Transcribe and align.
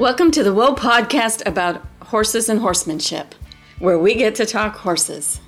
Welcome 0.00 0.30
to 0.30 0.42
the 0.42 0.54
Whoa 0.54 0.74
podcast 0.74 1.46
about 1.46 1.84
horses 2.04 2.48
and 2.48 2.58
horsemanship, 2.58 3.34
where 3.80 3.98
we 3.98 4.14
get 4.14 4.34
to 4.36 4.46
talk 4.46 4.76
horses. 4.76 5.42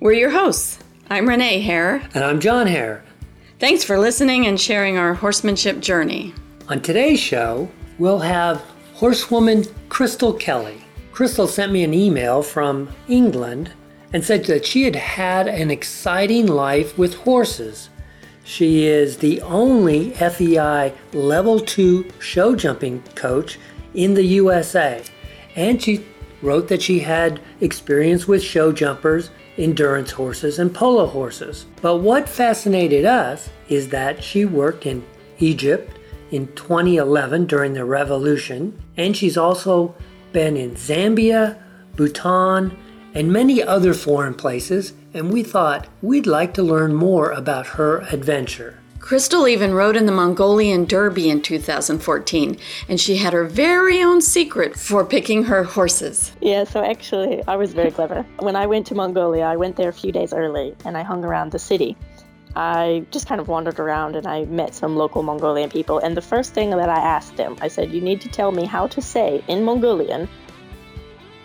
We're 0.00 0.14
your 0.14 0.30
hosts. 0.30 0.78
I'm 1.10 1.28
Renee 1.28 1.60
Hare. 1.60 1.96
And 2.14 2.24
I'm 2.24 2.40
John 2.40 2.66
Hare. 2.66 3.04
Thanks 3.58 3.84
for 3.84 3.98
listening 3.98 4.46
and 4.46 4.58
sharing 4.58 4.96
our 4.96 5.12
horsemanship 5.12 5.80
journey. 5.80 6.32
On 6.70 6.80
today's 6.80 7.20
show, 7.20 7.68
we'll 7.98 8.20
have 8.20 8.64
horsewoman 8.94 9.66
Crystal 9.90 10.32
Kelly. 10.32 10.82
Crystal 11.12 11.46
sent 11.46 11.70
me 11.70 11.84
an 11.84 11.92
email 11.92 12.42
from 12.42 12.88
England 13.06 13.70
and 14.14 14.24
said 14.24 14.46
that 14.46 14.64
she 14.64 14.84
had 14.84 14.96
had 14.96 15.46
an 15.46 15.70
exciting 15.70 16.46
life 16.46 16.96
with 16.96 17.16
horses. 17.16 17.90
She 18.44 18.86
is 18.86 19.18
the 19.18 19.42
only 19.42 20.12
FEI 20.12 20.94
Level 21.12 21.60
2 21.60 22.10
show 22.18 22.56
jumping 22.56 23.02
coach 23.14 23.58
in 23.94 24.14
the 24.14 24.24
USA. 24.24 25.02
And 25.56 25.82
she 25.82 26.04
wrote 26.42 26.68
that 26.68 26.82
she 26.82 27.00
had 27.00 27.40
experience 27.60 28.26
with 28.26 28.42
show 28.42 28.72
jumpers, 28.72 29.30
endurance 29.58 30.12
horses, 30.12 30.58
and 30.58 30.74
polo 30.74 31.06
horses. 31.06 31.66
But 31.82 31.96
what 31.96 32.28
fascinated 32.28 33.04
us 33.04 33.50
is 33.68 33.88
that 33.88 34.22
she 34.22 34.44
worked 34.44 34.86
in 34.86 35.04
Egypt 35.38 35.98
in 36.30 36.46
2011 36.54 37.46
during 37.46 37.74
the 37.74 37.84
revolution, 37.84 38.80
and 38.96 39.16
she's 39.16 39.36
also 39.36 39.94
been 40.32 40.56
in 40.56 40.72
Zambia, 40.72 41.60
Bhutan, 41.96 42.76
and 43.14 43.32
many 43.32 43.62
other 43.62 43.92
foreign 43.92 44.34
places, 44.34 44.92
and 45.12 45.32
we 45.32 45.42
thought 45.42 45.88
we'd 46.00 46.26
like 46.26 46.54
to 46.54 46.62
learn 46.62 46.94
more 46.94 47.30
about 47.32 47.66
her 47.66 48.00
adventure. 48.12 48.79
Crystal 49.10 49.48
even 49.48 49.74
rode 49.74 49.96
in 49.96 50.06
the 50.06 50.12
Mongolian 50.12 50.84
Derby 50.84 51.30
in 51.30 51.42
2014, 51.42 52.56
and 52.88 53.00
she 53.00 53.16
had 53.16 53.32
her 53.32 53.44
very 53.44 54.00
own 54.00 54.20
secret 54.20 54.78
for 54.78 55.04
picking 55.04 55.42
her 55.42 55.64
horses. 55.64 56.30
Yeah, 56.40 56.62
so 56.62 56.84
actually, 56.84 57.42
I 57.48 57.56
was 57.56 57.74
very 57.74 57.90
clever. 57.90 58.24
When 58.38 58.54
I 58.54 58.66
went 58.66 58.86
to 58.86 58.94
Mongolia, 58.94 59.46
I 59.46 59.56
went 59.56 59.74
there 59.74 59.88
a 59.88 59.92
few 59.92 60.12
days 60.12 60.32
early 60.32 60.76
and 60.84 60.96
I 60.96 61.02
hung 61.02 61.24
around 61.24 61.50
the 61.50 61.58
city. 61.58 61.96
I 62.54 63.04
just 63.10 63.26
kind 63.26 63.40
of 63.40 63.48
wandered 63.48 63.80
around 63.80 64.14
and 64.14 64.28
I 64.28 64.44
met 64.44 64.76
some 64.76 64.94
local 64.94 65.24
Mongolian 65.24 65.70
people. 65.70 65.98
And 65.98 66.16
the 66.16 66.22
first 66.22 66.54
thing 66.54 66.70
that 66.70 66.88
I 66.88 67.00
asked 67.00 67.36
them, 67.36 67.56
I 67.60 67.66
said, 67.66 67.90
You 67.90 68.00
need 68.00 68.20
to 68.20 68.28
tell 68.28 68.52
me 68.52 68.64
how 68.64 68.86
to 68.86 69.02
say 69.02 69.42
in 69.48 69.64
Mongolian, 69.64 70.28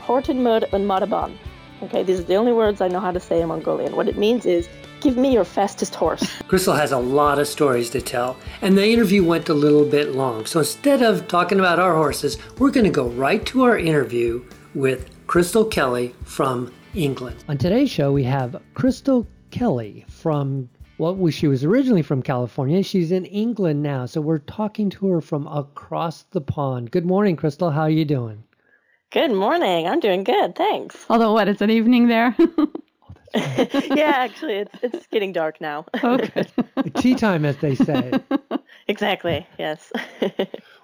Horton 0.01 0.43
Mud 0.43 0.65
and 0.71 0.87
Madaban. 0.87 1.35
Okay, 1.81 2.03
these 2.03 2.19
are 2.19 2.23
the 2.25 2.35
only 2.35 2.53
words 2.53 2.79
I 2.79 2.89
know 2.89 2.99
how 2.99 3.11
to 3.11 3.19
say 3.19 3.41
in 3.41 3.47
Mongolian. 3.47 3.95
What 3.95 4.07
it 4.07 4.19
means 4.19 4.45
is 4.45 4.69
Give 5.05 5.17
me 5.17 5.33
your 5.33 5.43
fastest 5.45 5.93
horse. 5.93 6.27
Crystal 6.47 6.73
has 6.73 6.91
a 6.91 6.97
lot 6.97 7.37
of 7.37 7.47
stories 7.47 7.91
to 7.91 8.01
tell, 8.01 8.37
and 8.63 8.75
the 8.75 8.89
interview 8.89 9.23
went 9.23 9.49
a 9.49 9.53
little 9.53 9.85
bit 9.85 10.15
long. 10.15 10.47
So 10.47 10.57
instead 10.61 11.03
of 11.03 11.27
talking 11.27 11.59
about 11.59 11.77
our 11.77 11.93
horses, 11.93 12.39
we're 12.57 12.71
going 12.71 12.85
to 12.85 12.89
go 12.89 13.09
right 13.09 13.45
to 13.45 13.65
our 13.65 13.77
interview 13.77 14.43
with 14.73 15.11
Crystal 15.27 15.63
Kelly 15.63 16.15
from 16.23 16.73
England. 16.95 17.43
On 17.47 17.55
today's 17.55 17.91
show, 17.91 18.11
we 18.11 18.23
have 18.23 18.59
Crystal 18.73 19.27
Kelly 19.51 20.05
from 20.09 20.67
well, 20.97 21.29
she 21.29 21.47
was 21.47 21.63
originally 21.63 22.01
from 22.01 22.23
California. 22.23 22.81
She's 22.81 23.11
in 23.11 23.25
England 23.25 23.83
now, 23.83 24.07
so 24.07 24.21
we're 24.21 24.39
talking 24.39 24.89
to 24.89 25.05
her 25.09 25.21
from 25.21 25.45
across 25.45 26.23
the 26.31 26.41
pond. 26.41 26.89
Good 26.89 27.05
morning, 27.05 27.35
Crystal. 27.35 27.69
How 27.69 27.81
are 27.81 27.91
you 27.91 28.05
doing? 28.05 28.43
Good 29.11 29.31
morning. 29.31 29.87
I'm 29.87 29.99
doing 29.99 30.23
good, 30.23 30.55
thanks. 30.55 31.05
Although, 31.11 31.33
what? 31.33 31.47
It's 31.47 31.61
an 31.61 31.69
evening 31.69 32.07
there. 32.07 32.35
yeah, 33.95 34.13
actually, 34.15 34.53
it's 34.53 34.75
it's 34.81 35.07
getting 35.07 35.33
dark 35.33 35.59
now. 35.59 35.85
okay. 36.03 36.45
Tea 36.95 37.15
time, 37.15 37.43
as 37.43 37.57
they 37.57 37.75
say. 37.75 38.13
exactly. 38.87 39.45
Yes. 39.59 39.91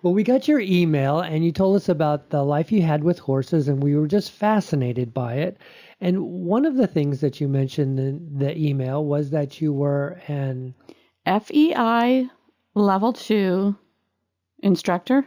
well, 0.02 0.14
we 0.14 0.24
got 0.24 0.50
your 0.50 0.60
email, 0.60 1.22
and 1.22 1.46
you 1.46 1.54
told 1.54 1.78
us 1.78 1.88
about 1.88 2.30
the 2.30 2.44
life 2.44 2.70
you 2.70 2.82
had 2.82 3.06
with 3.06 3.20
horses, 3.20 3.70
and 3.70 3.82
we 3.82 3.96
were 3.96 4.08
just 4.08 4.32
fascinated 4.32 5.14
by 5.14 5.36
it. 5.36 5.58
And 6.02 6.24
one 6.24 6.66
of 6.66 6.76
the 6.76 6.88
things 6.88 7.22
that 7.22 7.40
you 7.40 7.48
mentioned 7.48 7.98
in 8.00 8.38
the 8.38 8.58
email 8.58 9.06
was 9.06 9.30
that 9.30 9.62
you 9.62 9.72
were 9.72 10.20
an 10.28 10.74
FEI 11.26 12.30
level 12.74 13.14
two 13.14 13.78
instructor. 14.62 15.26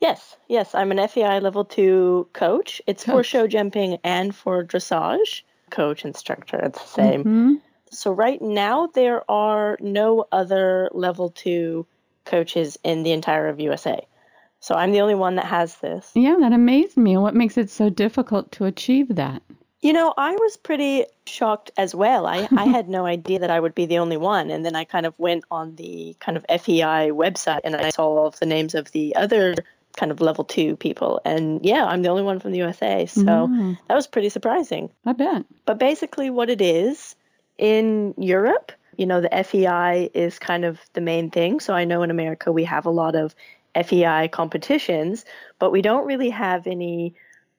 Yes, 0.00 0.38
yes, 0.48 0.74
I'm 0.74 0.92
an 0.92 1.08
FEI 1.08 1.40
level 1.40 1.66
two 1.66 2.26
coach. 2.32 2.80
It's 2.86 3.04
coach. 3.04 3.14
for 3.14 3.22
show 3.22 3.46
jumping 3.46 3.98
and 4.02 4.34
for 4.34 4.64
dressage 4.64 5.42
coach 5.70 6.04
instructor. 6.04 6.58
It's 6.58 6.80
the 6.80 6.88
same. 6.88 7.20
Mm-hmm. 7.20 7.54
So 7.90 8.12
right 8.12 8.40
now 8.42 8.88
there 8.88 9.28
are 9.30 9.78
no 9.80 10.26
other 10.32 10.88
level 10.92 11.30
two 11.30 11.86
coaches 12.24 12.78
in 12.82 13.02
the 13.02 13.12
entire 13.12 13.48
of 13.48 13.60
USA. 13.60 14.06
So 14.60 14.74
I'm 14.74 14.92
the 14.92 15.02
only 15.02 15.14
one 15.14 15.36
that 15.36 15.44
has 15.44 15.76
this. 15.76 16.10
Yeah, 16.14 16.36
that 16.40 16.52
amazed 16.52 16.96
me. 16.96 17.16
What 17.16 17.34
makes 17.34 17.58
it 17.58 17.70
so 17.70 17.90
difficult 17.90 18.50
to 18.52 18.64
achieve 18.64 19.14
that? 19.16 19.42
You 19.82 19.92
know, 19.92 20.14
I 20.16 20.32
was 20.32 20.56
pretty 20.56 21.04
shocked 21.26 21.70
as 21.76 21.94
well. 21.94 22.26
I, 22.26 22.48
I 22.56 22.64
had 22.64 22.88
no 22.88 23.04
idea 23.16 23.40
that 23.40 23.50
I 23.50 23.60
would 23.60 23.74
be 23.74 23.84
the 23.84 23.98
only 23.98 24.16
one. 24.16 24.50
And 24.50 24.64
then 24.64 24.74
I 24.74 24.84
kind 24.84 25.04
of 25.04 25.12
went 25.18 25.44
on 25.50 25.76
the 25.76 26.16
kind 26.18 26.38
of 26.38 26.46
FEI 26.48 27.10
website 27.10 27.60
and 27.64 27.76
I 27.76 27.90
saw 27.90 28.06
all 28.06 28.26
of 28.26 28.38
the 28.40 28.46
names 28.46 28.74
of 28.74 28.90
the 28.92 29.14
other 29.16 29.54
kind 29.96 30.12
of 30.12 30.20
level 30.20 30.44
two 30.44 30.76
people. 30.76 31.20
And 31.24 31.64
yeah, 31.64 31.84
I'm 31.84 32.02
the 32.02 32.08
only 32.08 32.22
one 32.22 32.40
from 32.40 32.52
the 32.52 32.58
USA. 32.58 33.06
So 33.06 33.22
mm. 33.22 33.78
that 33.88 33.94
was 33.94 34.06
pretty 34.06 34.28
surprising. 34.28 34.90
I 35.06 35.12
bet. 35.12 35.44
But 35.66 35.78
basically, 35.78 36.30
what 36.30 36.50
it 36.50 36.60
is 36.60 37.14
in 37.58 38.14
Europe, 38.18 38.72
you 38.96 39.06
know, 39.06 39.20
the 39.20 39.44
FEI 39.44 40.10
is 40.14 40.38
kind 40.38 40.64
of 40.64 40.80
the 40.92 41.00
main 41.00 41.30
thing. 41.30 41.60
So 41.60 41.74
I 41.74 41.84
know 41.84 42.02
in 42.02 42.10
America 42.10 42.52
we 42.52 42.64
have 42.64 42.86
a 42.86 42.90
lot 42.90 43.14
of 43.14 43.34
FEI 43.74 44.28
competitions, 44.28 45.24
but 45.58 45.72
we 45.72 45.82
don't 45.82 46.06
really 46.06 46.30
have 46.30 46.66
any 46.66 47.14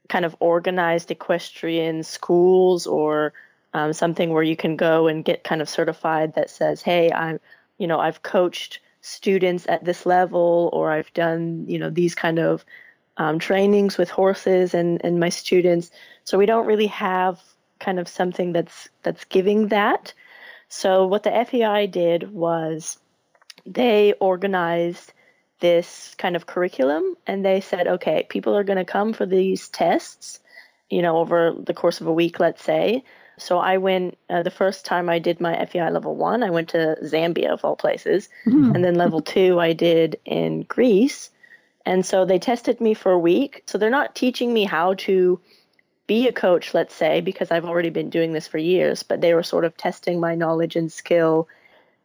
kind 0.08 0.26
of 0.26 0.36
organized 0.40 1.12
equestrian 1.12 2.04
schools 2.04 2.86
or 2.88 3.34
um, 3.74 3.92
something 3.92 4.30
where 4.30 4.44
you 4.44 4.56
can 4.56 4.76
go 4.76 5.08
and 5.08 5.26
get 5.26 5.44
kind 5.44 5.62
of 5.62 5.68
certified 5.68 6.36
that 6.36 6.50
says, 6.50 6.82
hey, 6.82 7.12
I'm, 7.12 7.40
you 7.78 7.88
know, 7.88 8.00
I've 8.00 8.22
coached 8.22 8.80
students 9.06 9.68
at 9.70 9.86
this 9.86 10.04
level 10.06 10.72
or 10.74 10.92
I've 10.92 11.14
done, 11.14 11.66
you 11.68 11.78
know, 11.78 11.92
these 11.92 12.16
kind 12.16 12.40
of 12.40 12.66
um, 13.18 13.38
trainings 13.38 14.00
with 14.00 14.10
horses 14.10 14.74
and, 14.74 15.00
and 15.04 15.20
my 15.20 15.30
students. 15.30 15.92
So 16.24 16.40
we 16.40 16.48
don't 16.48 16.66
really 16.66 16.88
have 16.88 17.40
kind 17.80 18.00
of 18.00 18.08
something 18.08 18.52
that's 18.52 18.90
that's 19.04 19.24
giving 19.26 19.68
that. 19.68 20.14
So 20.70 21.06
what 21.06 21.22
the 21.22 21.46
FEI 21.48 21.86
did 21.86 22.32
was 22.32 22.98
they 23.68 24.14
organized 24.20 25.14
this 25.60 26.16
kind 26.18 26.36
of 26.36 26.48
curriculum 26.48 27.16
and 27.28 27.46
they 27.46 27.62
said, 27.62 27.88
okay, 27.88 28.26
people 28.28 28.58
are 28.58 28.64
going 28.64 28.80
to 28.80 28.86
come 28.86 29.14
for 29.14 29.28
these 29.28 29.70
tests, 29.70 30.40
you 30.90 31.04
know, 31.04 31.18
over 31.18 31.54
the 31.58 31.76
course 31.76 32.02
of 32.02 32.08
a 32.08 32.14
week, 32.14 32.40
let's 32.40 32.64
say. 32.64 33.04
So 33.38 33.60
I 33.60 33.78
went 33.78 34.18
uh, 34.30 34.44
the 34.44 34.52
first 34.52 34.86
time 34.86 35.10
I 35.10 35.20
did 35.20 35.42
my 35.42 35.66
FEI 35.66 35.90
level 35.90 36.16
one, 36.16 36.44
I 36.44 36.50
went 36.50 36.70
to 36.70 36.98
Zambia 37.04 37.50
of 37.50 37.66
all 37.66 37.76
places, 37.76 38.30
mm. 38.46 38.74
and 38.74 38.84
then 38.84 38.96
level 38.96 39.22
two 39.22 39.60
I 39.60 39.74
did 39.74 40.20
in 40.26 40.64
Greece. 40.64 41.32
And 41.86 42.06
so 42.06 42.26
they 42.26 42.40
tested 42.40 42.82
me 42.82 42.94
for 42.94 43.12
a 43.12 43.20
week. 43.20 43.64
So 43.68 43.78
they're 43.78 43.90
not 43.90 44.16
teaching 44.16 44.54
me 44.54 44.64
how 44.64 44.96
to 44.96 45.40
be 46.08 46.28
a 46.28 46.34
coach, 46.34 46.74
let's 46.74 46.96
say, 46.96 47.22
because 47.22 47.52
I've 47.52 47.66
already 47.66 47.90
been 47.90 48.10
doing 48.10 48.34
this 48.34 48.48
for 48.48 48.58
years, 48.58 49.04
but 49.04 49.22
they 49.22 49.34
were 49.34 49.44
sort 49.44 49.66
of 49.66 49.78
testing 49.78 50.20
my 50.20 50.36
knowledge 50.36 50.76
and 50.76 50.92
skill. 50.92 51.48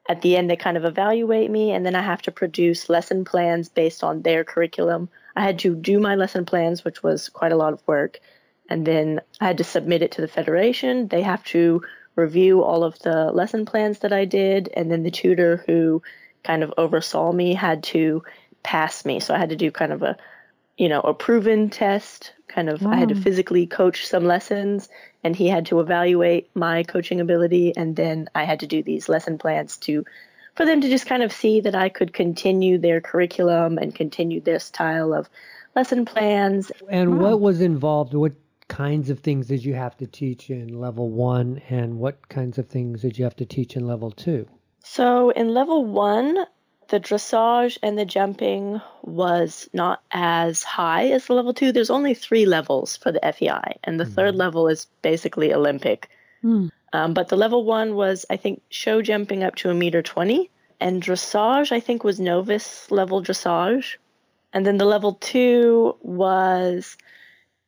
At 0.08 0.22
the 0.22 0.36
end, 0.36 0.50
they 0.50 0.56
kind 0.56 0.76
of 0.76 0.84
evaluate 0.84 1.50
me, 1.50 1.72
and 1.72 1.84
then 1.84 1.94
I 1.94 2.02
have 2.02 2.22
to 2.22 2.32
produce 2.32 2.88
lesson 2.88 3.24
plans 3.24 3.68
based 3.68 4.02
on 4.02 4.22
their 4.22 4.44
curriculum. 4.44 5.08
I 5.36 5.42
had 5.42 5.58
to 5.60 5.74
do 5.74 6.00
my 6.00 6.14
lesson 6.14 6.44
plans, 6.44 6.84
which 6.84 7.02
was 7.02 7.28
quite 7.28 7.52
a 7.52 7.56
lot 7.56 7.72
of 7.72 7.86
work. 7.86 8.20
And 8.70 8.86
then 8.86 9.20
I 9.41 9.48
had 9.48 9.58
to 9.58 9.64
submit 9.64 10.03
it 10.03 10.12
to 10.12 10.20
the 10.20 10.28
federation. 10.28 11.08
They 11.08 11.22
have 11.22 11.44
to 11.47 11.82
review 12.14 12.62
all 12.62 12.84
of 12.84 12.98
the 13.00 13.32
lesson 13.32 13.66
plans 13.66 13.98
that 14.00 14.12
I 14.12 14.25
did. 14.25 14.70
And 14.72 14.91
then 14.91 15.03
the 15.03 15.10
tutor 15.10 15.64
who 15.66 16.03
kind 16.44 16.62
of 16.62 16.72
oversaw 16.78 17.33
me 17.33 17.54
had 17.54 17.83
to 17.84 18.22
pass 18.62 19.04
me. 19.04 19.21
So 19.21 19.34
I 19.34 19.39
had 19.39 19.50
to 19.50 19.56
do 19.56 19.71
kind 19.71 19.92
of 19.92 20.03
a, 20.03 20.16
you 20.78 20.89
know, 20.89 21.00
a 21.00 21.12
proven 21.12 21.68
test. 21.68 22.33
Kind 22.48 22.68
of, 22.68 22.83
wow. 22.83 22.92
I 22.92 22.97
had 22.97 23.10
to 23.10 23.15
physically 23.15 23.66
coach 23.66 24.06
some 24.06 24.24
lessons 24.24 24.89
and 25.22 25.36
he 25.36 25.48
had 25.48 25.66
to 25.66 25.80
evaluate 25.80 26.50
my 26.54 26.83
coaching 26.84 27.21
ability. 27.21 27.77
And 27.77 27.94
then 27.94 28.28
I 28.34 28.44
had 28.44 28.60
to 28.60 28.66
do 28.66 28.83
these 28.83 29.09
lesson 29.09 29.39
plans 29.39 29.77
to, 29.78 30.04
for 30.54 30.65
them 30.65 30.80
to 30.80 30.89
just 30.89 31.06
kind 31.06 31.22
of 31.22 31.33
see 31.33 31.60
that 31.60 31.74
I 31.74 31.89
could 31.89 32.12
continue 32.12 32.78
their 32.78 33.00
curriculum 33.00 33.78
and 33.78 33.94
continue 33.94 34.41
their 34.41 34.59
style 34.59 35.12
of 35.12 35.28
lesson 35.77 36.04
plans. 36.04 36.72
And 36.89 37.18
wow. 37.18 37.30
what 37.30 37.41
was 37.41 37.60
involved? 37.60 38.15
What 38.15 38.33
kinds 38.80 39.10
of 39.10 39.21
things 39.21 39.47
did 39.47 39.62
you 39.62 39.74
have 39.74 39.94
to 39.94 40.06
teach 40.06 40.48
in 40.48 40.80
level 40.80 41.10
one 41.10 41.60
and 41.68 41.98
what 41.98 42.16
kinds 42.30 42.56
of 42.56 42.66
things 42.66 43.03
did 43.03 43.18
you 43.18 43.24
have 43.24 43.36
to 43.36 43.44
teach 43.44 43.77
in 43.77 43.86
level 43.86 44.10
two? 44.10 44.48
So 44.82 45.28
in 45.30 45.53
level 45.53 45.84
one, 45.84 46.47
the 46.88 46.98
dressage 46.98 47.77
and 47.82 47.98
the 47.98 48.06
jumping 48.06 48.80
was 49.03 49.68
not 49.74 50.03
as 50.12 50.62
high 50.62 51.09
as 51.10 51.27
the 51.27 51.34
level 51.34 51.53
two. 51.53 51.72
There's 51.72 51.91
only 51.91 52.15
three 52.15 52.47
levels 52.47 52.97
for 52.97 53.12
the 53.12 53.21
FEI, 53.21 53.78
and 53.84 54.00
the 54.00 54.04
mm-hmm. 54.04 54.15
third 54.15 54.34
level 54.34 54.66
is 54.66 54.86
basically 55.03 55.53
Olympic. 55.53 56.09
Mm. 56.42 56.71
Um, 56.94 57.12
but 57.12 57.28
the 57.28 57.36
level 57.36 57.66
one 57.66 57.94
was, 57.94 58.24
I 58.30 58.38
think, 58.38 58.62
show 58.71 59.03
jumping 59.03 59.44
up 59.44 59.56
to 59.56 59.68
a 59.68 59.74
meter 59.74 60.00
20, 60.00 60.50
and 60.80 61.03
dressage, 61.03 61.71
I 61.71 61.80
think, 61.80 62.03
was 62.03 62.18
novice 62.18 62.91
level 62.91 63.22
dressage. 63.22 63.97
And 64.54 64.65
then 64.65 64.78
the 64.78 64.86
level 64.86 65.18
two 65.21 65.97
was 66.00 66.97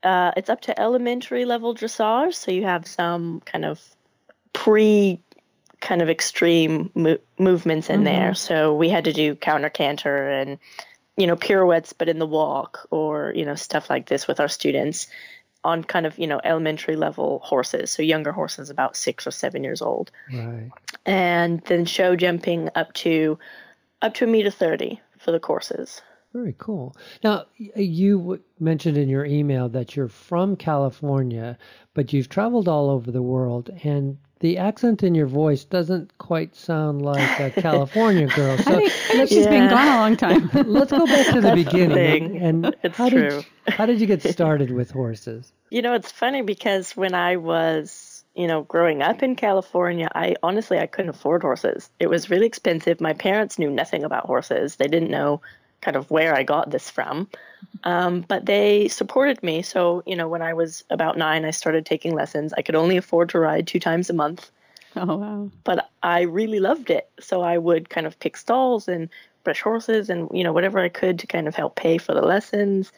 uh, 0.03 0.33
it's 0.37 0.51
up 0.51 0.63
to 0.63 0.81
elementary 0.81 1.45
level 1.45 1.75
dressage. 1.75 2.35
So 2.35 2.51
you 2.51 2.65
have 2.65 2.87
some 2.87 3.41
kind 3.41 3.65
of 3.65 3.81
pre 4.53 5.21
kind 5.81 6.01
of 6.01 6.09
extreme 6.09 6.91
mo- 6.95 7.19
movements 7.39 7.91
in 7.91 7.97
mm-hmm. 7.97 8.05
there. 8.05 8.35
So 8.35 8.75
we 8.75 8.89
had 8.89 9.05
to 9.05 9.13
do 9.13 9.35
counter 9.35 9.71
canter 9.71 10.29
and 10.29 10.59
you 11.17 11.27
know 11.27 11.37
pirouettes, 11.37 11.93
but 11.93 12.09
in 12.09 12.19
the 12.19 12.27
walk 12.27 12.87
or 12.91 13.33
you 13.37 13.45
know 13.45 13.55
stuff 13.55 13.91
like 13.91 14.07
this 14.07 14.27
with 14.27 14.41
our 14.41 14.49
students 14.49 15.09
on 15.65 15.85
kind 15.85 16.07
of 16.07 16.19
you 16.19 16.27
know 16.27 16.41
elementary 16.43 16.97
level 16.97 17.41
horses. 17.45 17.91
So 17.91 18.03
younger 18.03 18.33
horses, 18.33 18.71
about 18.71 18.97
six 18.97 19.27
or 19.27 19.31
seven 19.31 19.63
years 19.63 19.83
old. 19.83 20.11
Right. 20.33 20.71
And 21.05 21.61
then 21.63 21.85
show 21.85 22.17
jumping 22.17 22.71
up 22.75 22.93
to 22.95 23.39
up 24.01 24.15
to 24.15 24.25
a 24.25 24.29
meter 24.29 24.51
thirty 24.51 25.01
for 25.19 25.33
the 25.33 25.41
courses. 25.41 26.01
Very 26.33 26.55
cool. 26.57 26.97
Now, 27.23 27.45
uh, 27.77 27.81
you 27.81 28.43
mentioned 28.59 28.97
in 28.97 29.09
your 29.09 29.27
email 29.27 29.69
that 29.69 29.95
you're 29.95 30.09
from 30.09 30.57
California, 30.57 31.59
but 31.93 32.13
you've 32.13 32.31
traveled 32.31 32.69
all 32.69 32.89
over 32.89 33.11
the 33.11 33.21
world, 33.21 33.69
and 33.85 34.17
the 34.41 34.57
accent 34.57 35.03
in 35.03 35.15
your 35.15 35.27
voice 35.27 35.65
doesn't 35.65 36.17
quite 36.17 36.57
sound 36.57 37.03
like 37.03 37.39
a 37.39 37.51
California 37.61 38.27
girl. 38.35 38.57
So 38.59 38.71
let's 38.71 39.31
she's 39.31 39.45
yeah. 39.45 39.51
been 39.51 39.69
gone 39.69 39.87
a 39.87 39.97
long 39.97 40.17
time. 40.17 40.51
let's 40.67 40.91
go 40.91 41.07
back 41.07 41.27
to 41.27 41.35
the 41.35 41.41
That's 41.43 41.65
beginning. 41.65 42.33
The 42.33 42.45
and, 42.45 42.77
and 42.83 42.95
how 42.95 43.11
true. 43.11 43.43
did 43.67 43.75
how 43.75 43.85
did 43.85 44.01
you 44.01 44.07
get 44.07 44.23
started 44.33 44.71
with 44.71 44.91
horses? 44.91 45.53
You 45.71 45.83
know, 45.83 45.93
it's 45.93 46.11
funny 46.11 46.43
because 46.43 46.97
when 46.97 47.15
I 47.15 47.37
was 47.37 48.25
you 48.35 48.47
know, 48.47 48.63
growing 48.63 49.03
up 49.03 49.23
in 49.23 49.37
California, 49.37 50.09
I 50.15 50.37
honestly 50.43 50.79
I 50.79 50.87
couldn't 50.87 51.11
afford 51.11 51.43
horses. 51.43 51.91
It 52.01 52.09
was 52.09 52.31
really 52.31 52.47
expensive. 52.47 52.99
My 52.99 53.13
parents 53.13 53.59
knew 53.59 53.71
nothing 53.71 54.05
about 54.05 54.25
horses. 54.25 54.77
They 54.77 54.89
didn't 54.89 55.11
know 55.11 55.43
kind 55.83 55.97
of 55.97 56.11
where 56.11 56.35
I 56.35 56.43
got 56.43 56.71
this 56.71 56.89
from. 56.89 57.29
Um, 57.85 58.23
but 58.23 58.47
they 58.47 58.89
supported 58.89 59.43
me. 59.43 59.61
So, 59.63 60.03
you 60.07 60.17
know, 60.17 60.29
when 60.29 60.41
I 60.41 60.55
was 60.55 60.85
about 60.89 61.19
nine, 61.19 61.45
I 61.45 61.51
started 61.51 61.85
taking 61.85 62.15
lessons. 62.15 62.53
I 62.55 62.63
could 62.63 62.75
only 62.77 62.97
afford 62.97 63.29
to 63.31 63.39
ride 63.39 63.67
two 63.67 63.81
times 63.81 64.09
a 64.09 64.15
month. 64.15 64.51
Oh, 64.97 65.17
wow. 65.17 65.51
But 65.65 65.91
I 66.03 66.23
really 66.23 66.61
loved 66.61 66.91
it. 66.91 67.11
So 67.21 67.43
I 67.43 67.59
would 67.59 67.91
kind 67.91 68.07
of 68.07 68.19
pick 68.19 68.37
stalls 68.37 68.89
and 68.89 69.09
brush 69.45 69.61
horses 69.61 70.09
and, 70.09 70.31
you 70.33 70.45
know, 70.45 70.53
whatever 70.53 70.79
I 70.79 70.89
could 70.89 71.19
to 71.19 71.27
kind 71.27 71.49
of 71.49 71.55
help 71.55 71.77
pay 71.77 71.99
for 71.99 72.15
the 72.15 72.23
lessons. 72.23 72.93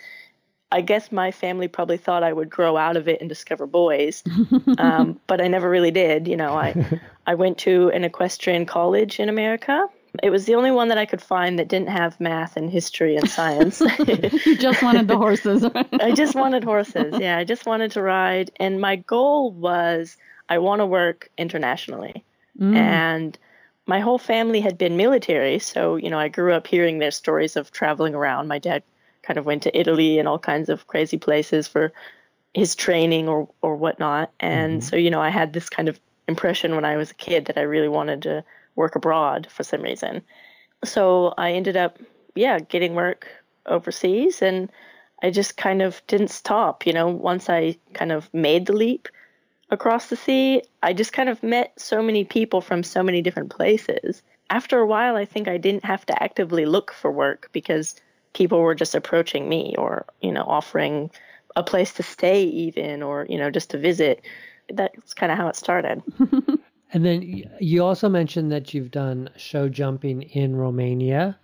I 0.73 0.81
guess 0.81 1.13
my 1.13 1.31
family 1.31 1.69
probably 1.69 1.97
thought 1.97 2.25
I 2.25 2.33
would 2.33 2.51
grow 2.51 2.77
out 2.77 2.97
of 2.97 3.07
it 3.07 3.21
and 3.21 3.29
discover 3.29 3.65
boys, 3.65 4.25
um, 4.79 5.21
but 5.29 5.41
I 5.41 5.47
never 5.47 5.71
really 5.71 5.93
did. 5.93 6.27
You 6.27 6.37
know, 6.37 6.55
I 6.55 7.01
I 7.27 7.37
went 7.37 7.59
to 7.59 7.91
an 7.91 8.03
equestrian 8.03 8.67
college 8.67 9.21
in 9.21 9.29
America, 9.29 9.87
it 10.23 10.31
was 10.31 10.45
the 10.47 10.55
only 10.55 10.71
one 10.71 10.89
that 10.89 10.99
I 10.99 11.07
could 11.07 11.23
find 11.23 11.59
that 11.59 11.69
didn't 11.69 11.89
have 11.89 12.21
math 12.21 12.57
and 12.57 12.71
history 12.71 13.17
and 13.17 13.29
science. 13.29 13.81
you 14.07 14.57
just 14.57 14.83
wanted 14.83 15.09
the 15.09 15.17
horses. 15.17 15.65
I 15.65 16.13
just 16.13 16.35
wanted 16.35 16.65
horses. 16.65 17.15
Yeah, 17.19 17.37
I 17.37 17.45
just 17.45 17.67
wanted 17.67 17.93
to 17.93 18.03
ride. 18.03 18.51
And 18.57 18.81
my 18.81 18.97
goal 18.97 19.51
was 19.51 20.17
I 20.49 20.59
want 20.59 20.81
to 20.81 20.87
work 20.87 21.31
internationally. 21.37 22.25
Mm. 22.59 22.77
And 22.77 23.39
my 23.87 24.01
whole 24.01 24.19
family 24.19 24.61
had 24.61 24.79
been 24.79 24.97
military. 24.97 25.59
So, 25.59 25.97
you 25.97 26.11
know, 26.11 26.19
I 26.19 26.29
grew 26.29 26.53
up 26.53 26.67
hearing 26.67 26.99
their 26.99 27.11
stories 27.11 27.57
of 27.57 27.71
traveling 27.71 28.15
around. 28.15 28.49
My 28.49 28.59
dad 28.59 28.83
kind 29.23 29.39
of 29.39 29.47
went 29.47 29.65
to 29.65 29.79
Italy 29.79 30.19
and 30.19 30.29
all 30.29 30.39
kinds 30.39 30.69
of 30.69 30.87
crazy 30.87 31.19
places 31.19 31.67
for 31.67 31.93
his 32.53 32.75
training 32.75 33.29
or, 33.29 33.49
or 33.63 33.77
whatnot. 33.77 34.33
And 34.39 34.81
mm-hmm. 34.81 34.89
so, 34.89 34.97
you 34.97 35.11
know, 35.11 35.21
I 35.21 35.31
had 35.31 35.53
this 35.53 35.69
kind 35.69 35.89
of 35.89 35.99
impression 36.29 36.75
when 36.75 36.85
I 36.85 36.97
was 36.97 37.11
a 37.11 37.15
kid 37.15 37.47
that 37.47 37.59
I 37.59 37.63
really 37.63 37.89
wanted 37.89 38.23
to 38.23 38.45
work 38.77 38.97
abroad 38.97 39.47
for 39.51 39.63
some 39.63 39.83
reason. 39.83 40.23
So 40.85 41.35
I 41.39 41.53
ended 41.53 41.77
up, 41.77 41.99
yeah, 42.35 42.59
getting 42.59 42.95
work 42.95 43.27
overseas 43.67 44.43
and 44.43 44.71
I 45.23 45.31
just 45.31 45.57
kind 45.57 45.83
of 45.83 46.03
didn't 46.07 46.29
stop. 46.29 46.87
You 46.87 46.93
know, 46.93 47.09
once 47.09 47.49
I 47.49 47.79
kind 47.95 48.13
of 48.13 48.33
made 48.35 48.67
the 48.67 48.75
leap 48.75 49.09
across 49.71 50.09
the 50.09 50.17
sea, 50.17 50.63
I 50.83 50.93
just 50.93 51.13
kind 51.13 51.29
of 51.29 51.43
met 51.43 51.73
so 51.79 52.03
many 52.03 52.25
people 52.25 52.61
from 52.61 52.83
so 52.83 53.03
many 53.03 53.23
different 53.23 53.51
places. 53.51 54.23
After 54.51 54.79
a 54.79 54.87
while, 54.87 55.17
I 55.17 55.25
think 55.25 55.49
I 55.49 55.57
didn't 55.57 55.85
have 55.85 56.05
to 56.07 56.23
actively 56.23 56.67
look 56.67 56.93
for 56.93 57.11
work 57.11 57.49
because 57.53 57.95
people 58.35 58.61
were 58.61 58.75
just 58.75 58.95
approaching 58.95 59.49
me 59.49 59.75
or, 59.79 60.05
you 60.21 60.33
know, 60.33 60.45
offering 60.47 61.11
a 61.57 61.63
place 61.63 61.95
to 61.95 62.03
stay 62.03 62.43
even 62.43 63.03
or, 63.03 63.27
you 63.29 63.39
know, 63.39 63.51
just 63.51 63.71
to 63.71 63.79
visit. 63.79 64.23
That's 64.69 65.15
kind 65.15 65.33
of 65.33 65.39
how 65.39 65.49
it 65.49 65.57
started. 65.57 66.03
And 66.95 67.05
then 67.05 67.43
you 67.59 67.85
also 67.85 68.09
mentioned 68.09 68.53
that 68.53 68.73
you've 68.73 68.93
done 68.93 69.29
show 69.37 69.69
jumping 69.69 70.23
in 70.23 70.55
Romania 70.55 71.37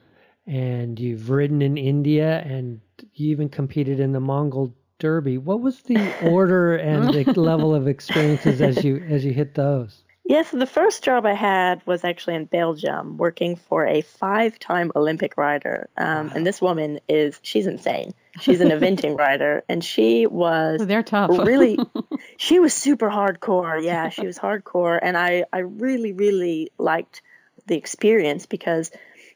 and 0.47 0.99
you've 0.99 1.29
ridden 1.29 1.61
in 1.61 1.77
India 1.77 2.41
and 2.47 2.81
you 3.15 3.33
even 3.33 3.49
competed 3.49 3.99
in 3.99 4.13
the 4.13 4.21
Mongol 4.21 4.73
Derby. 5.01 5.39
What 5.39 5.61
was 5.61 5.83
the 5.83 6.15
order 6.31 6.77
and 6.77 7.13
the 7.13 7.41
level 7.41 7.75
of 7.75 7.89
experiences 7.89 8.63
as 8.63 8.85
you 8.85 9.05
as 9.09 9.25
you 9.25 9.33
hit 9.33 9.55
those? 9.55 10.05
Yes, 10.25 10.51
the 10.51 10.67
first 10.67 11.03
job 11.03 11.27
I 11.27 11.33
had 11.33 11.85
was 11.87 12.05
actually 12.05 12.37
in 12.37 12.45
Belgium, 12.45 13.17
working 13.17 13.57
for 13.57 13.87
a 13.87 14.03
five-time 14.03 14.93
Olympic 14.95 15.37
rider. 15.37 15.89
Um, 15.97 16.29
wow. 16.29 16.33
And 16.37 16.47
this 16.47 16.61
woman 16.61 17.01
is 17.09 17.41
she's 17.43 17.67
insane. 17.67 18.15
She's 18.41 18.61
an 18.61 18.69
eventing 18.69 19.19
rider, 19.19 19.65
and 19.69 19.83
she 19.83 20.27
was 20.27 20.87
they're 20.87 21.03
tough. 21.03 21.31
really, 21.31 21.79
she 22.37 22.61
was 22.61 22.73
super 22.73 23.11
hardcore. 23.11 23.83
Yeah, 23.83 24.11
she 24.11 24.27
was 24.27 24.39
hardcore, 24.39 24.99
and 25.03 25.17
I 25.17 25.47
I 25.53 25.59
really 25.59 26.13
really 26.13 26.71
liked 26.79 27.23
the 27.67 27.77
experience 27.77 28.47
because, 28.47 28.91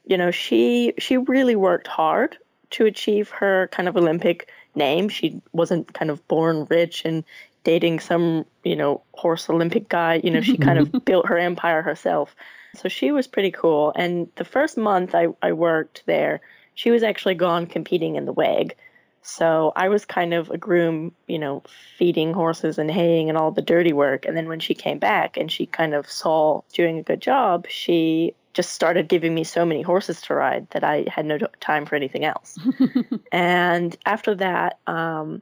you 0.04 0.16
know, 0.16 0.30
she 0.30 0.94
she 0.98 1.16
really 1.16 1.56
worked 1.56 1.86
hard 1.88 2.36
to 2.70 2.86
achieve 2.86 3.30
her 3.30 3.68
kind 3.72 3.88
of 3.88 3.96
Olympic 3.96 4.48
name. 4.74 5.08
She 5.08 5.40
wasn't 5.52 5.92
kind 5.92 6.10
of 6.10 6.26
born 6.28 6.66
rich 6.68 7.04
and 7.04 7.24
dating 7.64 8.00
some, 8.00 8.44
you 8.62 8.76
know, 8.76 9.02
horse 9.12 9.50
Olympic 9.50 9.88
guy. 9.88 10.20
You 10.22 10.30
know, 10.30 10.40
she 10.40 10.56
kind 10.56 10.78
of 10.78 10.92
built 11.04 11.26
her 11.26 11.38
empire 11.38 11.82
herself. 11.82 12.36
So 12.76 12.88
she 12.88 13.12
was 13.12 13.26
pretty 13.26 13.50
cool. 13.50 13.92
And 13.96 14.28
the 14.36 14.44
first 14.44 14.76
month 14.76 15.14
I, 15.14 15.28
I 15.42 15.52
worked 15.52 16.02
there, 16.06 16.40
she 16.74 16.90
was 16.90 17.02
actually 17.02 17.34
gone 17.34 17.66
competing 17.66 18.16
in 18.16 18.26
the 18.26 18.32
WEG. 18.32 18.76
So 19.22 19.72
I 19.74 19.88
was 19.88 20.04
kind 20.04 20.34
of 20.34 20.50
a 20.50 20.58
groom, 20.58 21.14
you 21.26 21.38
know, 21.38 21.62
feeding 21.96 22.34
horses 22.34 22.78
and 22.78 22.90
haying 22.90 23.30
and 23.30 23.38
all 23.38 23.50
the 23.52 23.62
dirty 23.62 23.94
work. 23.94 24.26
And 24.26 24.36
then 24.36 24.48
when 24.48 24.60
she 24.60 24.74
came 24.74 24.98
back 24.98 25.38
and 25.38 25.50
she 25.50 25.64
kind 25.64 25.94
of 25.94 26.10
saw 26.10 26.60
doing 26.74 26.98
a 26.98 27.02
good 27.02 27.22
job, 27.22 27.66
she 27.68 28.34
just 28.52 28.72
started 28.72 29.08
giving 29.08 29.34
me 29.34 29.42
so 29.42 29.64
many 29.64 29.80
horses 29.80 30.20
to 30.22 30.34
ride 30.34 30.68
that 30.70 30.84
I 30.84 31.06
had 31.08 31.24
no 31.24 31.38
time 31.60 31.86
for 31.86 31.96
anything 31.96 32.24
else. 32.24 32.58
and 33.32 33.96
after 34.04 34.34
that, 34.36 34.78
um, 34.86 35.40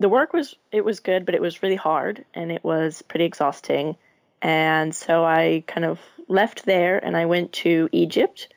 the 0.00 0.08
work 0.08 0.32
was 0.32 0.56
it 0.72 0.84
was 0.84 0.98
good, 0.98 1.24
but 1.24 1.34
it 1.34 1.42
was 1.42 1.62
really 1.62 1.76
hard 1.76 2.24
and 2.34 2.50
it 2.50 2.64
was 2.64 3.02
pretty 3.02 3.26
exhausting. 3.26 3.96
And 4.42 4.94
so 4.94 5.24
I 5.24 5.62
kind 5.66 5.84
of 5.84 6.00
left 6.26 6.64
there 6.64 6.98
and 7.04 7.16
I 7.16 7.26
went 7.26 7.52
to 7.52 7.88
Egypt. 7.92 8.52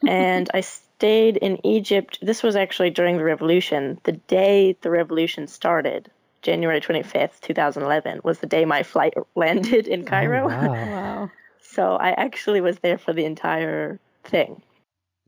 and 0.06 0.48
I 0.52 0.60
stayed 0.60 1.36
in 1.38 1.64
Egypt. 1.64 2.18
This 2.20 2.42
was 2.42 2.56
actually 2.56 2.90
during 2.90 3.16
the 3.16 3.24
revolution. 3.24 4.00
The 4.04 4.12
day 4.12 4.76
the 4.80 4.90
revolution 4.90 5.46
started, 5.46 6.10
January 6.42 6.80
25th, 6.80 7.40
2011, 7.40 8.20
was 8.22 8.38
the 8.40 8.46
day 8.46 8.64
my 8.64 8.82
flight 8.82 9.14
landed 9.34 9.86
in 9.86 10.02
oh, 10.02 10.04
Cairo. 10.04 10.44
Oh, 10.44 10.48
wow. 10.48 10.72
wow. 10.72 11.30
So 11.60 11.96
I 11.96 12.10
actually 12.12 12.62
was 12.62 12.78
there 12.78 12.96
for 12.96 13.12
the 13.12 13.26
entire 13.26 14.00
thing. 14.24 14.62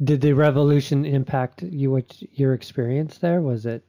Did 0.03 0.23
the 0.23 0.33
revolution 0.33 1.05
impact 1.05 1.63
you? 1.63 1.91
what 1.91 2.17
Your 2.33 2.55
experience 2.55 3.19
there 3.19 3.43
was 3.43 3.67
it 3.67 3.85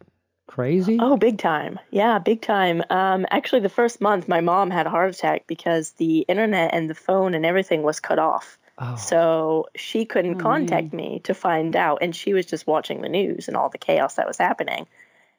crazy? 0.51 0.98
Oh, 1.00 1.15
big 1.15 1.38
time. 1.38 1.79
Yeah, 1.91 2.20
big 2.20 2.41
time. 2.41 2.84
Um, 2.89 3.25
actually, 3.31 3.62
the 3.62 3.70
first 3.70 4.01
month, 4.01 4.27
my 4.27 4.41
mom 4.41 4.70
had 4.70 4.86
a 4.86 4.89
heart 4.89 5.15
attack 5.15 5.48
because 5.48 5.91
the 5.93 6.20
internet 6.20 6.74
and 6.74 6.89
the 6.89 6.96
phone 6.96 7.34
and 7.34 7.46
everything 7.46 7.84
was 7.84 8.01
cut 8.01 8.20
off. 8.20 8.58
Oh. 8.77 8.96
So 8.98 9.67
she 9.75 10.03
couldn't 10.05 10.36
oh, 10.36 10.43
contact 10.43 10.91
man. 10.91 10.98
me 10.98 11.20
to 11.24 11.34
find 11.34 11.75
out, 11.75 12.00
and 12.01 12.13
she 12.13 12.34
was 12.34 12.46
just 12.46 12.67
watching 12.67 13.01
the 13.01 13.08
news 13.08 13.48
and 13.48 13.55
all 13.55 13.70
the 13.70 13.77
chaos 13.77 14.15
that 14.15 14.27
was 14.27 14.38
happening. 14.38 14.88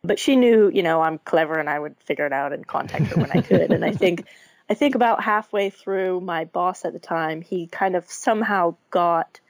But 0.03 0.19
she 0.19 0.35
knew, 0.35 0.71
you 0.73 0.83
know, 0.83 1.03
I'm 1.03 1.19
clever 1.19 1.59
and 1.59 1.69
I 1.69 1.79
would 1.79 1.97
figure 2.01 2.27
it 2.27 2.33
out 2.33 2.55
and 2.55 2.67
contact 2.67 3.07
her 3.07 3.21
when 3.21 3.31
I 3.33 3.43
could. 3.43 3.71
and 3.71 3.85
I 3.85 3.93
think, 3.93 4.27
I 4.71 4.75
think 4.75 4.95
about 4.95 5.23
halfway 5.23 5.69
through, 5.69 6.23
my 6.23 6.47
boss 6.47 6.87
at 6.87 6.95
the 6.95 6.99
time, 6.99 7.43
he 7.43 7.67
kind 7.67 7.97
of 7.97 8.11
somehow 8.11 8.77
got 8.91 9.41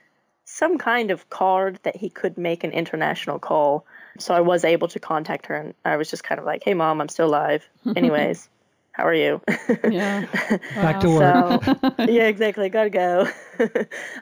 some 0.43 0.77
kind 0.77 1.09
of 1.09 1.29
card 1.29 1.79
that 1.83 1.95
he 1.95 2.09
could 2.09 2.37
make 2.37 2.65
an 2.65 2.71
international 2.71 3.39
call 3.39 3.85
so 4.19 4.33
I 4.33 4.41
was 4.41 4.63
able 4.63 4.87
to 4.89 4.99
contact 4.99 5.47
her, 5.47 5.55
and 5.55 5.73
I 5.83 5.97
was 5.97 6.09
just 6.09 6.23
kind 6.23 6.39
of 6.39 6.45
like, 6.45 6.63
"Hey, 6.63 6.73
mom, 6.73 7.01
I'm 7.01 7.09
still 7.09 7.27
alive. 7.27 7.67
Anyways, 7.95 8.49
how 8.91 9.05
are 9.05 9.13
you?" 9.13 9.41
yeah, 9.89 10.25
back 10.75 10.99
to 11.01 11.09
work. 11.09 11.63
So, 11.63 11.95
yeah, 12.07 12.27
exactly. 12.27 12.69
Gotta 12.69 12.89
go. 12.89 13.27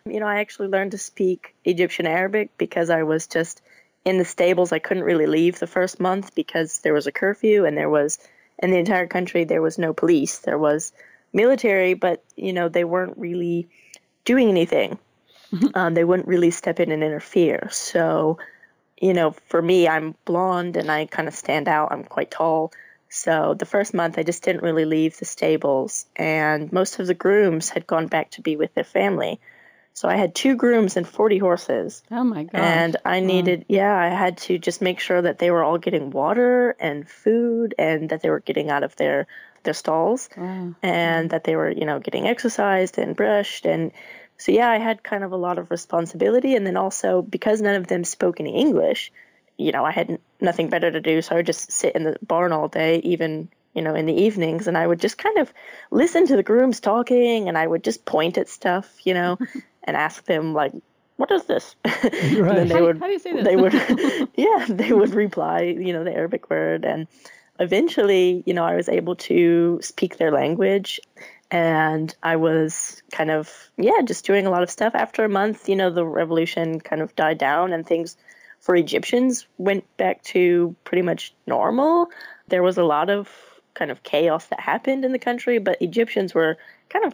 you 0.06 0.20
know, 0.20 0.28
I 0.28 0.40
actually 0.40 0.70
learned 0.70 0.92
to 0.92 0.98
speak 0.98 1.56
Egyptian 1.66 2.08
Arabic 2.08 2.58
because 2.58 2.90
I 2.90 3.04
was 3.04 3.28
just 3.28 3.62
in 4.06 4.18
the 4.18 4.26
stables. 4.26 4.72
I 4.72 4.80
couldn't 4.80 5.04
really 5.04 5.28
leave 5.28 5.60
the 5.60 5.68
first 5.68 6.00
month 6.00 6.36
because 6.36 6.80
there 6.80 6.94
was 6.94 7.08
a 7.08 7.12
curfew, 7.12 7.66
and 7.66 7.78
there 7.78 7.90
was 7.90 8.20
in 8.60 8.72
the 8.72 8.78
entire 8.78 9.08
country 9.08 9.44
there 9.44 9.62
was 9.62 9.78
no 9.78 9.94
police. 9.94 10.40
There 10.40 10.58
was 10.58 10.94
military, 11.34 11.94
but 11.94 12.24
you 12.36 12.54
know 12.54 12.70
they 12.70 12.84
weren't 12.84 13.18
really 13.18 13.68
doing 14.26 14.50
anything. 14.50 14.98
um, 15.74 15.94
they 15.94 16.04
wouldn't 16.04 16.28
really 16.28 16.52
step 16.52 16.80
in 16.80 16.92
and 16.92 17.04
interfere. 17.04 17.68
So 17.72 18.38
you 19.02 19.14
know, 19.14 19.32
for 19.48 19.62
me, 19.62 19.88
I'm 19.88 20.16
blonde 20.26 20.78
and 20.78 20.90
I 20.90 21.08
kind 21.08 21.28
of 21.28 21.34
stand 21.34 21.68
out. 21.68 21.92
I'm 21.92 22.04
quite 22.04 22.32
tall. 22.32 22.72
So 23.10 23.56
the 23.56 23.66
first 23.66 23.94
month, 23.94 24.18
I 24.18 24.24
just 24.24 24.44
didn't 24.44 24.64
really 24.64 24.86
leave 24.86 25.18
the 25.18 25.26
stables, 25.26 26.06
and 26.16 26.72
most 26.72 26.98
of 26.98 27.08
the 27.08 27.14
grooms 27.14 27.70
had 27.70 27.86
gone 27.86 28.08
back 28.08 28.32
to 28.32 28.42
be 28.42 28.56
with 28.56 28.74
their 28.74 28.86
family. 28.86 29.42
So 29.94 30.08
I 30.08 30.16
had 30.16 30.34
two 30.34 30.56
grooms 30.56 30.96
and 30.96 31.06
40 31.06 31.38
horses. 31.38 32.04
Oh 32.10 32.24
my 32.24 32.44
god. 32.44 32.56
And 32.56 32.98
I 33.04 33.20
needed, 33.20 33.66
yeah, 33.68 33.94
I 33.94 34.08
had 34.08 34.38
to 34.38 34.58
just 34.58 34.82
make 34.82 35.02
sure 35.02 35.22
that 35.22 35.40
they 35.40 35.52
were 35.52 35.64
all 35.64 35.78
getting 35.78 36.12
water 36.12 36.78
and 36.80 37.08
food 37.08 37.76
and 37.78 38.10
that 38.10 38.22
they 38.22 38.30
were 38.30 38.40
getting 38.40 38.70
out 38.70 38.84
of 38.84 38.96
their 38.96 39.28
their 39.64 39.74
stalls 39.76 40.28
Wow. 40.36 40.44
and 40.44 40.76
mm-hmm. 40.82 41.28
that 41.28 41.44
they 41.44 41.56
were, 41.56 41.70
you 41.70 41.86
know, 41.86 42.00
getting 42.00 42.28
exercised 42.28 42.98
and 42.98 43.16
brushed 43.16 43.66
and 43.66 43.92
so 44.42 44.52
yeah, 44.52 44.70
I 44.70 44.80
had 44.80 45.04
kind 45.04 45.24
of 45.24 45.32
a 45.32 45.38
lot 45.38 45.60
of 45.60 45.70
responsibility. 45.70 46.56
And 46.56 46.66
then 46.66 46.76
also 46.76 47.22
because 47.22 47.62
none 47.62 47.76
of 47.76 47.86
them 47.88 48.04
spoke 48.04 48.40
any 48.40 48.56
English, 48.56 49.12
you 49.58 49.72
know, 49.72 49.86
I 49.86 49.92
had 49.92 50.18
nothing 50.40 50.70
better 50.70 50.90
to 50.90 51.00
do, 51.00 51.22
so 51.22 51.34
I 51.34 51.38
would 51.38 51.46
just 51.46 51.72
sit 51.72 51.96
in 51.96 52.04
the 52.04 52.18
barn 52.24 52.52
all 52.52 52.68
day 52.68 52.98
even 53.04 53.50
you 53.74 53.82
know, 53.82 53.96
in 53.96 54.06
the 54.06 54.14
evenings, 54.14 54.68
and 54.68 54.78
I 54.78 54.86
would 54.86 55.00
just 55.00 55.18
kind 55.18 55.38
of 55.38 55.54
listen 55.92 56.28
to 56.28 56.36
the 56.36 56.44
grooms 56.44 56.82
talking, 56.82 57.48
and 57.48 57.58
I 57.58 57.66
would 57.66 57.86
just 57.86 58.04
point 58.04 58.38
at 58.38 58.50
stuff, 58.50 58.94
you 59.06 59.14
know, 59.14 59.38
and 59.86 59.96
ask 59.96 60.26
them 60.26 60.54
like, 60.54 60.74
"What 61.16 61.32
is 61.32 61.46
this?" 61.46 61.76
and 61.86 62.50
then 62.50 62.68
they 62.68 62.76
How- 62.76 62.82
would 62.82 63.00
how 63.00 63.06
do 63.06 63.14
you 63.14 63.20
say 63.20 63.32
this? 63.32 63.46
they 63.46 63.56
would 63.56 63.74
yeah 64.36 64.66
they 64.68 64.92
would 64.92 65.14
reply 65.14 65.62
you 65.62 65.94
know 65.94 66.04
the 66.04 66.14
arabic 66.14 66.50
word. 66.50 66.84
And 66.84 67.08
eventually 67.60 68.44
you 68.46 68.54
know 68.56 68.64
i 68.64 68.76
was 68.76 68.90
able 68.90 69.16
to 69.16 69.80
speak 69.84 70.18
their 70.18 70.32
language 70.32 71.00
and 71.52 72.16
i 72.24 72.38
was 72.38 73.04
kind 73.12 73.30
of 73.30 73.70
yeah 73.78 74.02
just 74.04 74.26
doing 74.26 74.48
a 74.48 74.50
lot 74.50 74.64
of 74.64 74.72
stuff. 74.72 74.96
After 74.96 75.26
a 75.26 75.30
month 75.30 75.68
you 75.70 75.76
know 75.76 75.90
the 75.92 76.06
revolution 76.06 76.80
kind 76.80 77.02
of 77.02 77.16
died 77.16 77.38
down 77.38 77.74
and 77.74 77.86
things 77.86 78.18
for 78.60 78.76
egyptians 78.76 79.48
went 79.58 79.86
back 79.98 80.24
to 80.24 80.76
pretty 80.86 81.02
much 81.02 81.34
normal. 81.46 82.10
There 82.48 82.64
was 82.64 82.78
a 82.78 82.84
lot 82.84 83.10
of 83.10 83.30
kind 83.74 83.92
of 83.92 84.04
chaos 84.04 84.48
that 84.48 84.60
happened 84.60 85.06
in 85.06 85.12
the 85.12 85.20
country 85.20 85.60
but 85.60 85.82
egyptians 85.82 86.34
were 86.34 86.58
kind 86.90 87.06
of 87.06 87.14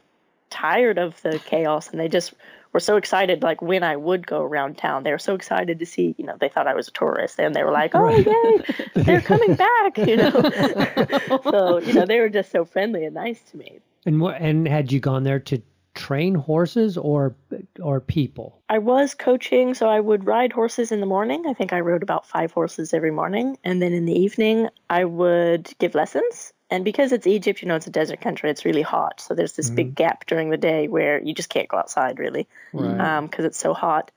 tired 0.49 0.97
of 0.97 1.21
the 1.23 1.39
chaos 1.45 1.89
and 1.89 1.99
they 1.99 2.07
just 2.07 2.33
were 2.73 2.79
so 2.79 2.97
excited 2.97 3.43
like 3.43 3.61
when 3.61 3.83
I 3.83 3.95
would 3.95 4.25
go 4.25 4.41
around 4.41 4.77
town 4.77 5.03
they 5.03 5.11
were 5.11 5.19
so 5.19 5.35
excited 5.35 5.79
to 5.79 5.85
see 5.85 6.15
you 6.17 6.25
know 6.25 6.35
they 6.39 6.49
thought 6.49 6.67
I 6.67 6.73
was 6.75 6.87
a 6.87 6.91
tourist 6.91 7.39
and 7.39 7.55
they 7.55 7.63
were 7.63 7.71
like 7.71 7.91
oh 7.95 8.09
yay 8.09 9.03
they're 9.03 9.21
coming 9.21 9.55
back 9.67 9.97
you 9.97 10.17
know? 10.17 10.31
So 11.43 11.79
you 11.79 11.93
know 11.93 12.05
they 12.05 12.19
were 12.19 12.29
just 12.29 12.51
so 12.51 12.65
friendly 12.65 13.05
and 13.05 13.15
nice 13.15 13.41
to 13.51 13.57
me 13.57 13.79
And 14.07 14.21
what? 14.21 14.41
And 14.41 14.67
had 14.67 14.91
you 14.91 14.99
gone 14.99 15.23
there 15.23 15.39
to 15.41 15.61
train 15.93 16.33
horses 16.33 16.97
or 16.97 17.35
or 17.81 17.99
people? 17.99 18.61
I 18.69 18.77
was 18.77 19.13
coaching 19.13 19.73
so 19.73 19.89
I 19.89 19.99
would 19.99 20.25
ride 20.25 20.53
horses 20.53 20.91
in 20.91 20.99
the 20.99 21.07
morning 21.07 21.45
I 21.47 21.53
think 21.53 21.73
I 21.73 21.79
rode 21.79 22.03
about 22.03 22.27
five 22.27 22.51
horses 22.51 22.93
every 22.93 23.09
morning 23.09 23.57
and 23.63 23.81
then 23.81 23.93
in 23.93 24.05
the 24.05 24.13
evening 24.13 24.69
I 24.91 25.05
would 25.05 25.73
give 25.79 25.95
lessons 25.95 26.53
and 26.69 26.85
because 26.85 27.11
it's 27.11 27.25
Egypt 27.25 27.63
you 27.63 27.67
know 27.67 27.75
it's 27.75 27.87
a 27.87 27.91
desert 27.91 28.21
country 28.21 28.51
it's 28.51 28.63
really 28.63 28.83
hot 28.83 29.19
so 29.19 29.33
there's 29.33 29.53
this 29.53 29.71
big 29.71 29.87
mm-hmm. 29.87 30.03
gap 30.03 30.27
during 30.27 30.51
the 30.51 30.57
day 30.57 30.87
where 30.87 31.19
you 31.19 31.33
just 31.33 31.49
can't 31.49 31.67
go 31.67 31.77
outside 31.77 32.19
really 32.19 32.47
Right. 32.73 32.99
Um, 32.99 33.25
because 33.25 33.45
it's 33.45 33.57
so 33.57 33.73
hot. 33.73 34.11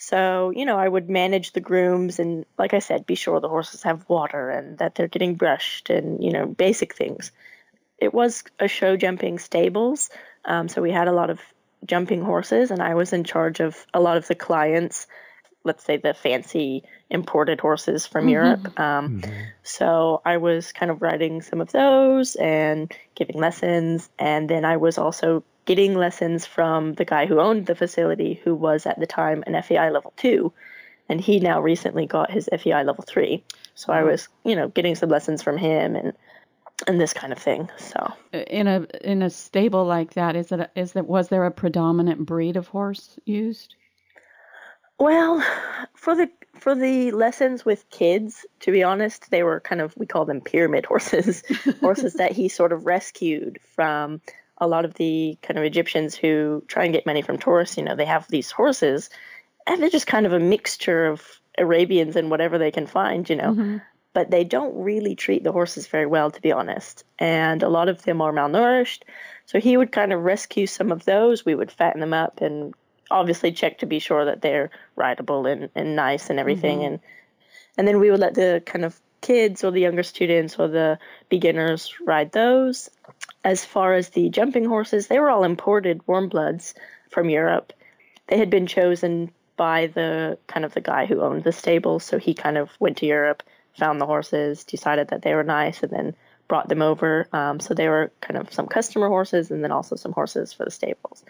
So, 0.00 0.50
you 0.54 0.64
know, 0.64 0.78
I 0.78 0.86
would 0.86 1.10
manage 1.10 1.52
the 1.52 1.60
grooms 1.60 2.20
and, 2.20 2.46
like 2.56 2.72
I 2.72 2.78
said, 2.78 3.04
be 3.04 3.16
sure 3.16 3.40
the 3.40 3.48
horses 3.48 3.82
have 3.82 4.08
water 4.08 4.48
and 4.48 4.78
that 4.78 4.94
they're 4.94 5.08
getting 5.08 5.34
brushed 5.34 5.90
and, 5.90 6.22
you 6.22 6.30
know, 6.30 6.46
basic 6.46 6.94
things. 6.94 7.32
It 7.98 8.14
was 8.14 8.44
a 8.58 8.68
show 8.68 8.96
jumping 8.96 9.38
stables. 9.38 10.10
Um, 10.44 10.68
so 10.68 10.80
we 10.82 10.90
had 10.92 11.08
a 11.08 11.12
lot 11.12 11.30
of 11.30 11.40
jumping 11.84 12.22
horses, 12.22 12.70
and 12.70 12.82
I 12.82 12.94
was 12.94 13.12
in 13.12 13.24
charge 13.24 13.60
of 13.60 13.86
a 13.94 14.00
lot 14.00 14.16
of 14.16 14.26
the 14.26 14.34
clients, 14.34 15.06
let's 15.64 15.84
say 15.84 15.96
the 15.96 16.14
fancy 16.14 16.84
imported 17.10 17.60
horses 17.60 18.06
from 18.06 18.28
Europe. 18.28 18.78
Um, 18.80 19.22
So 19.62 20.22
I 20.24 20.36
was 20.38 20.72
kind 20.72 20.90
of 20.90 21.02
riding 21.02 21.42
some 21.42 21.60
of 21.60 21.72
those 21.72 22.36
and 22.36 22.92
giving 23.14 23.36
lessons. 23.36 24.08
And 24.18 24.48
then 24.48 24.64
I 24.64 24.76
was 24.76 24.98
also 24.98 25.44
getting 25.64 25.94
lessons 25.94 26.46
from 26.46 26.94
the 26.94 27.04
guy 27.04 27.26
who 27.26 27.40
owned 27.40 27.66
the 27.66 27.74
facility, 27.74 28.40
who 28.44 28.54
was 28.54 28.86
at 28.86 28.98
the 28.98 29.06
time 29.06 29.44
an 29.46 29.60
FEI 29.62 29.90
level 29.90 30.12
two. 30.16 30.52
And 31.08 31.20
he 31.20 31.40
now 31.40 31.60
recently 31.60 32.06
got 32.06 32.30
his 32.30 32.48
FEI 32.50 32.84
level 32.84 33.04
three. 33.06 33.42
So 33.74 33.92
I 33.92 34.02
was, 34.02 34.28
you 34.44 34.56
know, 34.56 34.68
getting 34.68 34.94
some 34.94 35.08
lessons 35.08 35.42
from 35.42 35.56
him 35.56 35.96
and 35.96 36.12
and 36.86 37.00
this 37.00 37.12
kind 37.12 37.32
of 37.32 37.38
thing. 37.38 37.68
So 37.78 38.12
in 38.32 38.66
a 38.66 38.86
in 39.02 39.22
a 39.22 39.30
stable 39.30 39.84
like 39.84 40.14
that, 40.14 40.36
is 40.36 40.52
it 40.52 40.70
is 40.76 40.92
that 40.92 41.06
was 41.06 41.28
there 41.28 41.44
a 41.44 41.50
predominant 41.50 42.26
breed 42.26 42.56
of 42.56 42.68
horse 42.68 43.18
used? 43.24 43.74
Well, 44.98 45.44
for 45.94 46.14
the 46.16 46.30
for 46.54 46.74
the 46.74 47.12
lessons 47.12 47.64
with 47.64 47.88
kids, 47.90 48.44
to 48.60 48.72
be 48.72 48.82
honest, 48.82 49.30
they 49.30 49.42
were 49.42 49.60
kind 49.60 49.80
of 49.80 49.94
we 49.96 50.06
call 50.06 50.24
them 50.24 50.40
pyramid 50.40 50.86
horses, 50.86 51.42
horses 51.80 52.14
that 52.14 52.32
he 52.32 52.48
sort 52.48 52.72
of 52.72 52.86
rescued 52.86 53.60
from 53.74 54.20
a 54.60 54.66
lot 54.66 54.84
of 54.84 54.94
the 54.94 55.38
kind 55.40 55.56
of 55.56 55.64
Egyptians 55.64 56.16
who 56.16 56.64
try 56.66 56.84
and 56.84 56.92
get 56.92 57.06
money 57.06 57.22
from 57.22 57.38
tourists. 57.38 57.76
You 57.76 57.84
know, 57.84 57.94
they 57.94 58.04
have 58.04 58.26
these 58.28 58.50
horses, 58.50 59.10
and 59.66 59.80
they're 59.80 59.90
just 59.90 60.08
kind 60.08 60.26
of 60.26 60.32
a 60.32 60.40
mixture 60.40 61.06
of 61.06 61.22
Arabians 61.56 62.16
and 62.16 62.30
whatever 62.30 62.58
they 62.58 62.72
can 62.72 62.86
find. 62.86 63.28
You 63.28 63.36
know, 63.36 63.52
mm-hmm. 63.52 63.76
But 64.12 64.30
they 64.30 64.44
don't 64.44 64.82
really 64.82 65.14
treat 65.14 65.44
the 65.44 65.52
horses 65.52 65.86
very 65.86 66.06
well, 66.06 66.30
to 66.30 66.40
be 66.40 66.52
honest. 66.52 67.04
And 67.18 67.62
a 67.62 67.68
lot 67.68 67.88
of 67.88 68.02
them 68.02 68.20
are 68.20 68.32
malnourished. 68.32 69.02
So 69.46 69.60
he 69.60 69.76
would 69.76 69.92
kind 69.92 70.12
of 70.12 70.22
rescue 70.22 70.66
some 70.66 70.92
of 70.92 71.04
those. 71.04 71.44
We 71.44 71.54
would 71.54 71.70
fatten 71.70 72.00
them 72.00 72.14
up 72.14 72.40
and 72.40 72.74
obviously 73.10 73.52
check 73.52 73.78
to 73.78 73.86
be 73.86 73.98
sure 73.98 74.24
that 74.24 74.42
they're 74.42 74.70
rideable 74.96 75.46
and, 75.46 75.70
and 75.74 75.96
nice 75.96 76.30
and 76.30 76.38
everything. 76.38 76.78
Mm-hmm. 76.78 76.86
And 76.86 77.00
and 77.76 77.86
then 77.86 78.00
we 78.00 78.10
would 78.10 78.20
let 78.20 78.34
the 78.34 78.62
kind 78.66 78.84
of 78.84 79.00
kids 79.20 79.62
or 79.62 79.70
the 79.70 79.80
younger 79.80 80.02
students 80.02 80.58
or 80.58 80.68
the 80.68 80.98
beginners 81.28 81.94
ride 82.04 82.32
those. 82.32 82.90
As 83.44 83.64
far 83.64 83.94
as 83.94 84.10
the 84.10 84.28
jumping 84.30 84.64
horses, 84.64 85.06
they 85.06 85.20
were 85.20 85.30
all 85.30 85.44
imported 85.44 86.06
warm 86.06 86.28
bloods 86.28 86.74
from 87.08 87.30
Europe. 87.30 87.72
They 88.26 88.36
had 88.36 88.50
been 88.50 88.66
chosen 88.66 89.30
by 89.56 89.88
the 89.88 90.38
kind 90.46 90.64
of 90.64 90.74
the 90.74 90.80
guy 90.80 91.06
who 91.06 91.20
owned 91.20 91.44
the 91.44 91.52
stable, 91.52 92.00
so 92.00 92.18
he 92.18 92.34
kind 92.34 92.58
of 92.58 92.70
went 92.78 92.98
to 92.98 93.06
Europe, 93.06 93.42
found 93.78 94.00
the 94.00 94.06
horses, 94.06 94.64
decided 94.64 95.08
that 95.08 95.22
they 95.22 95.34
were 95.34 95.44
nice, 95.44 95.82
and 95.82 95.92
then 95.92 96.16
brought 96.48 96.68
them 96.68 96.82
over. 96.82 97.28
Um, 97.32 97.60
so 97.60 97.74
they 97.74 97.88
were 97.88 98.10
kind 98.20 98.38
of 98.38 98.52
some 98.52 98.66
customer 98.66 99.08
horses, 99.08 99.50
and 99.50 99.62
then 99.62 99.72
also 99.72 99.96
some 99.96 100.12
horses 100.12 100.52
for 100.52 100.64
the 100.64 100.70
stables. 100.70 101.24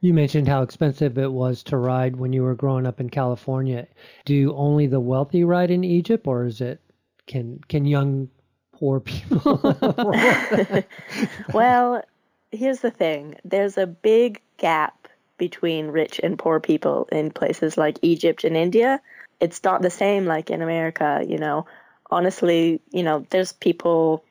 You 0.00 0.14
mentioned 0.14 0.46
how 0.46 0.62
expensive 0.62 1.18
it 1.18 1.32
was 1.32 1.64
to 1.64 1.76
ride 1.76 2.16
when 2.16 2.32
you 2.32 2.42
were 2.42 2.54
growing 2.54 2.86
up 2.86 3.00
in 3.00 3.10
California. 3.10 3.88
Do 4.24 4.54
only 4.54 4.86
the 4.86 5.00
wealthy 5.00 5.42
ride 5.42 5.72
in 5.72 5.82
Egypt, 5.82 6.26
or 6.26 6.44
is 6.44 6.60
it 6.60 6.80
can 7.26 7.60
can 7.68 7.84
young 7.84 8.28
poor 8.72 9.00
people? 9.00 9.60
Well, 11.52 12.02
here's 12.52 12.80
the 12.80 12.90
thing 12.90 13.36
there's 13.44 13.76
a 13.76 13.86
big 13.86 14.40
gap 14.56 15.08
between 15.36 15.88
rich 15.88 16.20
and 16.22 16.38
poor 16.38 16.60
people 16.60 17.08
in 17.10 17.30
places 17.30 17.76
like 17.76 17.98
Egypt 18.02 18.44
and 18.44 18.56
India. 18.56 19.00
It's 19.40 19.62
not 19.64 19.82
the 19.82 19.90
same 19.90 20.26
like 20.26 20.50
in 20.50 20.62
America, 20.62 21.24
you 21.26 21.38
know. 21.38 21.66
Honestly, 22.10 22.80
you 22.90 23.02
know, 23.02 23.26
there's 23.30 23.52
people 23.52 24.24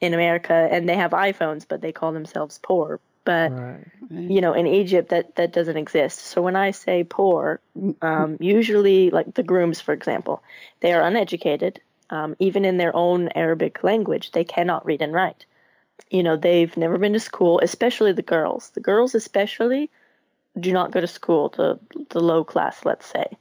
in 0.00 0.14
America 0.14 0.52
and 0.70 0.88
they 0.88 0.96
have 0.96 1.12
iPhones, 1.12 1.64
but 1.66 1.80
they 1.80 1.92
call 1.92 2.12
themselves 2.12 2.60
poor. 2.62 3.00
But 3.24 3.52
right. 3.52 3.86
you 4.10 4.42
know, 4.42 4.52
in 4.52 4.66
Egypt, 4.66 5.08
that 5.08 5.36
that 5.36 5.52
doesn't 5.52 5.78
exist. 5.78 6.18
So 6.18 6.42
when 6.42 6.56
I 6.56 6.72
say 6.72 7.04
poor, 7.04 7.60
um, 8.02 8.36
usually 8.38 9.10
like 9.10 9.34
the 9.34 9.42
grooms, 9.42 9.80
for 9.80 9.94
example, 9.94 10.42
they 10.80 10.92
are 10.92 11.02
uneducated. 11.02 11.80
Um, 12.10 12.36
even 12.38 12.66
in 12.66 12.76
their 12.76 12.94
own 12.94 13.28
Arabic 13.28 13.82
language, 13.82 14.32
they 14.32 14.44
cannot 14.44 14.84
read 14.84 15.00
and 15.00 15.12
write. 15.12 15.46
You 16.10 16.22
know, 16.22 16.36
they've 16.36 16.76
never 16.76 16.98
been 16.98 17.14
to 17.14 17.20
school, 17.20 17.60
especially 17.62 18.12
the 18.12 18.22
girls. 18.22 18.70
The 18.74 18.80
girls, 18.80 19.14
especially, 19.14 19.90
do 20.60 20.72
not 20.72 20.90
go 20.90 21.00
to 21.00 21.06
school. 21.06 21.48
The 21.48 21.80
the 22.10 22.20
low 22.20 22.44
class, 22.44 22.84
let's 22.84 23.06
say, 23.06 23.38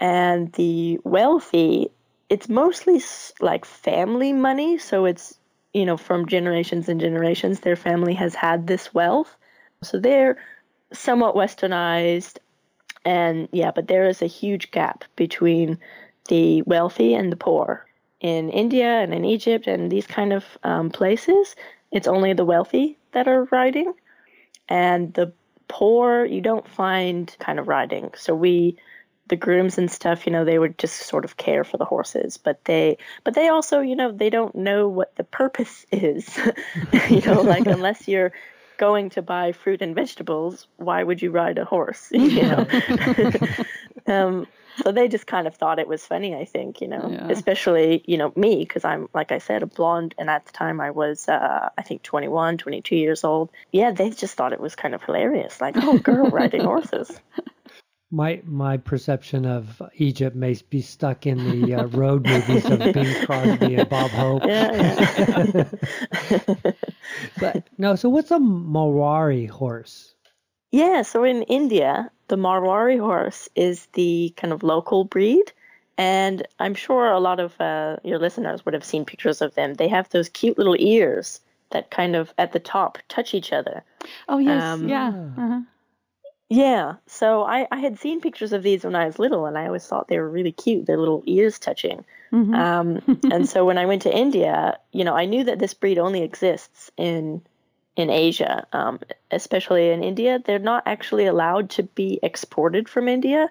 and 0.00 0.52
the 0.54 0.98
wealthy. 1.04 1.90
It's 2.28 2.48
mostly 2.48 3.02
like 3.40 3.64
family 3.64 4.32
money, 4.32 4.78
so 4.78 5.04
it's 5.04 5.38
you 5.72 5.86
know 5.86 5.96
from 5.96 6.26
generations 6.26 6.88
and 6.88 7.00
generations. 7.00 7.60
Their 7.60 7.76
family 7.76 8.14
has 8.14 8.34
had 8.34 8.66
this 8.66 8.92
wealth, 8.92 9.36
so 9.82 9.98
they're 9.98 10.38
somewhat 10.92 11.36
westernized, 11.36 12.38
and 13.04 13.48
yeah, 13.52 13.70
but 13.70 13.88
there 13.88 14.08
is 14.08 14.22
a 14.22 14.26
huge 14.26 14.70
gap 14.70 15.04
between 15.16 15.78
the 16.28 16.62
wealthy 16.62 17.14
and 17.14 17.30
the 17.30 17.36
poor. 17.36 17.86
In 18.20 18.50
India 18.50 19.00
and 19.00 19.14
in 19.14 19.24
Egypt 19.24 19.66
and 19.66 19.90
these 19.90 20.06
kind 20.06 20.32
of 20.34 20.44
um, 20.62 20.90
places, 20.90 21.56
it's 21.90 22.06
only 22.06 22.34
the 22.34 22.44
wealthy 22.44 22.98
that 23.12 23.26
are 23.26 23.44
riding, 23.44 23.94
and 24.68 25.14
the 25.14 25.32
poor 25.68 26.24
you 26.24 26.40
don't 26.40 26.68
find 26.68 27.34
kind 27.38 27.58
of 27.58 27.68
riding. 27.68 28.10
So 28.16 28.34
we, 28.34 28.76
the 29.30 29.36
grooms 29.36 29.78
and 29.78 29.90
stuff, 29.90 30.26
you 30.26 30.32
know, 30.32 30.44
they 30.44 30.58
would 30.58 30.76
just 30.76 30.96
sort 31.06 31.24
of 31.24 31.36
care 31.38 31.64
for 31.64 31.78
the 31.78 31.84
horses, 31.86 32.36
but 32.36 32.62
they, 32.66 32.98
but 33.24 33.34
they 33.34 33.48
also, 33.48 33.80
you 33.80 33.96
know, 33.96 34.12
they 34.12 34.28
don't 34.28 34.54
know 34.54 34.86
what 34.88 35.16
the 35.16 35.24
purpose 35.24 35.86
is. 35.92 36.28
you 37.08 37.22
know, 37.22 37.40
like 37.40 37.66
unless 37.76 38.06
you're 38.06 38.32
going 38.76 39.10
to 39.10 39.22
buy 39.22 39.52
fruit 39.52 39.80
and 39.82 39.94
vegetables, 39.94 40.66
why 40.76 41.02
would 41.02 41.22
you 41.22 41.30
ride 41.30 41.58
a 41.58 41.64
horse? 41.64 42.10
You 42.14 42.42
know. 42.42 42.66
um, 44.06 44.46
so 44.82 44.92
they 44.92 45.08
just 45.08 45.26
kind 45.26 45.46
of 45.46 45.54
thought 45.56 45.78
it 45.78 45.88
was 45.88 46.04
funny, 46.06 46.34
I 46.34 46.44
think, 46.44 46.80
you 46.80 46.88
know, 46.88 47.08
Yeah. 47.10 47.28
especially, 47.28 48.02
you 48.06 48.16
know, 48.16 48.32
me, 48.36 48.56
because 48.60 48.84
I'm, 48.84 49.08
like 49.12 49.30
I 49.32 49.38
said, 49.38 49.62
a 49.62 49.66
blonde. 49.66 50.14
And 50.18 50.30
at 50.30 50.46
the 50.46 50.52
time 50.52 50.80
I 50.80 50.90
was, 50.90 51.28
uh, 51.28 51.68
I 51.76 51.82
think, 51.82 52.02
21, 52.02 52.56
22 52.58 52.96
years 52.96 53.24
old. 53.24 53.50
Yeah, 53.72 53.90
they 53.90 54.10
just 54.10 54.34
thought 54.34 54.52
it 54.52 54.60
was 54.60 54.74
kind 54.76 54.94
of 54.94 55.02
hilarious. 55.02 55.60
Like, 55.60 55.74
oh, 55.76 55.98
girl 55.98 56.30
riding 56.30 56.64
horses. 56.64 57.10
My 58.10 58.42
my 58.44 58.76
perception 58.76 59.46
of 59.46 59.80
Egypt 59.96 60.34
may 60.34 60.56
be 60.68 60.82
stuck 60.82 61.26
in 61.26 61.38
the 61.50 61.74
uh, 61.74 61.84
road 61.86 62.26
movies 62.26 62.64
of 62.66 62.78
Bing 62.92 63.24
Crosby 63.24 63.76
and 63.76 63.88
Bob 63.88 64.10
Hope. 64.10 64.42
Yeah, 64.44 65.06
yeah. 66.30 66.72
But 67.40 67.68
no, 67.78 67.94
so 67.94 68.08
what's 68.08 68.30
a 68.30 68.38
Marwari 68.38 69.48
horse? 69.48 70.14
Yeah, 70.70 71.02
so 71.02 71.24
in 71.24 71.42
India, 71.44 72.10
the 72.28 72.36
Marwari 72.36 72.98
horse 72.98 73.48
is 73.54 73.86
the 73.94 74.32
kind 74.36 74.52
of 74.52 74.62
local 74.62 75.04
breed. 75.04 75.52
And 75.98 76.46
I'm 76.58 76.74
sure 76.74 77.10
a 77.10 77.20
lot 77.20 77.40
of 77.40 77.60
uh, 77.60 77.96
your 78.04 78.18
listeners 78.18 78.64
would 78.64 78.74
have 78.74 78.84
seen 78.84 79.04
pictures 79.04 79.42
of 79.42 79.54
them. 79.54 79.74
They 79.74 79.88
have 79.88 80.08
those 80.08 80.28
cute 80.30 80.56
little 80.56 80.76
ears 80.78 81.40
that 81.70 81.90
kind 81.90 82.16
of 82.16 82.32
at 82.38 82.52
the 82.52 82.58
top 82.58 82.98
touch 83.08 83.34
each 83.34 83.52
other. 83.52 83.82
Oh 84.28 84.38
yes, 84.38 84.62
Um, 84.62 84.88
yeah. 84.88 85.08
Uh-huh. 85.08 85.60
Yeah, 86.50 86.96
so 87.06 87.44
I, 87.44 87.68
I 87.70 87.78
had 87.78 88.00
seen 88.00 88.20
pictures 88.20 88.52
of 88.52 88.64
these 88.64 88.82
when 88.84 88.96
I 88.96 89.06
was 89.06 89.20
little, 89.20 89.46
and 89.46 89.56
I 89.56 89.66
always 89.66 89.86
thought 89.86 90.08
they 90.08 90.18
were 90.18 90.28
really 90.28 90.50
cute, 90.50 90.84
their 90.84 90.98
little 90.98 91.22
ears 91.24 91.60
touching. 91.60 92.04
Mhm. 92.32 92.54
Um, 92.54 93.20
and 93.32 93.48
so 93.48 93.64
when 93.64 93.78
I 93.78 93.86
went 93.86 94.02
to 94.02 94.14
India, 94.14 94.78
you 94.92 95.04
know, 95.04 95.14
I 95.14 95.26
knew 95.26 95.44
that 95.44 95.60
this 95.60 95.74
breed 95.74 95.98
only 95.98 96.22
exists 96.22 96.90
in 96.96 97.42
in 97.96 98.10
Asia, 98.10 98.66
um, 98.72 98.98
especially 99.30 99.90
in 99.90 100.02
India. 100.02 100.40
They're 100.44 100.58
not 100.58 100.84
actually 100.86 101.26
allowed 101.26 101.70
to 101.70 101.84
be 101.84 102.18
exported 102.22 102.88
from 102.88 103.08
India. 103.08 103.48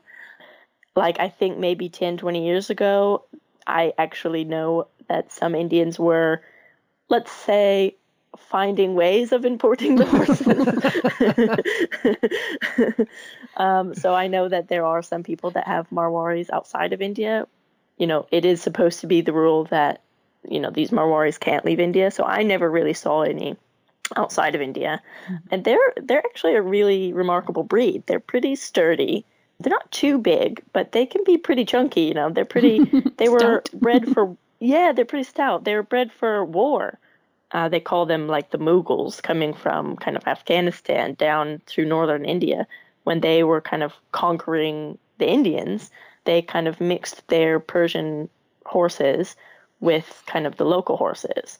Like 0.95 1.19
I 1.19 1.29
think 1.29 1.57
maybe 1.57 1.89
10, 1.89 2.17
20 2.17 2.45
years 2.45 2.69
ago, 2.69 3.23
I 3.65 3.93
actually 3.97 4.43
know 4.43 4.87
that 5.07 5.31
some 5.31 5.55
Indians 5.55 5.97
were, 5.99 6.41
let's 7.09 7.31
say, 7.31 7.95
finding 8.37 8.95
ways 8.95 9.31
of 9.31 9.45
importing 9.45 9.95
the 9.95 10.05
horses. 10.05 10.67
um, 13.57 13.95
so 13.95 14.13
I 14.13 14.27
know 14.27 14.47
that 14.47 14.67
there 14.67 14.85
are 14.85 15.01
some 15.01 15.23
people 15.23 15.51
that 15.51 15.67
have 15.67 15.89
Marwaris 15.89 16.49
outside 16.51 16.93
of 16.93 17.01
India. 17.01 17.47
You 17.97 18.07
know, 18.07 18.27
it 18.31 18.45
is 18.45 18.61
supposed 18.61 19.01
to 19.01 19.07
be 19.07 19.21
the 19.21 19.33
rule 19.33 19.65
that 19.65 20.01
you 20.47 20.59
know 20.59 20.69
these 20.69 20.91
Marwaris 20.91 21.39
can't 21.39 21.65
leave 21.65 21.79
India. 21.79 22.11
So 22.11 22.23
I 22.23 22.43
never 22.43 22.69
really 22.69 22.93
saw 22.93 23.23
any 23.23 23.57
outside 24.15 24.55
of 24.55 24.61
India, 24.61 25.01
and 25.51 25.63
they're 25.63 25.93
they're 25.97 26.25
actually 26.25 26.55
a 26.55 26.61
really 26.61 27.13
remarkable 27.13 27.63
breed. 27.63 28.03
They're 28.05 28.19
pretty 28.19 28.55
sturdy. 28.55 29.25
They're 29.59 29.71
not 29.71 29.91
too 29.91 30.17
big, 30.17 30.63
but 30.71 30.93
they 30.93 31.05
can 31.05 31.23
be 31.25 31.37
pretty 31.37 31.65
chunky. 31.65 32.01
You 32.01 32.13
know, 32.13 32.29
they're 32.29 32.45
pretty. 32.45 32.79
They 33.17 33.27
were 33.27 33.63
bred 33.73 34.07
for 34.13 34.37
yeah, 34.59 34.93
they're 34.93 35.03
pretty 35.03 35.25
stout. 35.25 35.65
They 35.65 35.75
were 35.75 35.83
bred 35.83 36.11
for 36.11 36.45
war. 36.45 36.97
Uh, 37.51 37.67
they 37.69 37.79
call 37.79 38.05
them 38.05 38.27
like 38.27 38.51
the 38.51 38.59
Mughals 38.59 39.21
coming 39.21 39.53
from 39.53 39.95
kind 39.97 40.15
of 40.15 40.27
Afghanistan 40.27 41.15
down 41.15 41.61
through 41.65 41.85
northern 41.85 42.25
India. 42.25 42.67
When 43.03 43.21
they 43.21 43.43
were 43.43 43.61
kind 43.61 43.81
of 43.81 43.93
conquering 44.11 44.97
the 45.17 45.27
Indians, 45.27 45.89
they 46.25 46.41
kind 46.41 46.67
of 46.67 46.79
mixed 46.79 47.27
their 47.27 47.59
Persian 47.59 48.29
horses 48.65 49.35
with 49.79 50.23
kind 50.27 50.45
of 50.45 50.57
the 50.57 50.65
local 50.65 50.97
horses. 50.97 51.57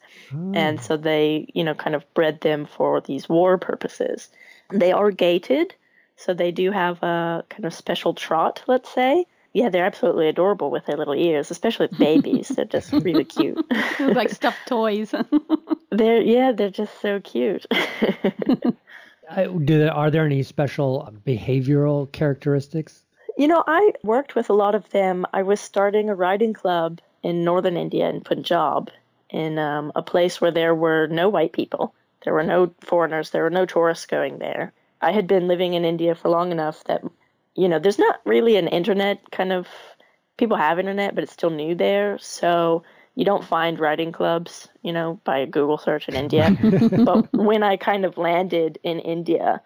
And 0.55 0.79
so 0.81 0.97
they, 0.97 1.47
you 1.53 1.63
know, 1.63 1.73
kind 1.73 1.95
of 1.95 2.13
bred 2.13 2.41
them 2.41 2.65
for 2.65 3.01
these 3.01 3.27
war 3.29 3.57
purposes. 3.57 4.29
They 4.71 4.91
are 4.91 5.09
gated, 5.09 5.73
so 6.17 6.33
they 6.33 6.51
do 6.51 6.69
have 6.71 7.01
a 7.01 7.43
kind 7.49 7.65
of 7.65 7.73
special 7.73 8.13
trot, 8.13 8.61
let's 8.67 8.93
say. 8.93 9.25
Yeah, 9.53 9.69
they're 9.69 9.85
absolutely 9.85 10.27
adorable 10.27 10.69
with 10.69 10.85
their 10.85 10.97
little 10.97 11.15
ears, 11.15 11.49
especially 11.49 11.87
with 11.87 11.99
babies. 11.99 12.49
they're 12.49 12.65
just 12.77 12.91
really 12.91 13.25
cute. 13.25 13.57
like 13.99 14.29
stuffed 14.29 14.67
toys. 14.67 15.13
They're 15.91 16.21
yeah, 16.21 16.51
they're 16.51 16.69
just 16.69 17.01
so 17.01 17.19
cute. 17.19 17.65
Uh, 19.27 19.43
do 19.43 19.79
there, 19.79 19.91
are 19.91 20.11
there 20.11 20.23
any 20.23 20.43
special 20.43 21.11
behavioral 21.25 22.11
characteristics? 22.11 23.03
you 23.39 23.47
know, 23.47 23.63
I 23.65 23.93
worked 24.03 24.35
with 24.35 24.49
a 24.49 24.53
lot 24.53 24.75
of 24.75 24.89
them. 24.89 25.25
I 25.31 25.43
was 25.43 25.61
starting 25.61 26.09
a 26.09 26.13
riding 26.13 26.51
club 26.51 26.99
in 27.23 27.45
northern 27.45 27.77
India 27.77 28.09
in 28.09 28.19
Punjab, 28.19 28.91
in 29.29 29.57
um, 29.57 29.93
a 29.95 30.01
place 30.01 30.41
where 30.41 30.51
there 30.51 30.75
were 30.75 31.07
no 31.07 31.29
white 31.29 31.53
people, 31.53 31.93
there 32.25 32.33
were 32.33 32.43
no 32.43 32.73
foreigners, 32.81 33.29
there 33.29 33.43
were 33.43 33.49
no 33.49 33.65
tourists 33.65 34.07
going 34.07 34.39
there. 34.39 34.73
I 34.99 35.13
had 35.13 35.25
been 35.25 35.47
living 35.47 35.73
in 35.73 35.85
India 35.85 36.15
for 36.15 36.27
long 36.27 36.51
enough 36.51 36.83
that, 36.83 37.01
you 37.59 37.67
know, 37.67 37.77
there's 37.77 37.99
not 37.99 38.21
really 38.25 38.55
an 38.55 38.67
internet 38.67 39.31
kind 39.31 39.51
of. 39.51 39.67
People 40.37 40.55
have 40.55 40.79
internet, 40.79 41.13
but 41.13 41.23
it's 41.25 41.33
still 41.33 41.49
new 41.49 41.75
there, 41.75 42.17
so 42.17 42.83
you 43.15 43.25
don't 43.25 43.43
find 43.43 43.77
riding 43.77 44.13
clubs, 44.13 44.69
you 44.81 44.93
know, 44.93 45.19
by 45.25 45.39
a 45.39 45.45
Google 45.45 45.77
search 45.77 46.07
in 46.07 46.15
India. 46.15 46.57
but 47.05 47.33
when 47.33 47.61
I 47.61 47.75
kind 47.75 48.05
of 48.05 48.17
landed 48.17 48.79
in 48.81 48.99
India, 48.99 49.61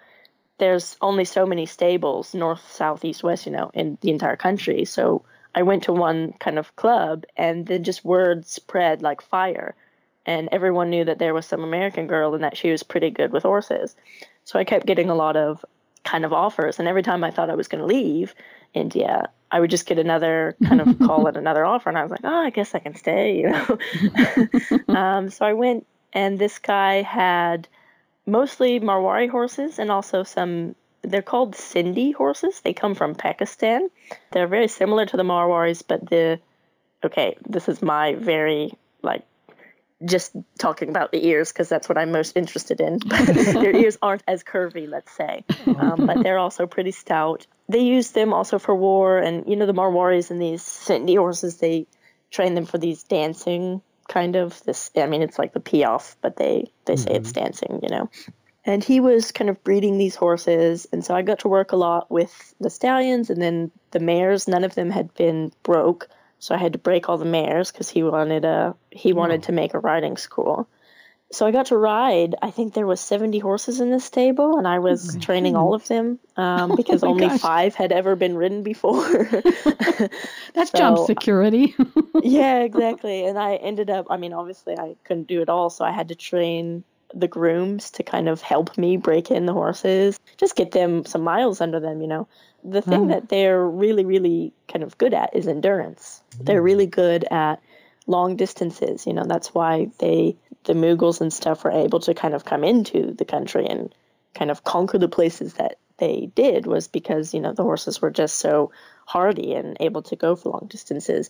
there's 0.58 0.98
only 1.02 1.26
so 1.26 1.46
many 1.46 1.68
stables, 1.68 2.34
north, 2.34 2.68
south, 2.72 3.06
east, 3.06 3.24
west, 3.24 3.46
you 3.46 3.52
know, 3.52 3.70
in 3.76 4.00
the 4.02 4.10
entire 4.10 4.36
country. 4.36 4.86
So 4.86 5.24
I 5.54 5.62
went 5.62 5.84
to 5.84 5.94
one 5.94 6.34
kind 6.40 6.58
of 6.58 6.76
club, 6.76 7.26
and 7.38 7.68
then 7.68 7.84
just 7.84 8.04
word 8.04 8.48
spread 8.48 9.04
like 9.04 9.22
fire. 9.22 9.76
And 10.26 10.50
everyone 10.52 10.90
knew 10.90 11.06
that 11.06 11.20
there 11.20 11.36
was 11.36 11.46
some 11.46 11.64
American 11.64 12.08
girl 12.08 12.34
and 12.34 12.44
that 12.44 12.58
she 12.58 12.72
was 12.72 12.82
pretty 12.82 13.12
good 13.12 13.32
with 13.32 13.44
horses. 13.44 13.96
So 14.46 14.58
I 14.58 14.64
kept 14.64 14.88
getting 14.88 15.12
a 15.12 15.16
lot 15.16 15.38
of 15.38 15.64
kind 16.04 16.26
of 16.26 16.34
offers. 16.34 16.80
And 16.80 16.88
every 16.88 17.04
time 17.04 17.24
I 17.24 17.32
thought 17.32 17.50
I 17.50 17.56
was 17.56 17.68
going 17.68 17.82
to 17.82 17.86
leave 17.86 18.36
India, 18.74 19.30
I 19.52 19.60
would 19.60 19.70
just 19.70 19.86
get 19.86 20.00
another 20.00 20.56
kind 20.64 20.82
of 20.82 21.00
call 21.06 21.28
and 21.28 21.38
another 21.38 21.66
offer. 21.66 21.90
And 21.90 21.98
I 21.98 22.04
was 22.04 22.12
like, 22.12 22.22
oh, 22.24 22.46
I 22.46 22.50
guess 22.50 22.76
I 22.76 22.80
can 22.80 22.96
stay, 22.96 23.38
you 23.38 23.50
know. 23.50 23.78
um, 24.96 25.30
so 25.30 25.46
I 25.46 25.54
went, 25.54 25.86
and 26.12 26.38
this 26.40 26.60
guy 26.60 27.02
had 27.02 27.68
mostly 28.26 28.80
Marwari 28.80 29.30
horses 29.30 29.80
and 29.80 29.92
also 29.92 30.24
some. 30.24 30.76
They're 31.06 31.22
called 31.22 31.54
Sindhi 31.54 32.14
horses. 32.14 32.62
They 32.62 32.74
come 32.74 32.96
from 32.96 33.14
Pakistan. 33.14 33.90
They're 34.32 34.48
very 34.48 34.70
similar 34.70 35.06
to 35.06 35.18
the 35.18 35.24
Marwaris, 35.24 35.84
but 35.86 36.10
the 36.10 36.40
okay, 37.04 37.36
this 37.46 37.68
is 37.68 37.82
my 37.82 38.16
very 38.16 38.72
like 39.02 39.26
just 40.06 40.36
talking 40.58 40.90
about 40.90 41.12
the 41.12 41.26
ears 41.26 41.52
because 41.52 41.70
that's 41.70 41.88
what 41.88 41.98
I'm 41.98 42.12
most 42.12 42.36
interested 42.36 42.82
in. 42.82 43.00
But 43.08 43.26
their 43.26 43.76
ears 43.76 43.98
aren't 44.02 44.24
as 44.28 44.44
curvy, 44.44 44.90
let's 44.90 45.12
say, 45.12 45.44
um, 45.68 46.06
but 46.06 46.24
they're 46.24 46.38
also 46.38 46.68
pretty 46.68 46.92
stout. 46.92 47.48
They 47.70 47.80
use 47.80 48.12
them 48.12 48.34
also 48.34 48.60
for 48.60 48.76
war, 48.76 49.20
and 49.20 49.48
you 49.48 49.56
know 49.56 49.66
the 49.66 49.74
Marwaris 49.74 50.32
and 50.32 50.42
these 50.42 50.64
Sindhi 50.64 51.18
horses. 51.18 51.58
They 51.58 51.88
train 52.32 52.56
them 52.56 52.66
for 52.66 52.78
these 52.78 53.04
dancing 53.04 53.82
kind 54.08 54.36
of 54.36 54.62
this. 54.64 54.92
I 54.98 55.06
mean, 55.08 55.22
it's 55.22 55.40
like 55.40 55.54
the 55.54 55.60
piaffe, 55.60 56.16
but 56.22 56.36
they 56.36 56.72
they 56.86 56.96
say 56.96 57.12
it's 57.12 57.32
dancing, 57.32 57.80
you 57.84 57.90
know. 57.90 58.10
And 58.66 58.82
he 58.82 59.02
was 59.02 59.34
kind 59.34 59.50
of 59.50 59.62
breeding 59.64 59.98
these 59.98 60.16
horses, 60.16 60.88
and 60.92 61.04
so 61.04 61.14
I 61.14 61.22
got 61.22 61.40
to 61.40 61.50
work 61.50 61.72
a 61.72 61.78
lot 61.78 62.10
with 62.10 62.54
the 62.60 62.70
stallions, 62.70 63.30
and 63.30 63.42
then 63.42 63.72
the 63.92 64.00
mares. 64.00 64.48
None 64.48 64.64
of 64.64 64.76
them 64.76 64.90
had 64.90 65.14
been 65.14 65.52
broke, 65.64 66.08
so 66.44 66.54
I 66.54 66.58
had 66.58 66.74
to 66.74 66.80
break 66.80 67.08
all 67.08 67.18
the 67.18 67.24
mares 67.24 67.72
because 67.72 67.88
he 67.88 68.04
wanted 68.04 68.44
a 68.44 68.76
he 68.92 69.14
wanted 69.14 69.44
to 69.44 69.54
make 69.54 69.74
a 69.74 69.80
riding 69.80 70.18
school. 70.18 70.68
So 71.32 71.46
I 71.46 71.52
got 71.52 71.68
to 71.68 71.78
ride. 71.78 72.36
I 72.42 72.52
think 72.52 72.74
there 72.74 72.86
was 72.86 73.00
seventy 73.00 73.40
horses 73.40 73.80
in 73.80 73.92
this 73.92 74.04
stable, 74.04 74.58
and 74.58 74.68
I 74.68 74.80
was 74.80 75.16
training 75.22 75.56
all 75.56 75.74
of 75.74 75.88
them 75.88 76.20
um, 76.36 76.76
because 76.76 77.02
my 77.02 77.08
only 77.08 77.28
gosh. 77.28 77.40
five 77.40 77.76
had 77.76 77.94
ever 77.94 78.18
been 78.18 78.36
ridden 78.36 78.62
before. 78.62 79.08
That's 80.54 80.72
job 80.76 81.06
security. 81.06 81.76
yeah, 82.22 82.60
exactly. 82.70 83.26
And 83.26 83.40
I 83.40 83.56
ended 83.56 83.90
up, 83.90 84.08
I 84.10 84.18
mean, 84.18 84.34
obviously 84.34 84.78
I 84.78 84.98
couldn't 85.06 85.30
do 85.30 85.42
it 85.42 85.48
all, 85.48 85.70
so 85.70 85.86
I 85.86 85.92
had 85.92 86.10
to 86.10 86.16
train 86.16 86.84
the 87.14 87.28
grooms 87.28 87.92
to 87.92 88.04
kind 88.04 88.28
of 88.28 88.42
help 88.42 88.78
me 88.78 88.98
break 88.98 89.32
in 89.32 89.46
the 89.46 89.54
horses, 89.54 90.20
just 90.38 90.56
get 90.56 90.72
them 90.72 91.06
some 91.06 91.22
miles 91.22 91.62
under 91.62 91.80
them, 91.80 92.02
you 92.02 92.08
know. 92.08 92.28
The 92.64 92.82
thing 92.82 93.08
that 93.08 93.28
they're 93.28 93.62
really, 93.62 94.06
really 94.06 94.54
kind 94.70 94.84
of 94.84 94.98
good 94.98 95.14
at 95.14 95.36
is 95.36 95.48
endurance. 95.48 96.24
They're 96.40 96.62
mm. 96.62 96.66
really 96.66 96.88
good 96.88 97.26
at 97.30 97.62
long 98.08 98.36
distances, 98.36 99.06
you 99.06 99.14
know, 99.14 99.26
that's 99.26 99.54
why 99.54 99.90
they, 100.00 100.38
the 100.64 100.74
Mughals 100.74 101.22
and 101.22 101.32
stuff, 101.32 101.64
were 101.64 101.72
able 101.72 102.00
to 102.02 102.14
kind 102.14 102.34
of 102.34 102.46
come 102.46 102.64
into 102.64 103.14
the 103.14 103.26
country 103.26 103.68
and 103.68 103.94
kind 104.34 104.52
of 104.52 104.64
conquer 104.64 104.98
the 104.98 105.08
places 105.08 105.54
that 105.56 105.78
they 105.98 106.32
did 106.36 106.66
was 106.66 106.88
because 106.88 107.34
you 107.34 107.40
know 107.40 107.54
the 107.54 107.64
horses 107.64 108.02
were 108.02 108.12
just 108.12 108.38
so 108.38 108.72
hardy 109.06 109.54
and 109.54 109.78
able 109.80 110.02
to 110.02 110.16
go 110.16 110.36
for 110.36 110.50
long 110.50 110.68
distances. 110.70 111.30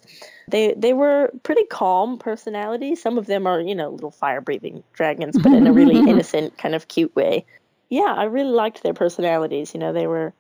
They 0.50 0.74
they 0.76 0.94
were 0.94 1.32
pretty 1.44 1.66
calm 1.66 2.18
personalities. 2.18 3.02
Some 3.02 3.18
of 3.18 3.26
them 3.26 3.48
are 3.48 3.60
you 3.62 3.76
know 3.76 3.90
little 3.90 4.12
fire 4.12 4.42
breathing 4.42 4.84
dragons, 4.94 5.38
but 5.38 5.54
in 5.54 5.68
a 5.68 5.74
really 5.74 6.00
innocent 6.08 6.58
kind 6.58 6.76
of 6.76 6.88
cute 6.88 7.16
way. 7.16 7.46
Yeah, 7.90 8.14
I 8.16 8.24
really 8.26 8.52
liked 8.52 8.84
their 8.84 8.94
personalities. 8.94 9.74
You 9.74 9.80
know 9.80 9.94
they 9.94 10.08
were, 10.08 10.34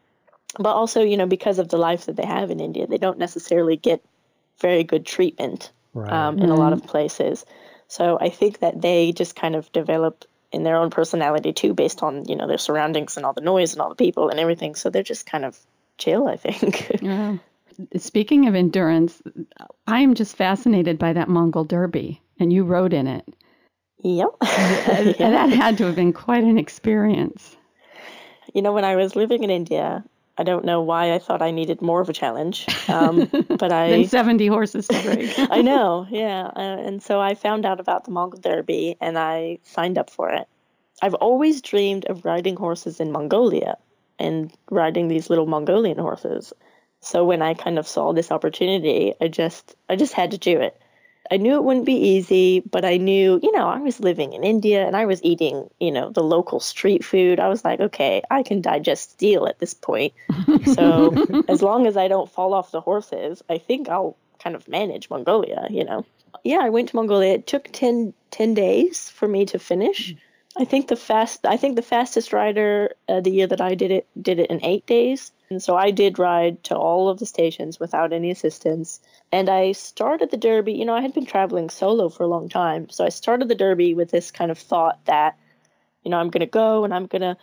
but 0.60 0.74
also 0.74 1.02
you 1.02 1.18
know 1.18 1.28
because 1.28 1.60
of 1.60 1.70
the 1.70 1.78
life 1.78 2.06
that 2.06 2.16
they 2.16 2.26
have 2.26 2.52
in 2.52 2.60
India, 2.60 2.88
they 2.88 2.98
don't 2.98 3.20
necessarily 3.20 3.78
get 3.78 4.04
very 4.60 4.84
good 4.84 5.06
treatment 5.06 5.72
Right. 5.94 6.12
um, 6.12 6.40
in 6.40 6.50
a 6.50 6.56
lot 6.56 6.74
of 6.74 6.84
places. 6.84 7.46
So 7.88 8.18
I 8.20 8.30
think 8.30 8.60
that 8.60 8.82
they 8.82 9.12
just 9.12 9.36
kind 9.36 9.56
of 9.56 9.72
developed 9.72 10.26
in 10.54 10.64
their 10.64 10.78
own 10.78 10.92
personality 10.92 11.52
too, 11.52 11.74
based 11.74 12.04
on 12.04 12.26
you 12.26 12.36
know 12.36 12.48
their 12.48 12.58
surroundings 12.58 13.18
and 13.18 13.26
all 13.26 13.34
the 13.34 13.42
noise 13.42 13.74
and 13.74 13.82
all 13.82 13.90
the 13.90 13.96
people 13.96 14.30
and 14.30 14.40
everything. 14.40 14.76
So 14.76 14.90
they're 14.90 15.04
just 15.04 15.26
kind 15.26 15.44
of 15.44 15.58
chill, 15.98 16.28
I 16.28 16.38
think. 16.38 16.90
yeah. 17.02 17.38
Speaking 17.98 18.48
of 18.48 18.54
endurance, 18.54 19.22
I 19.88 20.02
am 20.02 20.14
just 20.14 20.36
fascinated 20.36 21.00
by 21.00 21.14
that 21.14 21.28
Mongol 21.28 21.64
Derby, 21.64 22.22
and 22.40 22.54
you 22.54 22.64
rode 22.64 22.94
in 22.94 23.08
it. 23.08 23.26
Yep. 24.04 24.30
and 24.42 25.16
that 25.18 25.50
had 25.50 25.78
to 25.80 25.86
have 25.86 25.96
been 25.96 26.14
quite 26.14 26.44
an 26.44 26.60
experience. 26.60 27.56
You 28.54 28.62
know, 28.62 28.74
when 28.74 28.86
I 28.86 28.96
was 28.96 29.16
living 29.16 29.44
in 29.44 29.50
India, 29.50 30.04
I 30.38 30.44
don't 30.44 30.66
know 30.66 30.82
why 30.82 31.14
I 31.14 31.20
thought 31.20 31.42
I 31.42 31.52
needed 31.52 31.82
more 31.82 32.02
of 32.02 32.10
a 32.10 32.14
challenge, 32.14 32.66
um, 32.90 33.30
but 33.48 33.72
I 33.72 33.90
than 33.90 34.08
seventy 34.08 34.48
horses 34.48 34.88
to 34.88 35.02
break. 35.04 35.32
I 35.38 35.62
know, 35.62 36.08
yeah, 36.12 36.48
uh, 36.56 36.60
and 36.60 37.04
so 37.04 37.22
I 37.22 37.36
found 37.36 37.66
out 37.66 37.80
about 37.80 38.06
the 38.06 38.12
Mongol 38.12 38.40
Derby 38.40 38.98
and 39.00 39.18
I 39.18 39.60
signed 39.64 39.98
up 39.98 40.10
for 40.10 40.30
it. 40.30 40.48
I've 41.02 41.14
always 41.16 41.62
dreamed 41.62 42.06
of 42.06 42.26
riding 42.26 42.56
horses 42.56 43.00
in 43.00 43.12
Mongolia 43.12 43.78
and 44.18 44.52
riding 44.72 45.08
these 45.08 45.30
little 45.30 45.46
Mongolian 45.46 45.98
horses. 45.98 46.54
So 47.02 47.26
when 47.26 47.42
I 47.42 47.54
kind 47.54 47.78
of 47.78 47.88
saw 47.88 48.14
this 48.14 48.32
opportunity, 48.32 49.14
I 49.22 49.28
just 49.28 49.76
I 49.90 49.96
just 49.96 50.14
had 50.14 50.32
to 50.32 50.38
do 50.38 50.60
it. 50.60 50.80
I 51.32 51.38
knew 51.38 51.56
it 51.56 51.64
wouldn't 51.64 51.86
be 51.86 51.94
easy, 51.94 52.60
but 52.60 52.84
I 52.84 52.98
knew, 52.98 53.40
you 53.42 53.52
know, 53.54 53.68
I 53.68 53.80
was 53.80 54.00
living 54.00 54.34
in 54.34 54.44
India 54.44 54.86
and 54.86 54.96
I 54.96 55.06
was 55.06 55.24
eating, 55.24 55.70
you 55.80 55.92
know, 55.92 56.10
the 56.10 56.24
local 56.24 56.60
street 56.60 57.04
food. 57.04 57.40
I 57.40 57.48
was 57.48 57.64
like, 57.64 57.80
okay, 57.80 58.24
I 58.30 58.44
can 58.44 58.62
digest 58.62 59.12
steel 59.12 59.48
at 59.48 59.60
this 59.60 59.74
point. 59.74 60.14
So 60.66 61.16
as 61.48 61.62
long 61.62 61.88
as 61.88 61.96
I 61.96 62.08
don't 62.08 62.30
fall 62.30 62.54
off 62.54 62.72
the 62.72 62.82
horses, 62.82 63.42
I 63.50 63.58
think 63.58 63.90
I'll 63.90 64.18
kind 64.40 64.56
of 64.56 64.68
manage 64.68 65.10
Mongolia, 65.10 65.68
you 65.70 65.86
know. 65.86 66.06
Yeah, 66.44 66.60
I 66.62 66.70
went 66.70 66.90
to 66.90 66.96
Mongolia. 66.98 67.36
It 67.36 67.48
took 67.48 67.70
10, 67.72 68.14
10 68.32 68.54
days 68.54 69.10
for 69.10 69.28
me 69.28 69.46
to 69.46 69.60
finish. 69.60 70.16
I 70.56 70.66
think 70.66 70.88
the 70.88 70.96
fast 70.96 71.46
I 71.46 71.58
think 71.58 71.76
the 71.76 71.82
fastest 71.82 72.32
rider 72.32 72.94
uh, 73.10 73.22
the 73.22 73.32
year 73.32 73.48
that 73.48 73.62
I 73.62 73.76
did 73.76 73.92
it 73.92 74.08
did 74.20 74.40
it 74.40 74.50
in 74.50 74.64
8 74.64 74.86
days. 74.86 75.32
And 75.50 75.62
so 75.62 75.76
I 75.76 75.92
did 75.92 76.20
ride 76.20 76.64
to 76.66 76.76
all 76.76 77.10
of 77.10 77.20
the 77.20 77.26
stations 77.26 77.80
without 77.80 78.14
any 78.14 78.32
assistance. 78.32 79.00
And 79.32 79.50
I 79.50 79.74
started 79.74 80.32
the 80.32 80.38
Derby, 80.38 80.74
you 80.74 80.86
know, 80.86 80.96
I 80.96 81.02
had 81.02 81.14
been 81.14 81.26
traveling 81.26 81.70
solo 81.70 82.10
for 82.10 82.24
a 82.24 82.28
long 82.28 82.50
time. 82.50 82.90
So 82.90 83.06
I 83.06 83.10
started 83.10 83.48
the 83.48 83.56
Derby 83.56 83.94
with 83.94 84.10
this 84.10 84.32
kind 84.32 84.50
of 84.50 84.58
thought 84.58 85.04
that, 85.06 85.38
you 86.04 86.12
know, 86.12 86.18
I'm 86.18 86.30
going 86.30 86.42
to 86.42 86.48
go 86.48 86.84
and 86.84 86.94
I'm 86.94 87.06
going 87.06 87.22
to 87.22 87.38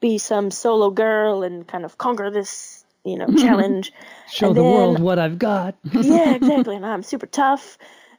be 0.00 0.18
some 0.18 0.50
solo 0.50 0.90
girl 0.90 1.44
and 1.44 1.66
kind 1.66 1.84
of 1.84 1.98
conquer 1.98 2.30
this, 2.30 2.84
you 3.04 3.16
know, 3.16 3.26
challenge. 3.38 3.92
Show 4.30 4.48
and 4.48 4.56
the 4.56 4.62
then, 4.62 4.72
world 4.72 4.98
what 5.00 5.18
I've 5.20 5.38
got. 5.38 5.76
yeah, 5.92 6.34
exactly. 6.34 6.76
And 6.76 6.86
I'm 6.94 7.02
super 7.04 7.26
tough. 7.26 7.78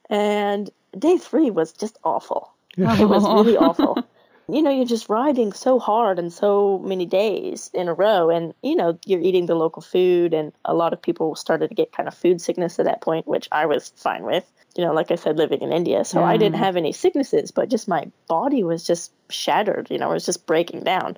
And 0.10 0.70
day 0.98 1.18
three 1.18 1.50
was 1.50 1.74
just 1.74 1.98
awful. 2.04 2.54
It 2.78 3.08
was 3.08 3.24
really 3.24 3.58
awful 3.58 4.04
you 4.48 4.62
know, 4.62 4.72
you're 4.72 4.86
just 4.86 5.10
riding 5.10 5.54
so 5.54 5.80
hard 5.80 6.20
and 6.20 6.32
so 6.32 6.80
many 6.80 7.06
days 7.06 7.70
in 7.74 7.88
a 7.88 7.94
row. 7.94 8.30
And, 8.30 8.54
you 8.62 8.76
know, 8.76 8.98
you're 9.06 9.22
eating 9.22 9.46
the 9.46 9.56
local 9.56 9.82
food. 9.82 10.34
And 10.34 10.52
a 10.66 10.74
lot 10.74 10.94
of 10.94 11.02
people 11.02 11.36
started 11.36 11.70
to 11.70 11.76
get 11.76 11.92
kind 11.92 12.08
of 12.08 12.14
food 12.14 12.42
sickness 12.42 12.80
at 12.80 12.86
that 12.86 13.02
point, 13.02 13.28
which 13.28 13.48
I 13.52 13.66
was 13.66 13.94
fine 13.96 14.24
with. 14.24 14.50
You 14.76 14.84
know, 14.84 14.94
like 14.94 15.12
I 15.12 15.16
said, 15.16 15.38
living 15.38 15.62
in 15.62 15.72
India. 15.72 16.04
So 16.04 16.20
yeah. 16.20 16.26
I 16.26 16.38
didn't 16.38 16.58
have 16.58 16.76
any 16.76 16.92
sicknesses, 16.92 17.52
but 17.52 17.70
just 17.70 17.88
my 17.88 18.10
body 18.28 18.64
was 18.64 18.84
just 18.84 19.12
shattered. 19.30 19.90
You 19.92 20.00
know, 20.00 20.10
it 20.10 20.16
was 20.16 20.26
just 20.26 20.46
breaking 20.46 20.84
down. 20.84 21.18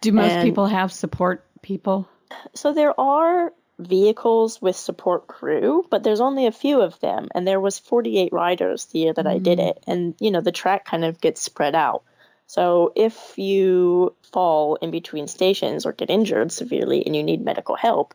Do 0.00 0.12
most 0.12 0.32
and, 0.32 0.42
people 0.42 0.66
have 0.66 0.92
support 0.92 1.44
people? 1.62 2.08
So 2.54 2.72
there 2.72 2.98
are 2.98 3.52
vehicles 3.78 4.60
with 4.62 4.76
support 4.76 5.26
crew, 5.26 5.84
but 5.90 6.02
there's 6.02 6.20
only 6.20 6.46
a 6.46 6.52
few 6.52 6.80
of 6.80 6.98
them. 7.00 7.28
And 7.34 7.46
there 7.46 7.60
was 7.60 7.78
48 7.78 8.32
riders 8.32 8.86
the 8.86 9.00
year 9.00 9.12
that 9.12 9.26
mm. 9.26 9.30
I 9.30 9.38
did 9.38 9.58
mm. 9.58 9.70
it. 9.70 9.84
And, 9.86 10.14
you 10.18 10.30
know, 10.30 10.40
the 10.40 10.52
track 10.52 10.84
kind 10.84 11.04
of 11.04 11.20
gets 11.20 11.40
spread 11.40 11.74
out. 11.74 12.04
So 12.46 12.92
if 12.94 13.38
you 13.38 14.14
fall 14.32 14.76
in 14.76 14.90
between 14.90 15.26
stations 15.28 15.86
or 15.86 15.92
get 15.92 16.10
injured 16.10 16.52
severely 16.52 17.04
and 17.04 17.16
you 17.16 17.22
need 17.22 17.44
medical 17.44 17.76
help, 17.76 18.14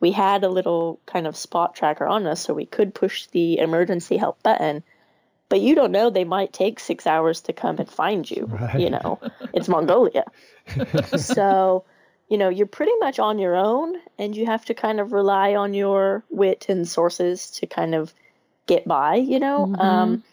we 0.00 0.12
had 0.12 0.44
a 0.44 0.48
little 0.48 0.98
kind 1.06 1.26
of 1.26 1.36
spot 1.36 1.74
tracker 1.74 2.06
on 2.06 2.26
us 2.26 2.40
so 2.40 2.54
we 2.54 2.66
could 2.66 2.94
push 2.94 3.26
the 3.26 3.58
emergency 3.58 4.16
help 4.16 4.42
button. 4.42 4.82
But 5.48 5.60
you 5.60 5.74
don't 5.74 5.92
know, 5.92 6.10
they 6.10 6.24
might 6.24 6.52
take 6.52 6.78
six 6.78 7.06
hours 7.06 7.42
to 7.42 7.52
come 7.52 7.78
and 7.78 7.88
find 7.88 8.30
you. 8.30 8.46
Right. 8.46 8.80
You 8.80 8.90
know, 8.90 9.20
it's 9.52 9.68
Mongolia. 9.68 10.24
so, 11.16 11.84
you 12.28 12.38
know, 12.38 12.48
you're 12.48 12.66
pretty 12.66 12.96
much 13.00 13.18
on 13.18 13.38
your 13.38 13.56
own 13.56 13.96
and 14.18 14.36
you 14.36 14.46
have 14.46 14.64
to 14.66 14.74
kind 14.74 15.00
of 15.00 15.12
rely 15.12 15.54
on 15.54 15.74
your 15.74 16.24
wit 16.30 16.66
and 16.68 16.88
sources 16.88 17.50
to 17.52 17.66
kind 17.66 17.94
of 17.94 18.14
get 18.66 18.86
by, 18.86 19.16
you 19.16 19.40
know. 19.40 19.66
Mm-hmm. 19.66 19.80
Um, 19.80 20.24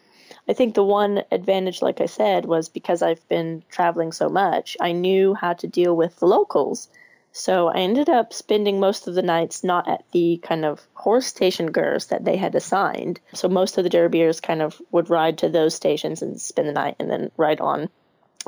I 0.49 0.53
think 0.53 0.75
the 0.75 0.83
one 0.83 1.23
advantage, 1.31 1.81
like 1.81 1.99
I 1.99 2.05
said, 2.05 2.45
was 2.45 2.69
because 2.69 3.01
I've 3.01 3.27
been 3.27 3.63
traveling 3.69 4.11
so 4.11 4.29
much, 4.29 4.77
I 4.79 4.93
knew 4.93 5.33
how 5.33 5.53
to 5.53 5.67
deal 5.67 5.95
with 5.95 6.17
the 6.19 6.27
locals. 6.27 6.87
So 7.33 7.67
I 7.67 7.79
ended 7.79 8.09
up 8.09 8.33
spending 8.33 8.79
most 8.79 9.07
of 9.07 9.13
the 9.13 9.21
nights 9.21 9.63
not 9.63 9.87
at 9.87 10.03
the 10.11 10.39
kind 10.41 10.65
of 10.65 10.87
horse 10.93 11.27
station 11.27 11.71
gers 11.71 12.07
that 12.07 12.25
they 12.25 12.37
had 12.37 12.55
assigned. 12.55 13.19
So 13.33 13.47
most 13.47 13.77
of 13.77 13.83
the 13.83 13.89
derbiers 13.89 14.41
kind 14.41 14.61
of 14.61 14.81
would 14.91 15.09
ride 15.09 15.37
to 15.39 15.49
those 15.49 15.75
stations 15.75 16.21
and 16.21 16.41
spend 16.41 16.67
the 16.67 16.73
night 16.73 16.95
and 16.99 17.11
then 17.11 17.29
ride 17.37 17.61
on 17.61 17.89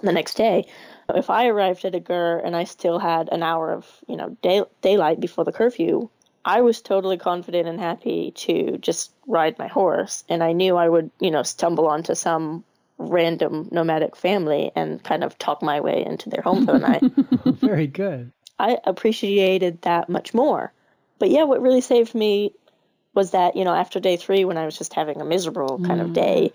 the 0.02 0.14
next 0.14 0.36
day. 0.36 0.66
If 1.14 1.30
I 1.30 1.48
arrived 1.48 1.86
at 1.86 1.96
a 1.96 2.00
ger 2.00 2.40
and 2.40 2.56
I 2.56 2.64
still 2.64 2.98
had 2.98 3.30
an 3.32 3.44
hour 3.44 3.74
of, 3.74 3.86
you 4.08 4.16
know, 4.16 4.38
day, 4.42 4.64
daylight 4.82 5.20
before 5.20 5.44
the 5.44 5.52
curfew, 5.52 6.10
I 6.46 6.62
was 6.62 6.82
totally 6.82 7.18
confident 7.18 7.68
and 7.68 7.80
happy 7.80 8.32
to 8.32 8.78
just 8.78 9.12
ride 9.28 9.60
my 9.60 9.68
horse. 9.68 10.24
And 10.30 10.44
I 10.44 10.54
knew 10.54 10.78
I 10.78 10.88
would, 10.88 11.12
you 11.20 11.32
know, 11.32 11.44
stumble 11.44 11.88
onto 11.88 12.16
some 12.16 12.64
random 12.98 13.70
nomadic 13.72 14.16
family 14.16 14.72
and 14.76 15.04
kind 15.04 15.24
of 15.24 15.38
talk 15.38 15.62
my 15.62 15.80
way 15.80 16.06
into 16.06 16.30
their 16.30 16.42
home 16.42 16.66
for 16.66 16.74
the 16.74 16.80
night. 16.80 17.04
Very 17.60 17.88
good. 17.88 18.32
I 18.58 18.78
appreciated 18.86 19.82
that 19.84 20.10
much 20.10 20.34
more. 20.34 20.74
But 21.18 21.30
yeah, 21.30 21.44
what 21.44 21.62
really 21.62 21.82
saved 21.82 22.14
me 22.16 22.54
was 23.14 23.32
that, 23.32 23.56
you 23.56 23.64
know, 23.64 23.74
after 23.74 24.00
day 24.00 24.18
three, 24.18 24.46
when 24.46 24.58
I 24.58 24.66
was 24.66 24.78
just 24.78 24.94
having 24.94 25.22
a 25.22 25.26
miserable 25.26 25.80
kind 25.80 26.00
mm. 26.00 26.06
of 26.06 26.14
day, 26.14 26.52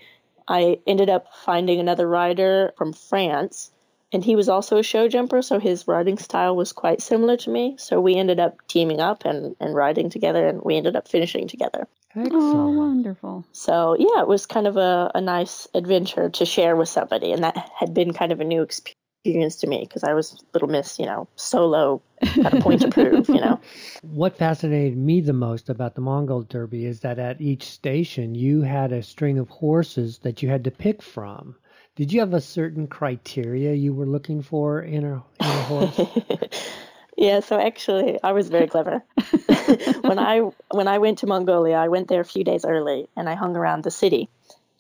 I 0.47 0.79
ended 0.87 1.09
up 1.09 1.27
finding 1.44 1.81
another 1.81 2.07
rider 2.07 2.73
from 2.77 2.92
France 2.92 3.70
and 4.14 4.24
he 4.24 4.37
was 4.37 4.48
also 4.48 4.79
a 4.79 4.83
show 4.85 5.09
jumper, 5.09 5.42
so 5.42 5.59
his 5.59 5.88
riding 5.88 6.18
style 6.18 6.55
was 6.55 6.72
quite 6.72 7.03
similar 7.03 7.37
to 7.38 7.50
me. 7.50 7.74
So 7.79 8.00
we 8.00 8.14
ended 8.14 8.38
up 8.38 8.57
teaming 8.68 9.00
up 9.00 9.24
and, 9.24 9.57
and 9.59 9.74
riding 9.74 10.09
together, 10.09 10.46
and 10.46 10.62
we 10.62 10.77
ended 10.77 10.94
up 10.94 11.09
finishing 11.09 11.48
together. 11.48 11.88
Excellent. 12.14 12.55
Oh, 12.55 12.70
wonderful. 12.70 13.44
So, 13.50 13.96
yeah, 13.98 14.22
it 14.22 14.29
was 14.29 14.46
kind 14.46 14.68
of 14.68 14.77
a, 14.77 15.11
a 15.16 15.20
nice 15.20 15.66
adventure 15.74 16.31
to 16.31 16.46
share 16.46 16.77
with 16.77 16.88
somebody, 16.88 17.33
and 17.33 17.42
that 17.42 17.68
had 17.77 17.92
been 17.92 18.12
kind 18.12 18.31
of 18.31 18.40
a 18.40 18.44
new 18.44 18.62
experience 18.62 19.57
to 19.57 19.66
me 19.66 19.81
because 19.81 20.05
I 20.05 20.14
was 20.14 20.35
a 20.35 20.37
little 20.53 20.68
miss, 20.68 21.00
you 21.00 21.07
know, 21.07 21.27
solo 21.35 22.00
at 22.22 22.55
a 22.55 22.61
point 22.61 22.83
to 22.83 22.90
prove, 22.90 23.29
you 23.29 23.40
know. 23.40 23.59
What 24.03 24.37
fascinated 24.37 24.96
me 24.96 25.22
the 25.22 25.33
most 25.33 25.68
about 25.68 25.96
the 25.96 26.03
Mongol 26.03 26.42
Derby 26.42 26.87
is 26.87 27.00
that 27.00 27.18
at 27.18 27.40
each 27.40 27.64
station 27.64 28.37
you 28.37 28.62
had 28.62 28.92
a 28.92 29.03
string 29.03 29.38
of 29.38 29.48
horses 29.48 30.18
that 30.18 30.40
you 30.40 30.48
had 30.50 30.62
to 30.64 30.70
pick 30.70 31.03
from. 31.03 31.57
Did 31.96 32.12
you 32.12 32.20
have 32.20 32.35
a 32.35 32.40
certain 32.40 32.88
criteria 32.88 33.72
you 33.72 33.94
were 33.94 34.07
looking 34.07 34.42
for 34.42 34.80
in 34.80 35.04
a, 35.04 35.14
in 35.14 35.22
a 35.40 35.62
horse? 35.62 36.00
yeah, 37.16 37.38
so 37.38 37.57
actually, 37.57 38.18
I 38.20 38.33
was 38.33 38.48
very 38.48 38.66
clever. 38.66 39.04
when 40.00 40.18
I 40.18 40.40
when 40.72 40.88
I 40.88 40.98
went 40.98 41.18
to 41.18 41.28
Mongolia, 41.28 41.76
I 41.76 41.87
went 41.87 42.09
there 42.09 42.20
a 42.20 42.24
few 42.24 42.42
days 42.42 42.64
early, 42.64 43.09
and 43.16 43.28
I 43.28 43.35
hung 43.35 43.57
around 43.57 43.85
the 43.85 43.92
city. 43.92 44.28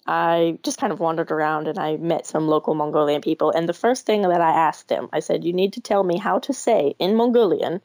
I 0.06 0.58
just 0.64 0.78
kind 0.78 0.92
of 0.92 0.98
wandered 0.98 1.30
around 1.30 1.68
and 1.68 1.78
I 1.78 1.96
met 1.96 2.26
some 2.26 2.48
local 2.48 2.74
Mongolian 2.74 3.22
people. 3.22 3.52
And 3.52 3.66
the 3.68 3.72
first 3.72 4.04
thing 4.04 4.22
that 4.22 4.40
I 4.40 4.50
asked 4.50 4.88
them, 4.88 5.08
I 5.12 5.20
said, 5.20 5.44
"You 5.44 5.52
need 5.52 5.74
to 5.74 5.80
tell 5.80 6.02
me 6.02 6.18
how 6.18 6.40
to 6.40 6.52
say 6.52 6.96
in 6.98 7.14
Mongolian, 7.14 7.80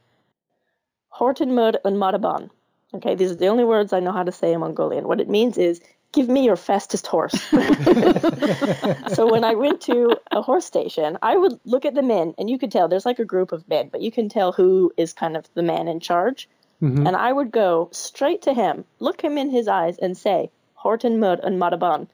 Horten 1.13 1.53
Mud 1.53 1.77
and 1.85 1.97
Maraban." 1.97 2.49
Okay, 2.95 3.13
these 3.13 3.31
are 3.31 3.35
the 3.35 3.47
only 3.47 3.63
words 3.63 3.93
I 3.93 3.99
know 3.99 4.11
how 4.11 4.23
to 4.23 4.31
say 4.31 4.53
in 4.53 4.59
Mongolian. 4.59 5.07
What 5.07 5.21
it 5.21 5.29
means 5.29 5.59
is 5.59 5.81
give 6.11 6.27
me 6.27 6.45
your 6.45 6.55
fastest 6.55 7.07
horse. 7.07 7.39
so 9.13 9.31
when 9.31 9.43
I 9.43 9.55
went 9.55 9.81
to 9.81 10.17
a 10.31 10.41
horse 10.41 10.65
station, 10.65 11.17
I 11.21 11.37
would 11.37 11.59
look 11.65 11.85
at 11.85 11.93
the 11.93 12.01
men, 12.01 12.33
and 12.37 12.49
you 12.49 12.57
could 12.57 12.71
tell 12.71 12.87
there's 12.87 13.05
like 13.05 13.19
a 13.19 13.25
group 13.25 13.51
of 13.51 13.67
men, 13.67 13.89
but 13.91 14.01
you 14.01 14.11
can 14.11 14.29
tell 14.29 14.51
who 14.51 14.91
is 14.97 15.13
kind 15.13 15.37
of 15.37 15.45
the 15.53 15.63
man 15.63 15.87
in 15.87 15.99
charge. 15.99 16.49
Mm-hmm. 16.81 17.05
And 17.05 17.15
I 17.15 17.31
would 17.31 17.51
go 17.51 17.89
straight 17.91 18.43
to 18.43 18.53
him, 18.53 18.85
look 18.99 19.21
him 19.21 19.37
in 19.37 19.49
his 19.49 19.67
eyes, 19.67 19.97
and 19.97 20.17
say, 20.17 20.49
Horten 20.81 21.19
Mud 21.19 21.41
and 21.43 21.61
Maraban. 21.61 22.07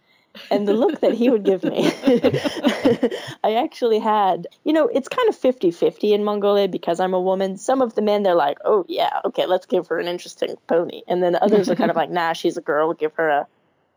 And 0.51 0.67
the 0.67 0.73
look 0.73 0.99
that 0.99 1.13
he 1.13 1.29
would 1.29 1.45
give 1.45 1.63
me, 1.63 1.85
I 3.43 3.55
actually 3.55 3.99
had, 3.99 4.47
you 4.65 4.73
know, 4.73 4.87
it's 4.87 5.07
kind 5.07 5.29
of 5.29 5.35
50 5.37 5.71
50 5.71 6.13
in 6.13 6.25
Mongolia 6.25 6.67
because 6.67 6.99
I'm 6.99 7.13
a 7.13 7.21
woman. 7.21 7.57
Some 7.57 7.81
of 7.81 7.95
the 7.95 8.01
men, 8.01 8.23
they're 8.23 8.35
like, 8.35 8.57
oh, 8.65 8.85
yeah, 8.89 9.21
okay, 9.23 9.45
let's 9.45 9.65
give 9.65 9.87
her 9.87 9.99
an 9.99 10.07
interesting 10.07 10.55
pony. 10.67 11.03
And 11.07 11.23
then 11.23 11.37
others 11.41 11.69
are 11.69 11.75
kind 11.75 11.89
of 11.89 11.95
like, 11.95 12.09
nah, 12.11 12.33
she's 12.33 12.57
a 12.57 12.61
girl, 12.61 12.93
give 12.93 13.13
her 13.13 13.29
a 13.29 13.47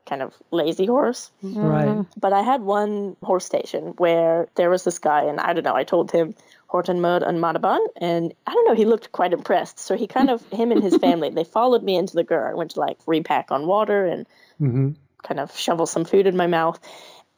kind 0.08 0.22
of 0.22 0.34
lazy 0.50 0.86
horse. 0.86 1.30
Right. 1.42 1.86
Mm-hmm. 1.86 2.02
But 2.18 2.32
I 2.32 2.42
had 2.42 2.62
one 2.62 3.16
horse 3.22 3.44
station 3.44 3.94
where 3.98 4.48
there 4.54 4.70
was 4.70 4.84
this 4.84 4.98
guy, 4.98 5.24
and 5.24 5.38
I 5.38 5.52
don't 5.52 5.64
know, 5.64 5.74
I 5.74 5.84
told 5.84 6.10
him 6.10 6.34
Horton 6.66 7.00
Mud 7.00 7.22
and 7.22 7.38
Maraban, 7.38 7.78
and 7.96 8.32
I 8.46 8.52
don't 8.52 8.66
know, 8.66 8.74
he 8.74 8.84
looked 8.84 9.12
quite 9.12 9.32
impressed. 9.32 9.78
So 9.78 9.96
he 9.96 10.06
kind 10.06 10.30
of, 10.30 10.46
him 10.48 10.72
and 10.72 10.82
his 10.82 10.96
family, 11.00 11.30
they 11.30 11.44
followed 11.44 11.82
me 11.82 11.96
into 11.96 12.14
the 12.14 12.24
ger. 12.24 12.48
I 12.48 12.54
went 12.54 12.72
to 12.72 12.80
like 12.80 12.98
repack 13.06 13.50
on 13.50 13.66
water 13.66 14.06
and 14.06 14.26
mm-hmm. 14.60 14.90
kind 15.22 15.40
of 15.40 15.56
shovel 15.56 15.86
some 15.86 16.04
food 16.04 16.26
in 16.26 16.36
my 16.36 16.46
mouth. 16.46 16.80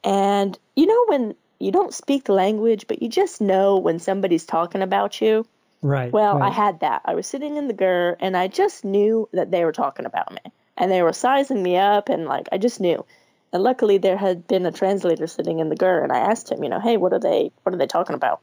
And 0.03 0.57
you 0.75 0.85
know, 0.85 1.05
when 1.07 1.35
you 1.59 1.71
don't 1.71 1.93
speak 1.93 2.23
the 2.23 2.33
language, 2.33 2.87
but 2.87 3.01
you 3.01 3.09
just 3.09 3.41
know 3.41 3.77
when 3.77 3.99
somebody's 3.99 4.45
talking 4.45 4.81
about 4.81 5.21
you, 5.21 5.45
Right. 5.83 6.11
Well, 6.13 6.37
right. 6.37 6.51
I 6.51 6.53
had 6.53 6.81
that. 6.81 7.01
I 7.05 7.15
was 7.15 7.25
sitting 7.25 7.57
in 7.57 7.67
the 7.67 7.73
GER 7.73 8.15
and 8.19 8.37
I 8.37 8.47
just 8.47 8.85
knew 8.85 9.27
that 9.33 9.49
they 9.49 9.65
were 9.65 9.71
talking 9.71 10.05
about 10.05 10.31
me. 10.31 10.51
And 10.77 10.91
they 10.91 11.03
were 11.03 11.13
sizing 11.13 11.61
me 11.61 11.77
up 11.77 12.09
and 12.09 12.25
like 12.25 12.47
I 12.51 12.57
just 12.57 12.79
knew. 12.79 13.05
And 13.53 13.63
luckily 13.63 13.97
there 13.97 14.17
had 14.17 14.47
been 14.47 14.65
a 14.65 14.71
translator 14.71 15.27
sitting 15.27 15.59
in 15.59 15.69
the 15.69 15.75
GER 15.75 16.03
and 16.03 16.11
I 16.11 16.19
asked 16.19 16.51
him, 16.51 16.63
you 16.63 16.69
know, 16.69 16.79
hey, 16.79 16.97
what 16.97 17.13
are 17.13 17.19
they 17.19 17.51
what 17.63 17.75
are 17.75 17.77
they 17.77 17.87
talking 17.87 18.15
about? 18.15 18.41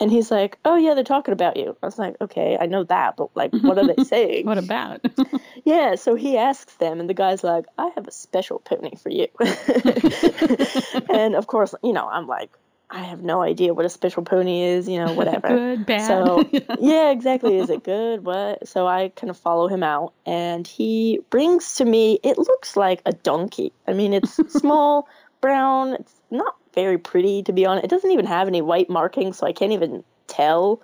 And 0.00 0.10
he's 0.10 0.30
like, 0.30 0.58
"Oh 0.64 0.76
yeah, 0.76 0.94
they're 0.94 1.04
talking 1.04 1.32
about 1.32 1.58
you." 1.58 1.76
I 1.82 1.86
was 1.86 1.98
like, 1.98 2.16
"Okay, 2.22 2.56
I 2.58 2.64
know 2.64 2.84
that, 2.84 3.16
but 3.16 3.36
like, 3.36 3.52
what 3.52 3.76
are 3.76 3.86
they 3.86 4.02
saying?" 4.04 4.46
what 4.46 4.56
about? 4.56 5.04
yeah, 5.64 5.94
so 5.96 6.14
he 6.14 6.38
asks 6.38 6.74
them, 6.76 7.00
and 7.00 7.08
the 7.08 7.14
guy's 7.14 7.44
like, 7.44 7.66
"I 7.76 7.90
have 7.94 8.08
a 8.08 8.10
special 8.10 8.60
pony 8.60 8.96
for 8.96 9.10
you." 9.10 9.28
and 11.10 11.34
of 11.34 11.46
course, 11.46 11.74
you 11.82 11.92
know, 11.92 12.08
I'm 12.08 12.26
like, 12.26 12.50
I 12.90 13.04
have 13.04 13.22
no 13.22 13.40
idea 13.40 13.72
what 13.72 13.84
a 13.84 13.88
special 13.88 14.24
pony 14.24 14.62
is, 14.62 14.88
you 14.88 14.98
know, 14.98 15.12
whatever. 15.14 15.48
Good, 15.48 15.86
bad. 15.86 16.06
So, 16.06 16.44
yeah, 16.80 17.10
exactly. 17.10 17.56
Is 17.58 17.70
it 17.70 17.84
good? 17.84 18.24
What? 18.24 18.66
So 18.66 18.86
I 18.86 19.10
kind 19.14 19.30
of 19.30 19.36
follow 19.36 19.68
him 19.68 19.82
out, 19.82 20.12
and 20.26 20.66
he 20.66 21.20
brings 21.30 21.76
to 21.76 21.84
me, 21.84 22.18
it 22.22 22.36
looks 22.36 22.76
like 22.76 23.02
a 23.06 23.12
donkey. 23.12 23.72
I 23.86 23.92
mean, 23.92 24.12
it's 24.12 24.36
small, 24.52 25.08
brown, 25.40 25.94
it's 25.94 26.14
not 26.30 26.56
very 26.74 26.98
pretty, 26.98 27.42
to 27.44 27.52
be 27.52 27.64
honest. 27.64 27.84
It 27.84 27.90
doesn't 27.90 28.10
even 28.10 28.26
have 28.26 28.48
any 28.48 28.62
white 28.62 28.90
markings, 28.90 29.38
so 29.38 29.46
I 29.46 29.52
can't 29.52 29.72
even 29.72 30.04
tell 30.26 30.82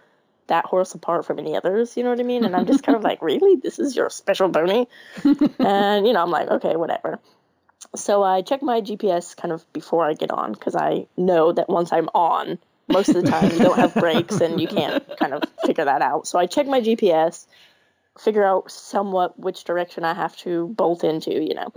that 0.49 0.65
horse 0.65 0.95
apart 0.95 1.27
from 1.27 1.41
any 1.41 1.57
others, 1.57 1.97
you 1.97 2.05
know 2.05 2.11
what 2.11 2.21
I 2.21 2.23
mean? 2.23 2.45
And 2.45 2.55
I'm 2.55 2.67
just 2.67 2.85
kind 2.85 2.95
of 2.95 3.03
like, 3.03 3.21
really? 3.21 3.57
This 3.57 3.81
is 3.81 3.97
your 3.97 4.11
special 4.11 4.49
pony? 4.49 4.87
and, 5.59 6.07
you 6.07 6.13
know, 6.13 6.23
I'm 6.23 6.31
like, 6.31 6.49
okay, 6.49 6.77
whatever. 6.77 7.19
So 7.95 8.23
I 8.23 8.43
check 8.43 8.63
my 8.63 8.81
GPS 8.81 9.37
kind 9.37 9.53
of 9.53 9.71
before 9.73 10.05
I 10.05 10.15
get 10.15 10.31
on 10.31 10.53
because 10.53 10.75
I 10.75 11.07
know 11.17 11.53
that 11.53 11.69
once 11.69 11.93
I'm 11.93 12.09
on, 12.15 12.59
most 12.89 13.09
of 13.09 13.25
the 13.25 13.31
time 13.31 13.51
you 13.53 13.59
don't 13.59 13.79
have 13.79 13.95
brakes 13.95 14.41
and 14.41 14.61
you 14.61 14.69
can't 14.69 15.03
kind 15.19 15.35
of 15.35 15.45
figure 15.65 15.85
that 15.85 16.03
out. 16.03 16.27
So 16.27 16.39
I 16.39 16.47
check 16.47 16.67
my 16.67 16.81
GPS, 16.81 17.47
figure 18.19 18.45
out 18.45 18.71
somewhat 18.71 19.39
which 19.39 19.65
direction 19.65 20.05
I 20.05 20.15
have 20.15 20.37
to 20.39 20.69
bolt 20.69 21.05
into, 21.05 21.33
you 21.33 21.55
know. 21.55 21.73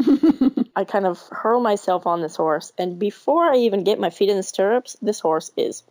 I 0.75 0.83
kind 0.85 1.05
of 1.05 1.21
hurl 1.31 1.59
myself 1.59 2.05
on 2.07 2.21
this 2.21 2.35
horse, 2.35 2.71
and 2.77 2.99
before 2.99 3.51
I 3.51 3.57
even 3.57 3.83
get 3.83 3.99
my 3.99 4.09
feet 4.09 4.29
in 4.29 4.37
the 4.37 4.43
stirrups, 4.43 4.95
this 5.01 5.19
horse 5.19 5.51
is, 5.57 5.83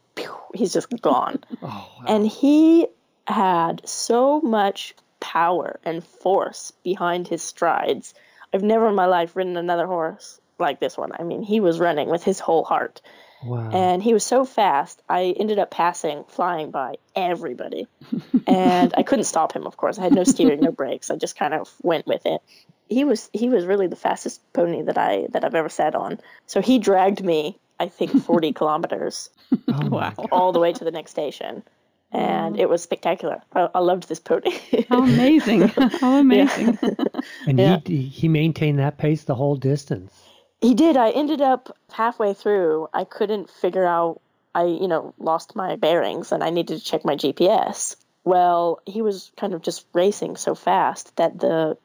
he's 0.55 0.73
just 0.73 0.89
gone. 1.03 1.41
Oh, 1.63 1.67
wow. 1.67 2.05
And 2.07 2.27
he 2.27 2.87
had 3.27 3.87
so 3.87 4.41
much 4.41 4.95
power 5.21 5.81
and 5.85 6.05
force 6.05 6.73
behind 6.85 7.27
his 7.29 7.43
strides. 7.43 8.15
I've 8.53 8.63
never 8.63 8.89
in 8.89 8.95
my 8.95 9.07
life 9.07 9.37
ridden 9.37 9.57
another 9.57 9.87
horse 9.87 10.41
like 10.59 10.81
this 10.81 10.97
one. 10.97 11.13
I 11.19 11.23
mean, 11.23 11.43
he 11.43 11.61
was 11.61 11.79
running 11.79 12.09
with 12.09 12.25
his 12.25 12.41
whole 12.41 12.65
heart. 12.65 13.01
wow. 13.45 13.71
And 13.73 14.03
he 14.03 14.13
was 14.13 14.25
so 14.25 14.45
fast, 14.45 15.01
I 15.09 15.35
ended 15.39 15.59
up 15.59 15.71
passing, 15.71 16.25
flying 16.29 16.71
by 16.71 16.97
everybody. 17.15 17.87
and 18.47 18.95
I 18.97 19.03
couldn't 19.03 19.25
stop 19.25 19.53
him, 19.53 19.67
of 19.67 19.77
course. 19.77 19.99
I 19.99 20.03
had 20.03 20.15
no 20.15 20.25
steering, 20.25 20.61
no 20.61 20.73
brakes. 20.73 21.11
I 21.11 21.17
just 21.17 21.37
kind 21.37 21.55
of 21.55 21.73
went 21.83 22.07
with 22.07 22.27
it. 22.27 22.41
He 22.89 23.05
was 23.05 23.29
he 23.35 23.51
was 23.51 23.67
really 23.67 23.87
the 23.87 23.97
fastest 23.97 24.41
pony 24.55 24.83
that 24.83 24.97
I 24.97 25.27
that 25.31 25.45
I've 25.45 25.55
ever 25.55 25.69
sat 25.69 25.95
on. 25.95 26.19
So 26.47 26.63
he 26.63 26.79
dragged 26.79 27.23
me, 27.23 27.59
I 27.79 27.89
think 27.89 28.23
40 28.23 28.53
kilometers 28.55 29.29
oh, 29.53 29.83
my 29.83 29.89
wow. 29.89 30.13
God. 30.17 30.29
all 30.33 30.53
the 30.53 30.59
way 30.59 30.73
to 30.73 30.85
the 30.85 30.91
next 30.91 31.11
station. 31.11 31.63
And 32.11 32.59
it 32.59 32.69
was 32.69 32.83
spectacular. 32.83 33.43
I, 33.53 33.69
I 33.75 33.79
loved 33.81 34.09
this 34.09 34.19
pony. 34.21 34.53
How 34.89 35.03
amazing. 35.03 35.69
How 36.01 36.17
amazing. 36.17 36.79
And 37.47 37.59
Yeah. 37.59 37.81
he 37.85 38.03
he 38.03 38.29
maintained 38.29 38.79
that 38.79 38.97
pace 38.99 39.25
the 39.25 39.35
whole 39.35 39.57
distance. 39.57 40.13
He 40.61 40.75
did. 40.75 40.97
I 40.97 41.11
ended 41.11 41.41
up 41.41 41.77
halfway 41.93 42.35
through. 42.35 42.89
I 42.95 43.05
couldn't 43.05 43.51
figure 43.51 43.85
out. 43.87 44.21
I, 44.55 44.65
you 44.65 44.89
know, 44.89 45.15
lost 45.19 45.55
my 45.55 45.77
bearings 45.77 46.33
and 46.33 46.43
I 46.43 46.51
needed 46.51 46.79
to 46.79 46.85
check 46.85 47.05
my 47.05 47.15
GPS. 47.15 47.95
Well, 48.25 48.81
he 48.87 49.03
was 49.03 49.31
kind 49.37 49.55
of 49.55 49.63
just 49.63 49.87
racing 49.93 50.37
so 50.37 50.55
fast 50.55 51.15
that 51.17 51.39
the 51.39 51.77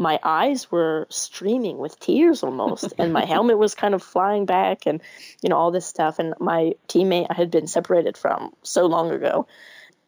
my 0.00 0.18
eyes 0.22 0.72
were 0.72 1.06
streaming 1.10 1.76
with 1.76 2.00
tears 2.00 2.42
almost, 2.42 2.94
and 2.98 3.12
my 3.12 3.24
helmet 3.26 3.58
was 3.58 3.74
kind 3.74 3.94
of 3.94 4.02
flying 4.02 4.46
back, 4.46 4.86
and 4.86 5.00
you 5.42 5.50
know 5.50 5.56
all 5.56 5.70
this 5.70 5.86
stuff. 5.86 6.18
And 6.18 6.34
my 6.40 6.72
teammate 6.88 7.26
I 7.30 7.34
had 7.34 7.50
been 7.50 7.66
separated 7.66 8.16
from 8.16 8.52
so 8.62 8.86
long 8.86 9.10
ago, 9.10 9.46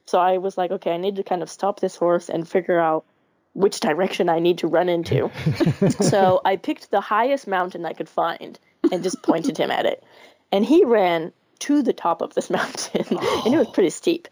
so 0.06 0.18
I 0.18 0.38
was 0.38 0.56
like, 0.56 0.70
okay, 0.70 0.92
I 0.92 0.96
need 0.96 1.16
to 1.16 1.22
kind 1.22 1.42
of 1.42 1.50
stop 1.50 1.78
this 1.78 1.94
horse 1.94 2.30
and 2.30 2.48
figure 2.48 2.80
out 2.80 3.04
which 3.52 3.80
direction 3.80 4.30
I 4.30 4.38
need 4.38 4.58
to 4.58 4.66
run 4.66 4.88
into. 4.88 5.30
so 6.00 6.40
I 6.42 6.56
picked 6.56 6.90
the 6.90 7.02
highest 7.02 7.46
mountain 7.46 7.84
I 7.84 7.92
could 7.92 8.08
find 8.08 8.58
and 8.90 9.02
just 9.02 9.22
pointed 9.22 9.58
him 9.58 9.70
at 9.70 9.84
it. 9.84 10.02
And 10.50 10.64
he 10.64 10.84
ran 10.86 11.32
to 11.60 11.82
the 11.82 11.92
top 11.92 12.22
of 12.22 12.32
this 12.34 12.48
mountain, 12.58 13.04
and 13.10 13.54
it 13.54 13.58
was 13.58 13.68
oh. 13.68 13.72
pretty 13.72 13.90
steep. 13.90 14.28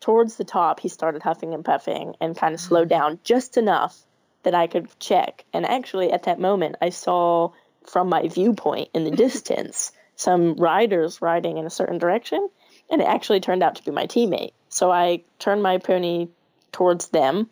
Towards 0.00 0.36
the 0.36 0.44
top, 0.44 0.80
he 0.80 0.88
started 0.88 1.22
huffing 1.22 1.54
and 1.54 1.64
puffing 1.64 2.14
and 2.20 2.36
kind 2.36 2.54
of 2.54 2.60
slowed 2.60 2.88
mm. 2.88 2.90
down 2.90 3.18
just 3.24 3.56
enough 3.56 3.98
that 4.42 4.54
I 4.54 4.66
could 4.66 4.88
check. 4.98 5.44
And 5.52 5.66
actually, 5.66 6.12
at 6.12 6.24
that 6.24 6.38
moment, 6.40 6.76
I 6.80 6.90
saw 6.90 7.50
from 7.86 8.08
my 8.08 8.28
viewpoint 8.28 8.90
in 8.94 9.04
the 9.04 9.10
distance 9.26 9.92
some 10.16 10.54
riders 10.54 11.22
riding 11.22 11.56
in 11.58 11.66
a 11.66 11.70
certain 11.70 11.98
direction, 11.98 12.48
and 12.90 13.00
it 13.00 13.04
actually 13.04 13.40
turned 13.40 13.62
out 13.62 13.76
to 13.76 13.84
be 13.84 13.90
my 13.90 14.06
teammate. 14.06 14.52
So 14.68 14.90
I 14.90 15.22
turned 15.38 15.62
my 15.62 15.78
pony 15.78 16.28
towards 16.72 17.08
them 17.08 17.50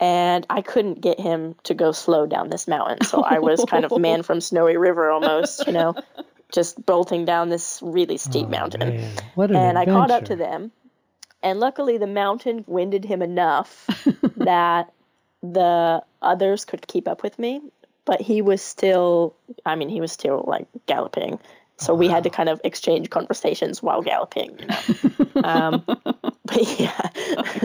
and 0.00 0.46
I 0.48 0.62
couldn't 0.62 1.00
get 1.00 1.18
him 1.18 1.56
to 1.64 1.74
go 1.74 1.92
slow 1.92 2.26
down 2.26 2.50
this 2.50 2.68
mountain. 2.68 3.04
So 3.04 3.22
I 3.22 3.40
was 3.40 3.64
kind 3.68 3.84
of 3.84 3.96
man 3.98 4.22
from 4.22 4.40
Snowy 4.40 4.76
River 4.76 5.10
almost, 5.10 5.66
you 5.66 5.72
know, 5.72 5.96
just 6.52 6.84
bolting 6.84 7.24
down 7.24 7.48
this 7.48 7.80
really 7.82 8.16
steep 8.16 8.46
Oh, 8.46 8.50
mountain. 8.50 8.82
an 9.50 9.56
And 9.56 9.78
I 9.78 9.84
caught 9.86 10.10
up 10.10 10.26
to 10.26 10.36
them. 10.36 10.70
And 11.42 11.60
luckily, 11.60 11.98
the 11.98 12.06
mountain 12.06 12.64
winded 12.66 13.04
him 13.04 13.22
enough 13.22 13.86
that 14.36 14.92
the 15.42 16.02
others 16.22 16.64
could 16.64 16.86
keep 16.86 17.08
up 17.08 17.22
with 17.22 17.38
me. 17.38 17.60
But 18.04 18.20
he 18.22 18.40
was 18.40 18.62
still, 18.62 19.36
I 19.66 19.76
mean, 19.76 19.90
he 19.90 20.00
was 20.00 20.12
still 20.12 20.42
like 20.46 20.66
galloping. 20.86 21.38
So 21.76 21.94
we 21.94 22.08
had 22.08 22.24
to 22.24 22.30
kind 22.30 22.48
of 22.48 22.60
exchange 22.64 23.08
conversations 23.10 23.80
while 23.82 24.02
galloping, 24.02 24.58
you 24.58 24.66
know. 24.66 25.42
um, 25.44 25.84
but 25.86 26.80
yeah. 26.80 27.10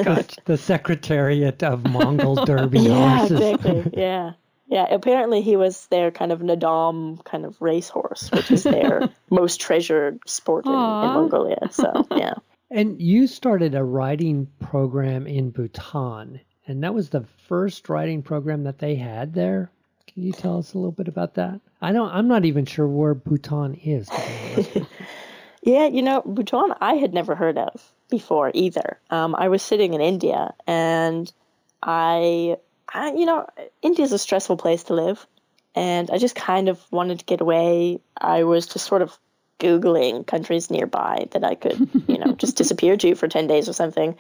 Gosh, 0.04 0.36
the 0.46 0.58
Secretariat 0.58 1.64
of 1.64 1.84
Mongol 1.90 2.36
Derby 2.46 2.80
Yeah, 2.82 3.18
horses. 3.18 3.40
exactly. 3.40 3.92
Yeah. 4.00 4.34
Yeah. 4.68 4.86
Apparently 4.94 5.42
he 5.42 5.56
was 5.56 5.88
their 5.88 6.12
kind 6.12 6.32
of 6.32 6.42
Naadam 6.42 7.24
kind 7.26 7.44
of 7.46 7.60
racehorse, 7.62 8.30
which 8.32 8.52
is 8.52 8.64
their 8.64 9.10
most 9.32 9.62
treasured 9.62 10.20
sport 10.28 10.66
in, 10.66 10.74
in 10.74 10.78
Mongolia. 10.78 11.70
So 11.72 12.06
yeah. 12.16 12.36
And 12.70 13.02
you 13.02 13.28
started 13.28 13.74
a 13.76 13.84
riding 13.84 14.48
program 14.60 15.26
in 15.26 15.50
Bhutan, 15.52 16.40
and 16.68 16.84
that 16.84 16.94
was 16.94 17.10
the 17.10 17.26
first 17.48 17.90
riding 17.90 18.22
program 18.22 18.64
that 18.64 18.80
they 18.80 18.96
had 18.96 19.34
there. 19.34 19.70
Can 20.08 20.24
you 20.24 20.32
tell 20.32 20.60
us 20.60 20.74
a 20.74 20.78
little 20.78 20.92
bit 20.92 21.08
about 21.08 21.36
that? 21.36 21.60
I 21.82 21.92
don't. 21.92 22.12
I'm 22.12 22.28
not 22.28 22.46
even 22.46 22.66
sure 22.66 22.88
where 22.88 23.14
Bhutan 23.14 23.76
is. 23.76 24.08
to 24.08 24.16
be 24.16 24.54
honest. 24.54 24.92
Yeah, 25.64 25.88
you 25.88 26.02
know, 26.02 26.22
Bhutan 26.22 26.74
I 26.82 26.96
had 26.96 27.14
never 27.14 27.36
heard 27.36 27.58
of 27.58 27.92
before 28.10 28.52
either. 28.54 29.00
Um, 29.10 29.34
I 29.34 29.48
was 29.48 29.62
sitting 29.62 29.94
in 29.94 30.02
India 30.02 30.54
and 30.68 31.32
I, 31.82 32.58
I, 32.94 33.14
you 33.14 33.26
know, 33.26 33.48
India's 33.82 34.12
a 34.12 34.20
stressful 34.20 34.58
place 34.58 34.84
to 34.86 34.94
live. 34.94 35.26
And 35.74 36.12
I 36.12 36.18
just 36.18 36.36
kind 36.36 36.68
of 36.68 36.80
wanted 36.92 37.20
to 37.20 37.26
get 37.26 37.42
away. 37.42 38.02
I 38.18 38.44
was 38.44 38.68
just 38.68 38.86
sort 38.86 39.02
of 39.02 39.18
Googling 39.60 40.28
countries 40.28 40.70
nearby 40.70 41.28
that 41.32 41.46
I 41.46 41.56
could, 41.56 41.90
you 42.08 42.18
know, 42.18 42.34
just 42.34 42.58
disappear 42.58 42.98
to 42.98 43.16
for 43.16 43.30
10 43.30 43.48
days 43.48 43.70
or 43.70 43.74
something. 43.74 44.16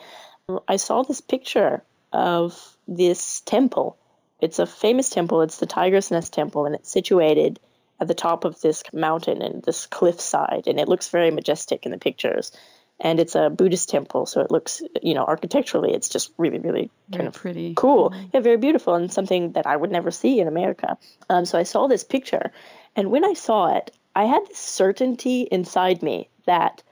I 0.68 0.78
saw 0.78 1.04
this 1.04 1.22
picture 1.22 1.84
of 2.14 2.78
this 2.88 3.42
temple. 3.42 3.98
It's 4.40 4.60
a 4.60 4.66
famous 4.66 5.10
temple. 5.10 5.42
It's 5.42 5.58
the 5.58 5.66
Tiger's 5.66 6.12
Nest 6.12 6.34
Temple, 6.34 6.66
and 6.66 6.76
it's 6.76 6.92
situated 6.92 7.60
at 8.00 8.08
the 8.08 8.14
top 8.14 8.46
of 8.46 8.60
this 8.62 8.84
mountain 8.94 9.42
and 9.42 9.64
this 9.64 9.86
cliffside, 9.86 10.68
and 10.68 10.80
it 10.80 10.88
looks 10.88 11.10
very 11.10 11.32
majestic 11.32 11.86
in 11.86 11.92
the 11.92 11.98
pictures. 11.98 12.52
And 13.00 13.20
it's 13.20 13.36
a 13.36 13.50
Buddhist 13.50 13.90
temple, 13.90 14.26
so 14.28 14.42
it 14.42 14.52
looks, 14.52 14.82
you 15.02 15.14
know, 15.14 15.26
architecturally, 15.26 15.94
it's 15.94 16.10
just 16.10 16.32
really, 16.38 16.60
really 16.60 16.92
kind 17.12 17.24
Very 17.24 17.28
of 17.28 17.34
pretty. 17.34 17.74
cool. 17.76 18.14
Yeah, 18.34 18.40
very 18.42 18.58
beautiful, 18.58 18.96
and 18.96 19.12
something 19.12 19.54
that 19.54 19.66
I 19.66 19.76
would 19.76 19.92
never 19.92 20.12
see 20.12 20.40
in 20.40 20.48
America. 20.48 20.98
Um, 21.30 21.46
so 21.46 21.58
I 21.58 21.64
saw 21.64 21.88
this 21.88 22.04
picture, 22.04 22.52
and 22.96 23.10
when 23.10 23.26
I 23.26 23.34
saw 23.34 23.76
it, 23.76 23.92
I 24.16 24.26
had 24.26 24.46
this 24.48 24.60
certainty 24.60 25.42
inside 25.42 26.04
me 26.04 26.30
that 26.46 26.84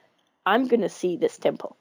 I'm 0.46 0.68
going 0.68 0.82
to 0.82 0.90
see 0.90 1.18
this 1.18 1.38
temple 1.38 1.78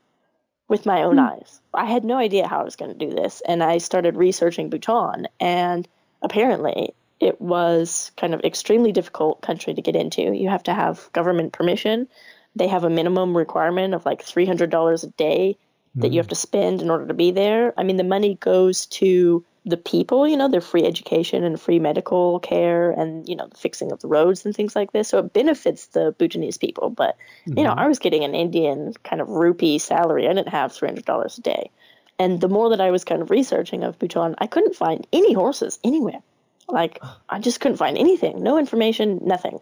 with 0.71 0.87
my 0.87 1.03
own 1.03 1.19
hmm. 1.19 1.25
eyes. 1.25 1.61
I 1.75 1.85
had 1.85 2.05
no 2.05 2.17
idea 2.17 2.47
how 2.47 2.61
I 2.61 2.65
was 2.65 2.77
going 2.77 2.97
to 2.97 3.07
do 3.07 3.13
this, 3.15 3.43
and 3.47 3.63
I 3.63 3.79
started 3.79 4.17
researching 4.17 4.71
Bhutan, 4.71 5.29
and 5.39 5.87
apparently 6.23 6.95
it 7.19 7.39
was 7.41 8.13
kind 8.17 8.33
of 8.33 8.41
extremely 8.43 8.93
difficult 8.93 9.43
country 9.43 9.75
to 9.75 9.83
get 9.83 9.97
into. 9.97 10.23
You 10.23 10.49
have 10.49 10.63
to 10.63 10.73
have 10.73 11.11
government 11.13 11.53
permission. 11.53 12.09
They 12.57 12.69
have 12.69 12.85
a 12.85 12.91
minimum 12.91 13.37
requirement 13.37 13.93
of 13.93 14.07
like 14.07 14.25
$300 14.25 15.05
a 15.05 15.07
day 15.09 15.59
that 15.97 16.07
you 16.07 16.13
hmm. 16.13 16.17
have 16.19 16.29
to 16.29 16.35
spend 16.37 16.81
in 16.81 16.91
order 16.91 17.09
to 17.09 17.15
be 17.15 17.33
there. 17.33 17.75
I 17.77 17.83
mean, 17.83 17.97
the 17.97 18.05
money 18.05 18.37
goes 18.37 18.87
to 18.87 19.45
the 19.67 19.77
people, 19.77 20.27
you 20.27 20.37
know, 20.37 20.49
their 20.49 20.61
free 20.61 20.85
education 20.85 21.45
and 21.45 21.61
free 21.61 21.79
medical 21.79 22.41
care 22.41 22.91
and, 22.91 23.29
you 23.29 23.37
know, 23.37 23.47
the 23.47 23.57
fixing 23.57 23.93
of 23.93 24.01
the 24.01 24.09
roads 24.09 24.47
and 24.47 24.55
things 24.55 24.75
like 24.75 24.93
this. 24.93 25.09
So 25.09 25.19
it 25.19 25.33
benefits 25.33 25.87
the 25.89 26.15
Bhutanese 26.19 26.57
people. 26.57 26.89
But, 26.89 27.17
you 27.45 27.63
know, 27.63 27.71
mm-hmm. 27.71 27.79
I 27.79 27.87
was 27.87 27.99
getting 27.99 28.25
an 28.25 28.35
Indian 28.35 28.95
kind 29.05 29.21
of 29.21 29.29
rupee 29.29 29.79
salary. 29.79 30.27
I 30.27 30.33
didn't 30.33 30.49
have 30.49 30.73
$300 30.73 31.39
a 31.39 31.41
day. 31.43 31.71
And 32.19 32.41
the 32.41 32.49
more 32.49 32.71
that 32.71 32.81
I 32.81 32.91
was 32.91 33.05
kind 33.05 33.23
of 33.23 33.31
researching 33.31 33.83
of 33.83 33.99
Bhutan, 33.99 34.35
I 34.39 34.47
couldn't 34.47 34.77
find 34.77 35.07
any 35.13 35.33
horses 35.33 35.79
anywhere. 35.85 36.23
Like, 36.69 37.03
I 37.29 37.39
just 37.41 37.61
couldn't 37.61 37.79
find 37.79 37.99
anything. 37.99 38.43
No 38.43 38.59
information, 38.59 39.21
nothing. 39.25 39.61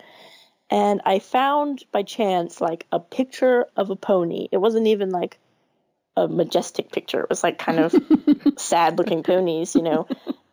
And 0.71 1.01
I 1.07 1.19
found 1.19 1.85
by 1.93 2.03
chance 2.03 2.61
like 2.61 2.87
a 2.93 3.01
picture 3.01 3.67
of 3.77 3.91
a 3.91 3.97
pony. 3.97 4.49
It 4.53 4.59
wasn't 4.59 4.87
even 4.89 5.11
like 5.11 5.39
a 6.25 6.29
majestic 6.29 6.91
picture. 6.93 7.21
It 7.23 7.29
was 7.31 7.43
like 7.43 7.59
kind 7.59 7.79
of 7.79 7.95
sad 8.57 8.99
looking 8.99 9.23
ponies, 9.23 9.75
you 9.75 9.83
know. 9.83 10.07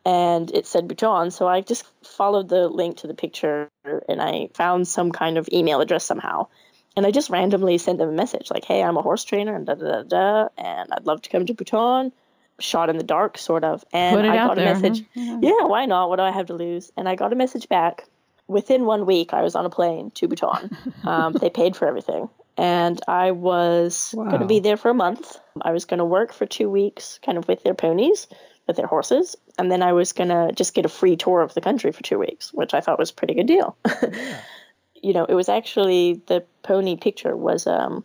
And 0.05 0.51
it 0.51 0.67
said 0.67 0.87
Bhutan. 0.87 1.31
So 1.31 1.47
I 1.47 1.61
just 1.61 1.83
followed 2.03 2.47
the 2.49 2.67
link 2.67 2.97
to 2.97 3.07
the 3.07 3.13
picture 3.15 3.69
and 4.07 4.21
I 4.21 4.49
found 4.53 4.87
some 4.87 5.11
kind 5.11 5.37
of 5.37 5.49
email 5.51 5.81
address 5.81 6.03
somehow. 6.05 6.47
And 6.95 7.05
I 7.05 7.11
just 7.11 7.29
randomly 7.29 7.77
sent 7.77 7.97
them 7.97 8.09
a 8.09 8.13
message 8.13 8.49
like, 8.51 8.63
hey, 8.63 8.81
I'm 8.83 8.97
a 8.97 9.01
horse 9.01 9.23
trainer 9.23 9.55
and 9.55 9.65
da 9.65 9.73
da 9.75 9.85
da 9.85 10.03
da, 10.03 10.47
and 10.57 10.93
I'd 10.93 11.05
love 11.05 11.21
to 11.23 11.29
come 11.29 11.45
to 11.45 11.53
Bhutan. 11.53 12.11
Shot 12.59 12.89
in 12.89 12.97
the 12.97 13.03
dark, 13.03 13.37
sort 13.37 13.65
of. 13.65 13.83
And 13.91 14.15
I 14.25 14.35
got 14.35 14.55
there, 14.55 14.71
a 14.71 14.79
message. 14.79 15.03
huh? 15.13 15.39
Yeah, 15.41 15.65
why 15.65 15.85
not? 15.87 16.07
What 16.07 16.17
do 16.17 16.21
I 16.21 16.31
have 16.31 16.45
to 16.45 16.53
lose? 16.53 16.89
And 16.95 17.09
I 17.09 17.15
got 17.15 17.33
a 17.33 17.35
message 17.35 17.67
back. 17.67 18.05
Within 18.47 18.85
one 18.85 19.05
week, 19.05 19.33
I 19.33 19.41
was 19.41 19.55
on 19.55 19.65
a 19.65 19.69
plane 19.69 20.11
to 20.11 20.27
Bhutan. 20.29 20.69
Um, 21.03 21.33
they 21.33 21.49
paid 21.49 21.75
for 21.75 21.85
everything. 21.87 22.29
And 22.57 22.99
I 23.07 23.31
was 23.31 24.13
going 24.15 24.39
to 24.39 24.45
be 24.45 24.59
there 24.59 24.77
for 24.77 24.89
a 24.89 24.93
month. 24.93 25.37
I 25.61 25.71
was 25.71 25.85
going 25.85 25.97
to 25.97 26.05
work 26.05 26.31
for 26.31 26.45
two 26.45 26.69
weeks, 26.69 27.19
kind 27.23 27.37
of 27.37 27.47
with 27.47 27.63
their 27.63 27.73
ponies, 27.73 28.27
with 28.67 28.77
their 28.77 28.87
horses. 28.87 29.35
And 29.57 29.69
then 29.69 29.81
I 29.81 29.93
was 29.93 30.13
going 30.13 30.29
to 30.29 30.51
just 30.53 30.73
get 30.73 30.85
a 30.85 30.89
free 30.89 31.17
tour 31.17 31.41
of 31.41 31.53
the 31.53 31.61
country 31.61 31.91
for 31.91 32.01
two 32.01 32.17
weeks, 32.17 32.53
which 32.53 32.73
I 32.73 32.81
thought 32.81 32.99
was 32.99 33.11
a 33.11 33.13
pretty 33.13 33.33
good 33.33 33.47
deal. 33.47 33.77
you 35.01 35.13
know, 35.13 35.25
it 35.25 35.33
was 35.33 35.49
actually 35.49 36.21
the 36.27 36.45
pony 36.63 36.95
picture 36.95 37.35
was 37.35 37.67
um, 37.67 38.03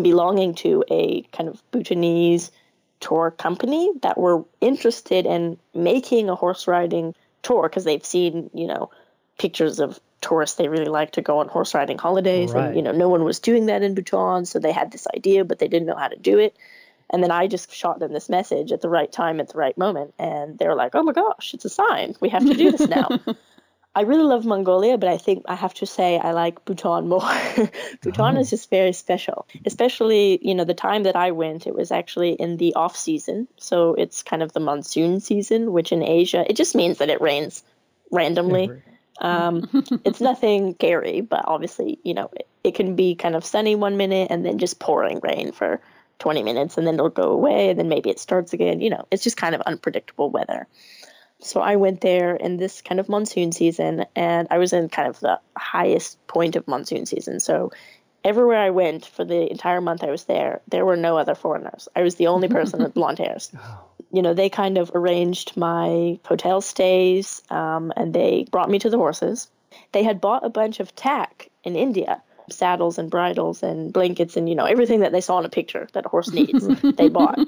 belonging 0.00 0.54
to 0.56 0.84
a 0.90 1.22
kind 1.32 1.48
of 1.48 1.62
Bhutanese 1.70 2.50
tour 3.00 3.30
company 3.30 3.90
that 4.02 4.18
were 4.18 4.44
interested 4.60 5.26
in 5.26 5.58
making 5.74 6.28
a 6.28 6.34
horse 6.34 6.66
riding 6.66 7.14
tour 7.42 7.62
because 7.62 7.84
they've 7.84 8.04
seen, 8.04 8.50
you 8.52 8.66
know, 8.66 8.90
pictures 9.38 9.80
of 9.80 10.00
tourists 10.26 10.56
they 10.56 10.68
really 10.68 10.92
like 11.00 11.12
to 11.12 11.22
go 11.22 11.38
on 11.40 11.48
horse 11.48 11.74
riding 11.74 11.98
holidays 11.98 12.52
Right. 12.52 12.66
and 12.66 12.76
you 12.76 12.82
know 12.82 12.92
no 12.92 13.08
one 13.08 13.24
was 13.24 13.38
doing 13.48 13.66
that 13.66 13.82
in 13.82 13.94
Bhutan 13.94 14.44
so 14.44 14.58
they 14.58 14.72
had 14.72 14.90
this 14.92 15.06
idea 15.16 15.44
but 15.44 15.58
they 15.58 15.68
didn't 15.68 15.86
know 15.86 15.96
how 16.04 16.08
to 16.08 16.20
do 16.30 16.38
it 16.38 16.56
and 17.08 17.22
then 17.22 17.30
I 17.30 17.46
just 17.46 17.72
shot 17.72 18.00
them 18.00 18.12
this 18.12 18.28
message 18.28 18.72
at 18.72 18.80
the 18.80 18.88
right 18.88 19.10
time 19.10 19.40
at 19.40 19.48
the 19.48 19.58
right 19.58 19.76
moment 19.78 20.14
and 20.18 20.58
they 20.58 20.66
were 20.66 20.74
like 20.82 20.94
oh 20.94 21.02
my 21.02 21.12
gosh 21.12 21.54
it's 21.54 21.64
a 21.64 21.74
sign 21.82 22.14
we 22.20 22.28
have 22.30 22.44
to 22.46 22.54
do 22.54 22.72
this 22.72 22.88
now 22.88 23.08
I 23.96 24.02
really 24.02 24.24
love 24.24 24.44
Mongolia, 24.44 24.98
but 24.98 25.08
I 25.08 25.16
think 25.16 25.46
I 25.48 25.54
have 25.54 25.72
to 25.80 25.86
say 25.86 26.18
I 26.18 26.32
like 26.32 26.66
Bhutan 26.66 27.08
more. 27.08 27.22
Bhutan 28.02 28.36
is 28.36 28.50
just 28.50 28.68
very 28.68 28.92
special, 28.92 29.46
especially 29.64 30.38
you 30.46 30.54
know 30.54 30.64
the 30.64 30.74
time 30.74 31.04
that 31.04 31.16
I 31.16 31.30
went. 31.30 31.66
It 31.66 31.74
was 31.74 31.90
actually 31.90 32.32
in 32.32 32.58
the 32.58 32.74
off 32.74 32.94
season, 32.94 33.48
so 33.56 33.94
it's 33.94 34.22
kind 34.22 34.42
of 34.42 34.52
the 34.52 34.60
monsoon 34.60 35.20
season, 35.20 35.72
which 35.72 35.92
in 35.92 36.02
Asia 36.02 36.44
it 36.46 36.56
just 36.56 36.74
means 36.74 36.98
that 36.98 37.08
it 37.08 37.22
rains 37.22 37.64
randomly. 38.10 38.68
Um, 39.20 39.68
it's 40.04 40.20
nothing 40.20 40.74
scary, 40.74 41.20
but 41.20 41.44
obviously 41.46 41.98
you 42.02 42.14
know 42.14 42.30
it, 42.34 42.48
it 42.64 42.74
can 42.74 42.96
be 42.96 43.14
kind 43.14 43.36
of 43.36 43.44
sunny 43.44 43.74
one 43.74 43.96
minute 43.96 44.28
and 44.30 44.44
then 44.44 44.58
just 44.58 44.78
pouring 44.78 45.20
rain 45.22 45.52
for 45.52 45.80
20 46.18 46.42
minutes, 46.42 46.78
and 46.78 46.86
then 46.86 46.94
it'll 46.94 47.10
go 47.10 47.30
away, 47.30 47.70
and 47.70 47.78
then 47.78 47.88
maybe 47.88 48.10
it 48.10 48.18
starts 48.18 48.52
again. 48.52 48.80
You 48.80 48.90
know, 48.90 49.06
it's 49.10 49.24
just 49.24 49.36
kind 49.36 49.54
of 49.54 49.60
unpredictable 49.62 50.30
weather. 50.30 50.66
So 51.40 51.60
I 51.60 51.76
went 51.76 52.00
there 52.00 52.34
in 52.34 52.56
this 52.56 52.80
kind 52.80 52.98
of 52.98 53.08
monsoon 53.08 53.52
season, 53.52 54.06
and 54.14 54.48
I 54.50 54.58
was 54.58 54.72
in 54.72 54.88
kind 54.88 55.08
of 55.08 55.20
the 55.20 55.38
highest 55.56 56.24
point 56.26 56.56
of 56.56 56.66
monsoon 56.66 57.04
season. 57.06 57.40
So 57.40 57.72
everywhere 58.24 58.58
I 58.58 58.70
went 58.70 59.04
for 59.06 59.24
the 59.24 59.50
entire 59.50 59.80
month 59.80 60.02
I 60.02 60.10
was 60.10 60.24
there, 60.24 60.62
there 60.68 60.84
were 60.84 60.96
no 60.96 61.18
other 61.18 61.34
foreigners. 61.34 61.88
I 61.94 62.02
was 62.02 62.14
the 62.14 62.28
only 62.28 62.48
person 62.58 62.82
with 62.82 62.94
blonde 62.94 63.18
hairs. 63.18 63.52
You 64.16 64.22
know, 64.22 64.32
they 64.32 64.48
kind 64.48 64.78
of 64.78 64.90
arranged 64.94 65.58
my 65.58 66.18
hotel 66.24 66.62
stays, 66.62 67.42
um, 67.50 67.92
and 67.96 68.14
they 68.14 68.46
brought 68.50 68.70
me 68.70 68.78
to 68.78 68.88
the 68.88 68.96
horses. 68.96 69.50
They 69.92 70.04
had 70.04 70.22
bought 70.22 70.42
a 70.42 70.48
bunch 70.48 70.80
of 70.80 70.96
tack 70.96 71.50
in 71.64 71.76
India. 71.76 72.22
Saddles 72.48 72.96
and 72.96 73.10
bridles 73.10 73.62
and 73.62 73.92
blankets 73.92 74.36
and 74.36 74.48
you 74.48 74.54
know 74.54 74.66
everything 74.66 75.00
that 75.00 75.10
they 75.10 75.20
saw 75.20 75.40
in 75.40 75.44
a 75.44 75.48
picture 75.48 75.88
that 75.92 76.06
a 76.06 76.08
horse 76.08 76.30
needs, 76.30 76.66
they 76.96 77.08
bought. 77.08 77.40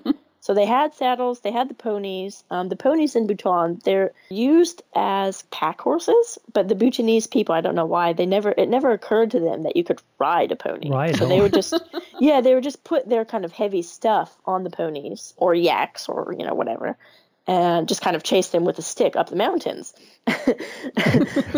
So 0.49 0.55
they 0.55 0.65
had 0.65 0.95
saddles, 0.95 1.41
they 1.41 1.53
had 1.53 1.69
the 1.69 1.75
ponies. 1.75 2.43
Um, 2.51 2.71
the 2.71 2.75
ponies 2.75 3.15
in 3.15 3.27
Bhutan, 3.27 3.83
they're 3.85 4.13
used 4.31 4.83
as 4.95 5.43
pack 5.51 5.79
horses, 5.79 6.39
but 6.55 6.69
the 6.69 6.75
Bhutanese 6.75 7.27
people, 7.27 7.55
I 7.55 7.61
don't 7.61 7.75
know 7.75 7.85
why, 7.85 8.15
they 8.15 8.25
never 8.25 8.55
it 8.57 8.71
never 8.71 8.93
occurred 8.93 9.33
to 9.33 9.41
them 9.41 9.65
that 9.65 9.77
you 9.77 9.85
could 9.85 10.01
ride 10.19 10.51
a 10.51 10.57
pony. 10.57 10.89
Ride 10.91 11.17
so 11.17 11.29
they 11.29 11.43
would 11.43 11.53
just 11.53 11.75
yeah, 12.19 12.41
they 12.41 12.55
would 12.55 12.65
just 12.65 12.83
put 12.83 13.07
their 13.07 13.27
kind 13.27 13.45
of 13.45 13.53
heavy 13.53 13.83
stuff 13.83 14.35
on 14.47 14.65
the 14.65 14.71
ponies 14.71 15.35
or 15.37 15.55
yaks 15.55 16.09
or 16.09 16.35
you 16.39 16.47
know 16.47 16.55
whatever. 16.55 16.97
And 17.49 17.89
just 17.89 18.03
kind 18.03 18.15
of 18.15 18.23
chase 18.23 18.49
them 18.49 18.65
with 18.67 18.79
a 18.79 18.83
stick 18.83 19.17
up 19.17 19.31
the 19.31 19.37
mountains. 19.37 19.95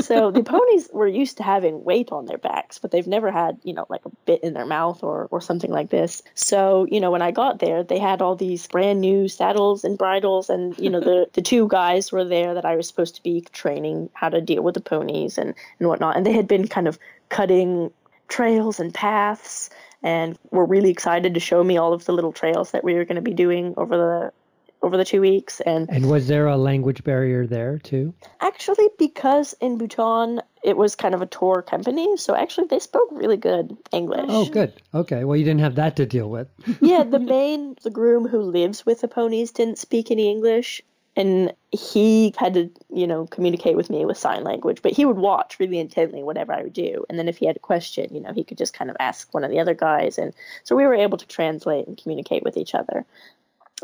so 0.01 0.31
the 0.31 0.45
ponies 0.47 0.89
were 0.93 1.09
used 1.09 1.39
to 1.39 1.43
having 1.43 1.83
weight 1.83 2.13
on 2.13 2.27
their 2.27 2.39
backs, 2.39 2.79
but 2.79 2.93
they've 2.93 3.09
never 3.09 3.33
had, 3.33 3.59
you 3.65 3.75
know, 3.75 3.87
like 3.89 4.05
a 4.07 4.11
bit 4.25 4.45
in 4.45 4.55
their 4.55 4.67
mouth 4.67 5.03
or, 5.03 5.27
or 5.33 5.41
something 5.41 5.73
like 5.73 5.91
this. 5.91 6.23
So, 6.37 6.87
you 6.89 7.01
know, 7.01 7.11
when 7.11 7.23
I 7.23 7.33
got 7.33 7.59
there, 7.59 7.83
they 7.83 7.99
had 7.99 8.23
all 8.23 8.37
these 8.37 8.69
brand 8.69 9.01
new 9.01 9.27
saddles 9.27 9.83
and 9.83 9.99
bridles, 9.99 10.49
and, 10.49 10.79
you 10.79 10.91
know, 10.91 11.01
the, 11.01 11.27
the 11.33 11.43
two 11.43 11.67
guys 11.67 12.13
were 12.13 12.25
there 12.25 12.55
that 12.55 12.65
I 12.65 12.77
was 12.77 12.87
supposed 12.87 13.17
to 13.17 13.23
be 13.25 13.41
training 13.53 14.11
how 14.15 14.29
to 14.29 14.41
deal 14.41 14.63
with 14.63 14.75
the 14.75 14.81
ponies 14.81 15.39
and, 15.39 15.55
and 15.81 15.89
whatnot. 15.89 16.17
And 16.17 16.25
they 16.25 16.33
had 16.33 16.47
been 16.47 16.69
kind 16.69 16.87
of 16.87 17.01
cutting 17.31 17.91
trails 18.29 18.79
and 18.79 18.95
paths 18.95 19.71
and 20.03 20.39
were 20.51 20.65
really 20.65 20.91
excited 20.91 21.35
to 21.35 21.41
show 21.41 21.63
me 21.63 21.77
all 21.77 21.93
of 21.93 22.05
the 22.05 22.13
little 22.13 22.33
trails 22.33 22.71
that 22.71 22.85
we 22.85 22.95
were 22.95 23.05
going 23.05 23.17
to 23.17 23.23
be 23.23 23.35
doing 23.35 23.75
over 23.77 23.97
the 23.97 24.33
over 24.83 24.97
the 24.97 25.05
two 25.05 25.21
weeks 25.21 25.61
and 25.61 25.89
And 25.91 26.11
was 26.11 26.27
there 26.27 26.47
a 26.47 26.57
language 26.57 27.05
barrier 27.05 27.47
there 27.47 27.79
too? 27.79 28.15
Actually, 28.41 28.89
because 28.99 29.55
in 29.61 29.79
Bhutan 29.79 30.41
it 30.63 30.77
was 30.77 30.95
kind 30.95 31.15
of 31.15 31.23
a 31.23 31.27
tour 31.27 31.63
company, 31.63 32.17
so 32.17 32.35
actually 32.35 32.67
they 32.67 32.79
spoke 32.79 33.09
really 33.13 33.37
good 33.37 33.77
English. 33.93 34.27
Oh, 34.29 34.45
good. 34.47 34.75
Okay. 34.95 35.25
Well, 35.25 35.37
you 35.37 35.45
didn't 35.45 35.61
have 35.61 35.77
that 35.77 35.97
to 35.97 36.07
deal 36.07 36.29
with. 36.29 36.49
yeah, 36.81 37.03
the 37.03 37.19
main 37.19 37.77
the 37.83 37.91
groom 37.91 38.29
who 38.29 38.41
lives 38.41 38.85
with 38.85 39.01
the 39.01 39.09
ponies 39.09 39.53
didn't 39.53 39.79
speak 39.79 40.11
any 40.11 40.31
English, 40.31 40.83
and 41.17 41.55
he 41.71 42.35
had 42.37 42.55
to 42.55 42.71
you 42.93 43.07
know 43.07 43.27
communicate 43.27 43.77
with 43.77 43.89
me 43.91 44.05
with 44.05 44.19
sign 44.19 44.45
language. 44.45 44.83
But 44.83 44.93
he 44.93 45.05
would 45.07 45.17
watch 45.17 45.59
really 45.59 45.79
intently 45.79 46.23
whatever 46.23 46.53
I 46.53 46.63
would 46.63 46.75
do, 46.75 47.05
and 47.09 47.19
then 47.19 47.29
if 47.29 47.39
he 47.39 47.47
had 47.47 47.57
a 47.57 47.61
question, 47.61 48.15
you 48.15 48.21
know, 48.21 48.33
he 48.33 48.45
could 48.45 48.59
just 48.59 48.75
kind 48.75 48.91
of 48.91 48.97
ask 49.01 49.33
one 49.33 49.45
of 49.45 49.51
the 49.51 49.61
other 49.61 49.75
guys, 49.75 50.19
and 50.19 50.35
so 50.65 50.77
we 50.77 50.85
were 50.85 50.95
able 50.95 51.19
to 51.19 51.27
translate 51.27 51.87
and 51.87 52.01
communicate 52.01 52.43
with 52.43 52.57
each 52.57 52.75
other. 52.75 53.07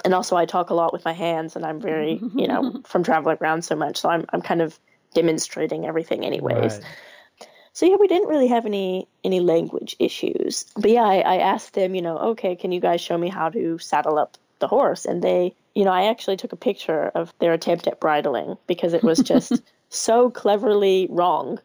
And 0.04 0.14
also, 0.14 0.36
I 0.36 0.44
talk 0.44 0.70
a 0.70 0.74
lot 0.74 0.92
with 0.92 1.04
my 1.04 1.12
hands, 1.12 1.56
and 1.56 1.64
I'm 1.64 1.80
very 1.80 2.20
you 2.34 2.48
know 2.48 2.80
from 2.84 3.02
traveling 3.02 3.38
around 3.40 3.62
so 3.62 3.76
much, 3.76 3.98
so 3.98 4.08
I'm 4.08 4.24
I'm 4.30 4.42
kind 4.42 4.62
of 4.62 4.78
demonstrating 5.14 5.86
everything 5.86 6.24
anyways. 6.24 6.74
Right. 6.74 6.84
So 7.72 7.84
yeah, 7.84 7.96
we 7.96 8.08
didn't 8.08 8.28
really 8.28 8.48
have 8.48 8.64
any 8.64 9.06
any 9.22 9.40
language 9.40 9.96
issues. 9.98 10.64
But 10.76 10.90
yeah, 10.90 11.04
I, 11.04 11.18
I 11.18 11.36
asked 11.36 11.74
them, 11.74 11.94
you 11.94 12.00
know, 12.00 12.16
okay, 12.30 12.56
can 12.56 12.72
you 12.72 12.80
guys 12.80 13.02
show 13.02 13.18
me 13.18 13.28
how 13.28 13.50
to 13.50 13.76
saddle 13.76 14.18
up 14.18 14.38
the 14.60 14.66
horse? 14.66 15.04
And 15.04 15.22
they, 15.22 15.54
you 15.74 15.84
know, 15.84 15.92
I 15.92 16.06
actually 16.06 16.38
took 16.38 16.52
a 16.52 16.56
picture 16.56 17.10
of 17.14 17.34
their 17.38 17.52
attempt 17.52 17.86
at 17.86 18.00
bridling 18.00 18.56
because 18.66 18.94
it 18.94 19.02
was 19.02 19.18
just 19.18 19.60
so 19.90 20.30
cleverly 20.30 21.06
wrong 21.10 21.58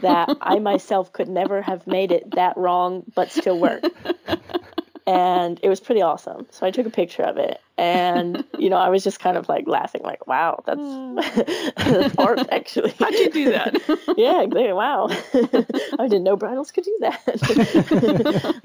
that 0.00 0.34
I 0.40 0.60
myself 0.60 1.12
could 1.12 1.28
never 1.28 1.60
have 1.60 1.86
made 1.86 2.10
it 2.10 2.34
that 2.36 2.56
wrong 2.56 3.04
but 3.14 3.30
still 3.30 3.58
work. 3.60 3.84
And 5.06 5.60
it 5.62 5.68
was 5.68 5.80
pretty 5.80 6.00
awesome. 6.00 6.46
So 6.50 6.66
I 6.66 6.70
took 6.70 6.86
a 6.86 6.90
picture 6.90 7.22
of 7.22 7.36
it 7.36 7.60
and 7.76 8.44
you 8.58 8.70
know, 8.70 8.76
I 8.76 8.88
was 8.88 9.04
just 9.04 9.20
kind 9.20 9.36
of 9.36 9.48
like 9.48 9.66
laughing 9.66 10.02
like, 10.02 10.26
wow, 10.26 10.62
that's, 10.64 10.80
hmm. 10.80 11.16
that's 11.92 12.16
art 12.18 12.40
actually. 12.50 12.94
How'd 12.98 13.12
you 13.12 13.30
do 13.30 13.50
that? 13.52 13.74
yeah, 14.16 14.42
exactly. 14.42 14.72
Wow. 14.72 15.08
I 15.98 16.08
didn't 16.08 16.24
know 16.24 16.36
bridles 16.36 16.70
could 16.70 16.84
do 16.84 16.96
that. 17.00 18.62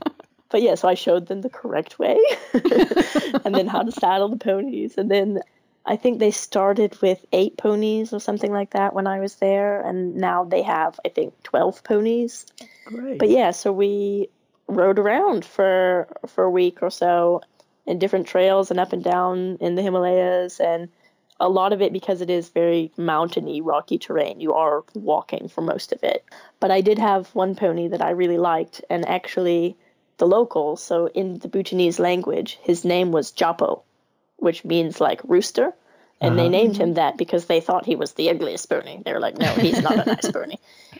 but 0.49 0.61
yeah, 0.61 0.75
so 0.75 0.87
I 0.87 0.93
showed 0.93 1.27
them 1.27 1.41
the 1.41 1.49
correct 1.49 1.99
way 1.99 2.17
and 2.53 3.53
then 3.53 3.67
how 3.67 3.83
to 3.83 3.91
saddle 3.91 4.29
the 4.29 4.37
ponies. 4.37 4.97
And 4.97 5.11
then 5.11 5.41
I 5.85 5.95
think 5.95 6.19
they 6.19 6.31
started 6.31 7.01
with 7.01 7.25
eight 7.33 7.57
ponies 7.57 8.13
or 8.13 8.19
something 8.19 8.51
like 8.51 8.71
that 8.71 8.93
when 8.93 9.07
I 9.07 9.19
was 9.19 9.35
there. 9.35 9.81
And 9.81 10.15
now 10.15 10.45
they 10.45 10.61
have, 10.61 10.99
I 11.03 11.09
think, 11.09 11.41
12 11.43 11.83
ponies. 11.83 12.45
Great. 12.85 13.17
But 13.17 13.29
yeah, 13.29 13.51
so 13.51 13.73
we 13.73 14.29
rode 14.69 14.99
around 14.99 15.43
for 15.43 16.07
for 16.27 16.43
a 16.43 16.49
week 16.49 16.81
or 16.81 16.89
so 16.89 17.41
in 17.85 17.99
different 17.99 18.27
trails 18.27 18.71
and 18.71 18.79
up 18.79 18.93
and 18.93 19.03
down 19.03 19.57
in 19.59 19.75
the 19.75 19.81
Himalayas 19.81 20.59
and 20.59 20.89
a 21.39 21.49
lot 21.49 21.73
of 21.73 21.81
it 21.81 21.93
because 21.93 22.21
it 22.21 22.29
is 22.29 22.49
very 22.49 22.91
mountainy, 22.97 23.61
rocky 23.61 23.97
terrain. 23.97 24.41
You 24.41 24.53
are 24.53 24.83
walking 24.93 25.47
for 25.47 25.61
most 25.61 25.93
of 25.93 26.03
it. 26.03 26.23
But 26.59 26.69
I 26.69 26.81
did 26.81 26.99
have 26.99 27.33
one 27.33 27.55
pony 27.55 27.87
that 27.87 28.01
I 28.01 28.11
really 28.11 28.37
liked 28.37 28.83
and 28.89 29.07
actually 29.07 29.77
the 30.17 30.27
locals, 30.27 30.83
so 30.83 31.07
in 31.07 31.39
the 31.39 31.47
Bhutanese 31.47 31.97
language, 31.97 32.59
his 32.61 32.83
name 32.83 33.13
was 33.13 33.31
Japo, 33.31 33.83
which 34.35 34.65
means 34.65 34.99
like 34.99 35.21
rooster. 35.23 35.73
And 36.21 36.37
they 36.37 36.43
uh-huh. 36.43 36.49
named 36.49 36.75
him 36.75 36.95
that 36.95 37.17
because 37.17 37.45
they 37.45 37.61
thought 37.61 37.85
he 37.85 37.95
was 37.95 38.11
the 38.11 38.29
ugliest 38.29 38.69
pony. 38.69 39.01
They 39.05 39.13
were 39.13 39.21
like, 39.21 39.37
no, 39.37 39.53
he's 39.53 39.81
not 39.81 40.05
a 40.05 40.05
nice 40.05 40.29
pony 40.29 40.57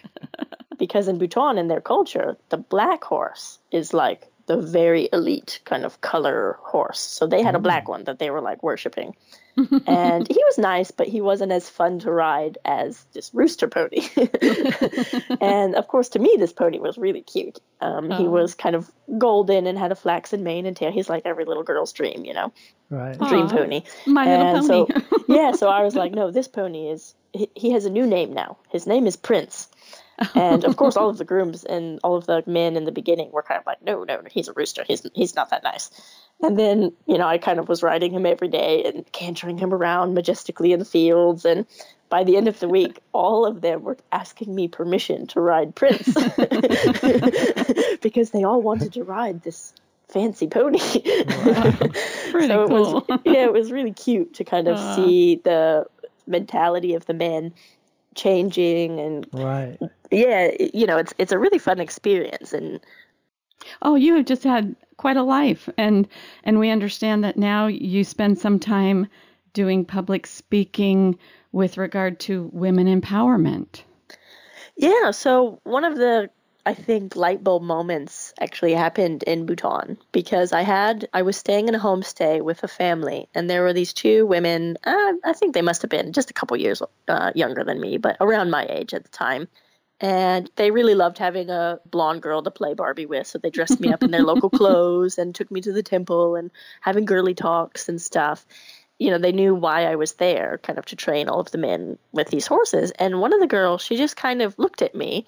because 0.79 1.07
in 1.07 1.17
Bhutan, 1.17 1.57
in 1.57 1.67
their 1.67 1.81
culture, 1.81 2.37
the 2.49 2.57
black 2.57 3.03
horse 3.03 3.59
is 3.71 3.93
like 3.93 4.31
the 4.49 4.57
very 4.57 5.07
elite 5.13 5.59
kind 5.63 5.85
of 5.85 6.01
color 6.01 6.57
horse. 6.61 6.99
So 6.99 7.27
they 7.27 7.43
had 7.43 7.53
a 7.53 7.59
black 7.59 7.87
one 7.87 8.05
that 8.05 8.17
they 8.17 8.31
were 8.31 8.41
like 8.41 8.63
worshiping. 8.63 9.15
and 9.85 10.27
he 10.27 10.41
was 10.43 10.57
nice, 10.57 10.89
but 10.89 11.07
he 11.07 11.21
wasn't 11.21 11.51
as 11.51 11.69
fun 11.69 11.99
to 11.99 12.11
ride 12.11 12.57
as 12.65 13.05
this 13.13 13.29
rooster 13.31 13.67
pony. 13.67 14.07
and 15.41 15.75
of 15.75 15.87
course, 15.87 16.09
to 16.09 16.19
me, 16.19 16.35
this 16.39 16.51
pony 16.51 16.79
was 16.79 16.97
really 16.97 17.21
cute. 17.21 17.59
Um, 17.79 18.11
oh. 18.11 18.17
He 18.17 18.27
was 18.27 18.55
kind 18.55 18.75
of 18.75 18.89
golden 19.19 19.67
and 19.67 19.77
had 19.77 19.91
a 19.91 19.95
flaxen 19.95 20.43
mane 20.43 20.65
and 20.65 20.75
tail. 20.75 20.91
He's 20.91 21.09
like 21.09 21.23
every 21.25 21.45
little 21.45 21.63
girl's 21.63 21.93
dream, 21.93 22.25
you 22.25 22.33
know, 22.33 22.51
right? 22.89 23.17
Dream 23.17 23.47
Aww. 23.47 23.51
pony. 23.51 23.83
My 24.07 24.25
and 24.25 24.63
little 24.63 24.87
pony. 24.87 25.03
so, 25.09 25.23
yeah, 25.27 25.51
so 25.51 25.69
I 25.69 25.83
was 25.83 25.95
like, 25.95 26.11
no, 26.11 26.31
this 26.31 26.47
pony 26.47 26.89
is. 26.89 27.13
He, 27.33 27.51
he 27.53 27.71
has 27.71 27.85
a 27.85 27.91
new 27.91 28.07
name 28.07 28.33
now. 28.33 28.57
His 28.69 28.87
name 28.87 29.05
is 29.05 29.15
Prince. 29.15 29.67
And 30.35 30.63
of 30.63 30.75
course, 30.77 30.97
all 30.97 31.09
of 31.09 31.17
the 31.17 31.25
grooms 31.25 31.63
and 31.63 31.99
all 32.03 32.15
of 32.15 32.25
the 32.25 32.43
men 32.45 32.75
in 32.75 32.85
the 32.85 32.91
beginning 32.91 33.31
were 33.31 33.43
kind 33.43 33.59
of 33.59 33.65
like, 33.65 33.81
no, 33.81 34.03
no, 34.03 34.21
he's 34.29 34.47
a 34.47 34.53
rooster. 34.53 34.83
He's 34.85 35.05
he's 35.13 35.35
not 35.35 35.49
that 35.51 35.63
nice. 35.63 35.89
And 36.41 36.57
then, 36.57 36.93
you 37.05 37.17
know, 37.17 37.27
I 37.27 37.37
kind 37.37 37.59
of 37.59 37.67
was 37.67 37.83
riding 37.83 38.11
him 38.11 38.25
every 38.25 38.47
day 38.47 38.83
and 38.85 39.09
cantering 39.11 39.57
him 39.57 39.73
around 39.73 40.13
majestically 40.13 40.71
in 40.71 40.79
the 40.79 40.85
fields. 40.85 41.43
And 41.43 41.65
by 42.07 42.23
the 42.23 42.37
end 42.37 42.47
of 42.47 42.59
the 42.59 42.69
week, 42.69 42.99
all 43.11 43.45
of 43.45 43.61
them 43.61 43.83
were 43.83 43.97
asking 44.11 44.53
me 44.53 44.67
permission 44.67 45.27
to 45.27 45.41
ride 45.41 45.75
Prince 45.75 46.05
because 48.01 48.31
they 48.31 48.43
all 48.43 48.61
wanted 48.61 48.93
to 48.93 49.03
ride 49.03 49.43
this 49.43 49.73
fancy 50.07 50.47
pony. 50.47 50.79
Wow. 50.79 51.71
Pretty 52.31 52.47
so 52.47 52.63
it 52.63 52.69
cool. 52.69 53.05
was 53.07 53.19
yeah, 53.25 53.43
it 53.43 53.53
was 53.53 53.71
really 53.71 53.93
cute 53.93 54.35
to 54.35 54.43
kind 54.43 54.67
of 54.67 54.77
uh. 54.77 54.95
see 54.95 55.35
the 55.43 55.85
mentality 56.25 56.93
of 56.93 57.05
the 57.05 57.13
men 57.13 57.53
changing 58.19 58.99
and 58.99 59.27
right. 59.33 59.77
Yeah, 60.11 60.51
you 60.73 60.85
know, 60.85 60.97
it's 60.97 61.13
it's 61.17 61.31
a 61.31 61.39
really 61.39 61.59
fun 61.59 61.79
experience 61.79 62.53
and 62.53 62.79
Oh, 63.81 63.95
you 63.95 64.15
have 64.15 64.25
just 64.25 64.43
had 64.43 64.75
quite 64.97 65.17
a 65.17 65.23
life, 65.23 65.69
and 65.77 66.07
and 66.43 66.59
we 66.59 66.69
understand 66.69 67.23
that 67.23 67.37
now 67.37 67.67
you 67.67 68.03
spend 68.03 68.39
some 68.39 68.59
time 68.59 69.07
doing 69.53 69.85
public 69.85 70.25
speaking 70.27 71.17
with 71.51 71.77
regard 71.77 72.19
to 72.21 72.49
women 72.53 72.87
empowerment. 72.87 73.83
Yeah, 74.77 75.11
so 75.11 75.59
one 75.63 75.83
of 75.83 75.95
the 75.95 76.29
I 76.65 76.73
think 76.73 77.15
light 77.15 77.43
bulb 77.43 77.63
moments 77.63 78.33
actually 78.39 78.73
happened 78.73 79.23
in 79.23 79.45
Bhutan 79.45 79.97
because 80.11 80.53
I 80.53 80.61
had 80.61 81.07
I 81.13 81.21
was 81.21 81.37
staying 81.37 81.67
in 81.67 81.75
a 81.75 81.79
homestay 81.79 82.41
with 82.41 82.63
a 82.63 82.67
family 82.67 83.27
and 83.33 83.49
there 83.49 83.63
were 83.63 83.73
these 83.73 83.93
two 83.93 84.25
women 84.25 84.77
uh, 84.83 85.13
I 85.23 85.33
think 85.33 85.53
they 85.53 85.61
must 85.61 85.81
have 85.81 85.89
been 85.89 86.13
just 86.13 86.29
a 86.29 86.33
couple 86.33 86.57
years 86.57 86.81
uh, 87.07 87.31
younger 87.33 87.63
than 87.63 87.79
me 87.79 87.97
but 87.97 88.17
around 88.19 88.51
my 88.51 88.67
age 88.69 88.93
at 88.93 89.03
the 89.03 89.09
time 89.09 89.47
and 90.01 90.49
they 90.55 90.71
really 90.71 90.95
loved 90.95 91.17
having 91.17 91.49
a 91.49 91.79
blonde 91.85 92.21
girl 92.21 92.41
to 92.41 92.51
play 92.51 92.73
Barbie 92.73 93.05
with. 93.05 93.27
So 93.27 93.37
they 93.37 93.49
dressed 93.49 93.79
me 93.79 93.91
up 93.91 94.01
in 94.01 94.11
their 94.11 94.23
local 94.23 94.49
clothes 94.49 95.17
and 95.17 95.35
took 95.35 95.51
me 95.51 95.61
to 95.61 95.73
the 95.73 95.83
temple 95.83 96.35
and 96.35 96.51
having 96.79 97.05
girly 97.05 97.33
talks 97.33 97.89
and 97.89 98.01
stuff. 98.01 98.45
You 98.97 99.11
know, 99.11 99.17
they 99.17 99.31
knew 99.31 99.55
why 99.55 99.85
I 99.85 99.95
was 99.95 100.13
there, 100.13 100.59
kind 100.63 100.79
of 100.79 100.85
to 100.87 100.95
train 100.95 101.27
all 101.27 101.39
of 101.39 101.51
the 101.51 101.57
men 101.57 101.97
with 102.11 102.29
these 102.29 102.47
horses. 102.47 102.91
And 102.91 103.19
one 103.19 103.33
of 103.33 103.39
the 103.39 103.47
girls, 103.47 103.81
she 103.81 103.97
just 103.97 104.15
kind 104.15 104.41
of 104.41 104.57
looked 104.57 104.81
at 104.81 104.95
me 104.95 105.25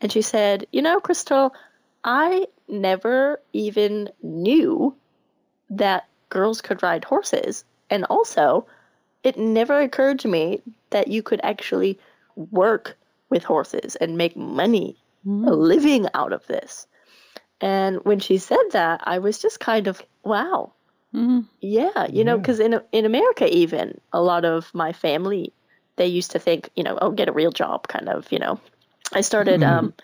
and 0.00 0.10
she 0.10 0.22
said, 0.22 0.66
You 0.72 0.82
know, 0.82 1.00
Krystal, 1.00 1.50
I 2.04 2.46
never 2.68 3.40
even 3.52 4.10
knew 4.22 4.94
that 5.70 6.08
girls 6.28 6.60
could 6.62 6.82
ride 6.82 7.04
horses. 7.04 7.64
And 7.90 8.04
also, 8.04 8.66
it 9.22 9.36
never 9.36 9.80
occurred 9.80 10.20
to 10.20 10.28
me 10.28 10.62
that 10.90 11.08
you 11.08 11.22
could 11.22 11.40
actually 11.42 11.98
work 12.36 12.96
with 13.28 13.44
horses 13.44 13.96
and 13.96 14.16
make 14.16 14.36
money, 14.36 14.96
mm. 15.26 15.46
a 15.46 15.52
living 15.52 16.06
out 16.14 16.32
of 16.32 16.46
this. 16.46 16.86
And 17.60 18.02
when 18.04 18.20
she 18.20 18.38
said 18.38 18.70
that, 18.72 19.02
I 19.04 19.18
was 19.18 19.38
just 19.38 19.60
kind 19.60 19.86
of, 19.86 20.02
wow. 20.24 20.72
Mm. 21.14 21.46
Yeah, 21.60 22.06
you 22.08 22.24
know, 22.24 22.38
because 22.38 22.60
in 22.60 22.80
in 22.92 23.04
America, 23.04 23.52
even 23.54 24.00
a 24.12 24.22
lot 24.22 24.44
of 24.44 24.72
my 24.72 24.92
family, 24.92 25.52
they 25.96 26.06
used 26.06 26.30
to 26.30 26.38
think, 26.38 26.70
you 26.76 26.84
know, 26.84 26.98
oh, 27.02 27.10
get 27.10 27.28
a 27.28 27.32
real 27.32 27.50
job, 27.50 27.88
kind 27.88 28.08
of, 28.08 28.30
you 28.30 28.38
know. 28.38 28.60
I 29.12 29.22
started 29.22 29.60
mm. 29.60 29.68
um, 29.68 29.94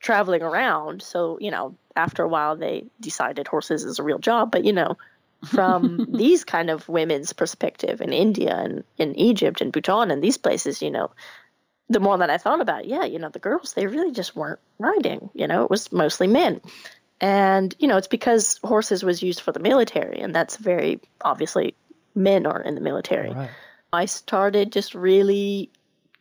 traveling 0.00 0.42
around, 0.42 1.02
so 1.02 1.38
you 1.40 1.50
know, 1.50 1.76
after 1.94 2.22
a 2.22 2.28
while, 2.28 2.56
they 2.56 2.86
decided 3.00 3.46
horses 3.46 3.84
is 3.84 3.98
a 3.98 4.02
real 4.02 4.18
job. 4.18 4.50
But 4.50 4.64
you 4.64 4.72
know, 4.72 4.96
from 5.44 6.08
these 6.12 6.44
kind 6.44 6.70
of 6.70 6.88
women's 6.88 7.32
perspective 7.32 8.00
in 8.00 8.12
India 8.12 8.54
and 8.56 8.84
in 8.98 9.14
Egypt 9.18 9.60
and 9.60 9.72
Bhutan 9.72 10.10
and 10.10 10.22
these 10.22 10.38
places, 10.38 10.82
you 10.82 10.90
know, 10.90 11.10
the 11.88 12.00
more 12.00 12.18
that 12.18 12.30
I 12.30 12.38
thought 12.38 12.60
about 12.60 12.84
it, 12.84 12.88
yeah, 12.88 13.04
you 13.04 13.18
know, 13.18 13.28
the 13.28 13.38
girls, 13.38 13.74
they 13.74 13.86
really 13.86 14.12
just 14.12 14.34
weren't 14.34 14.60
riding. 14.78 15.30
You 15.34 15.46
know, 15.46 15.64
it 15.64 15.70
was 15.70 15.92
mostly 15.92 16.26
men. 16.26 16.60
And, 17.20 17.74
you 17.78 17.88
know, 17.88 17.96
it's 17.96 18.08
because 18.08 18.58
horses 18.62 19.02
was 19.02 19.22
used 19.22 19.40
for 19.40 19.52
the 19.52 19.60
military, 19.60 20.20
and 20.20 20.34
that's 20.34 20.56
very 20.56 21.00
obviously 21.22 21.74
men 22.14 22.46
are 22.46 22.60
in 22.60 22.74
the 22.74 22.80
military. 22.80 23.30
Right. 23.30 23.50
I 23.92 24.06
started 24.06 24.72
just 24.72 24.94
really 24.94 25.70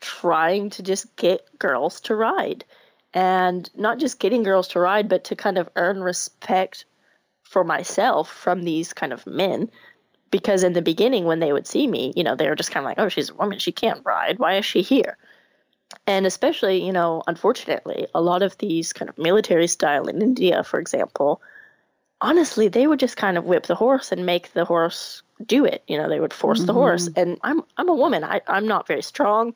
trying 0.01 0.69
to 0.71 0.83
just 0.83 1.15
get 1.15 1.47
girls 1.59 2.01
to 2.01 2.15
ride. 2.15 2.65
And 3.13 3.69
not 3.75 3.99
just 3.99 4.19
getting 4.19 4.43
girls 4.43 4.67
to 4.69 4.79
ride, 4.79 5.07
but 5.07 5.23
to 5.25 5.35
kind 5.35 5.57
of 5.57 5.69
earn 5.75 6.01
respect 6.01 6.85
for 7.43 7.63
myself 7.63 8.29
from 8.29 8.63
these 8.63 8.93
kind 8.93 9.13
of 9.13 9.25
men. 9.25 9.69
Because 10.31 10.63
in 10.63 10.73
the 10.73 10.81
beginning, 10.81 11.23
when 11.23 11.39
they 11.39 11.53
would 11.53 11.67
see 11.67 11.87
me, 11.87 12.11
you 12.15 12.23
know, 12.23 12.35
they 12.35 12.49
were 12.49 12.55
just 12.55 12.71
kind 12.71 12.85
of 12.85 12.89
like, 12.89 12.99
oh, 12.99 13.07
she's 13.07 13.29
a 13.29 13.35
woman. 13.35 13.59
She 13.59 13.71
can't 13.71 14.01
ride. 14.03 14.37
Why 14.37 14.57
is 14.57 14.65
she 14.65 14.81
here? 14.81 15.17
And 16.07 16.25
especially, 16.25 16.85
you 16.85 16.91
know, 16.91 17.23
unfortunately, 17.25 18.07
a 18.13 18.21
lot 18.21 18.41
of 18.41 18.57
these 18.57 18.91
kind 18.91 19.07
of 19.07 19.17
military 19.17 19.67
style 19.67 20.07
in 20.07 20.21
India, 20.21 20.63
for 20.63 20.79
example, 20.79 21.41
honestly, 22.21 22.67
they 22.67 22.87
would 22.87 22.99
just 22.99 23.17
kind 23.17 23.37
of 23.37 23.45
whip 23.45 23.65
the 23.67 23.75
horse 23.75 24.11
and 24.11 24.25
make 24.25 24.53
the 24.53 24.65
horse 24.65 25.21
do 25.45 25.65
it. 25.65 25.83
You 25.87 25.97
know, 25.97 26.09
they 26.09 26.19
would 26.19 26.33
force 26.33 26.59
mm-hmm. 26.59 26.67
the 26.67 26.73
horse. 26.73 27.09
And 27.15 27.37
I'm 27.43 27.61
I'm 27.77 27.89
a 27.89 27.95
woman. 27.95 28.23
I, 28.23 28.41
I'm 28.47 28.67
not 28.67 28.87
very 28.87 29.03
strong. 29.03 29.55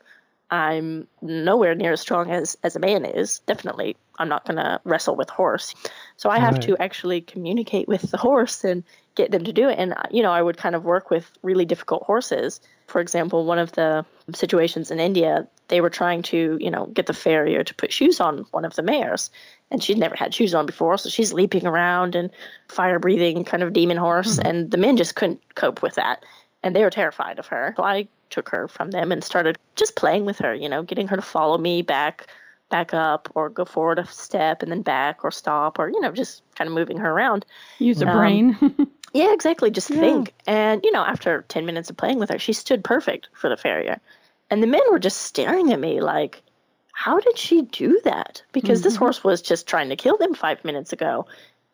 I'm 0.50 1.06
nowhere 1.22 1.74
near 1.74 1.92
as 1.92 2.00
strong 2.00 2.30
as, 2.30 2.56
as 2.64 2.74
a 2.74 2.80
man 2.80 3.04
is. 3.04 3.38
Definitely, 3.40 3.96
I'm 4.18 4.28
not 4.28 4.44
going 4.44 4.56
to 4.56 4.80
wrestle 4.84 5.14
with 5.14 5.30
horse. 5.30 5.74
So 6.16 6.28
I 6.28 6.38
have 6.38 6.54
right. 6.54 6.62
to 6.62 6.76
actually 6.78 7.20
communicate 7.20 7.86
with 7.86 8.10
the 8.10 8.16
horse 8.18 8.64
and 8.64 8.82
get 9.14 9.30
them 9.30 9.44
to 9.44 9.52
do 9.52 9.68
it. 9.68 9.78
And, 9.78 9.94
you 10.10 10.22
know, 10.22 10.32
I 10.32 10.42
would 10.42 10.56
kind 10.56 10.74
of 10.74 10.84
work 10.84 11.10
with 11.10 11.30
really 11.42 11.64
difficult 11.64 12.02
horses. 12.02 12.60
For 12.88 13.00
example, 13.00 13.44
one 13.44 13.58
of 13.58 13.72
the 13.72 14.04
situations 14.34 14.90
in 14.90 14.98
India, 14.98 15.46
they 15.68 15.80
were 15.80 15.90
trying 15.90 16.22
to, 16.22 16.58
you 16.60 16.70
know, 16.70 16.86
get 16.86 17.06
the 17.06 17.12
farrier 17.12 17.62
to 17.62 17.74
put 17.74 17.92
shoes 17.92 18.20
on 18.20 18.46
one 18.50 18.64
of 18.64 18.74
the 18.74 18.82
mares. 18.82 19.30
And 19.70 19.82
she'd 19.82 19.98
never 19.98 20.16
had 20.16 20.34
shoes 20.34 20.52
on 20.52 20.66
before, 20.66 20.98
so 20.98 21.08
she's 21.08 21.32
leaping 21.32 21.64
around 21.64 22.16
and 22.16 22.30
fire 22.68 22.98
breathing 22.98 23.44
kind 23.44 23.62
of 23.62 23.72
demon 23.72 23.96
horse. 23.96 24.36
Mm-hmm. 24.36 24.48
And 24.48 24.70
the 24.70 24.78
men 24.78 24.96
just 24.96 25.14
couldn't 25.14 25.54
cope 25.54 25.80
with 25.80 25.94
that. 25.94 26.24
And 26.64 26.74
they 26.74 26.82
were 26.82 26.90
terrified 26.90 27.38
of 27.38 27.46
her. 27.46 27.72
So 27.76 27.84
I 27.84 28.08
took 28.30 28.48
her 28.48 28.68
from 28.68 28.90
them 28.90 29.12
and 29.12 29.22
started 29.22 29.58
just 29.76 29.96
playing 29.96 30.24
with 30.24 30.38
her, 30.38 30.54
you 30.54 30.68
know, 30.68 30.82
getting 30.82 31.08
her 31.08 31.16
to 31.16 31.22
follow 31.22 31.58
me 31.58 31.82
back 31.82 32.28
back 32.68 32.94
up 32.94 33.28
or 33.34 33.48
go 33.48 33.64
forward 33.64 33.98
a 33.98 34.06
step 34.06 34.62
and 34.62 34.70
then 34.70 34.80
back 34.80 35.24
or 35.24 35.32
stop 35.32 35.76
or 35.76 35.90
you 35.90 36.00
know 36.00 36.12
just 36.12 36.40
kind 36.54 36.68
of 36.68 36.74
moving 36.74 36.96
her 36.98 37.10
around 37.10 37.44
use 37.80 38.00
a 38.00 38.06
um, 38.06 38.16
brain 38.16 38.56
yeah 39.12 39.32
exactly 39.32 39.72
just 39.72 39.90
yeah. 39.90 39.98
think 39.98 40.32
and 40.46 40.80
you 40.84 40.92
know 40.92 41.02
after 41.02 41.44
10 41.48 41.66
minutes 41.66 41.90
of 41.90 41.96
playing 41.96 42.20
with 42.20 42.30
her 42.30 42.38
she 42.38 42.52
stood 42.52 42.84
perfect 42.84 43.28
for 43.32 43.48
the 43.48 43.56
farrier 43.56 44.00
and 44.50 44.62
the 44.62 44.66
men 44.66 44.82
were 44.90 44.98
just 44.98 45.22
staring 45.22 45.72
at 45.72 45.80
me 45.80 46.00
like, 46.00 46.42
how 46.92 47.20
did 47.20 47.38
she 47.38 47.62
do 47.62 48.00
that? 48.04 48.42
Because 48.52 48.80
mm-hmm. 48.80 48.84
this 48.84 48.96
horse 48.96 49.24
was 49.24 49.40
just 49.40 49.66
trying 49.66 49.88
to 49.88 49.96
kill 49.96 50.18
them 50.18 50.34
five 50.34 50.64
minutes 50.64 50.92
ago. 50.92 51.26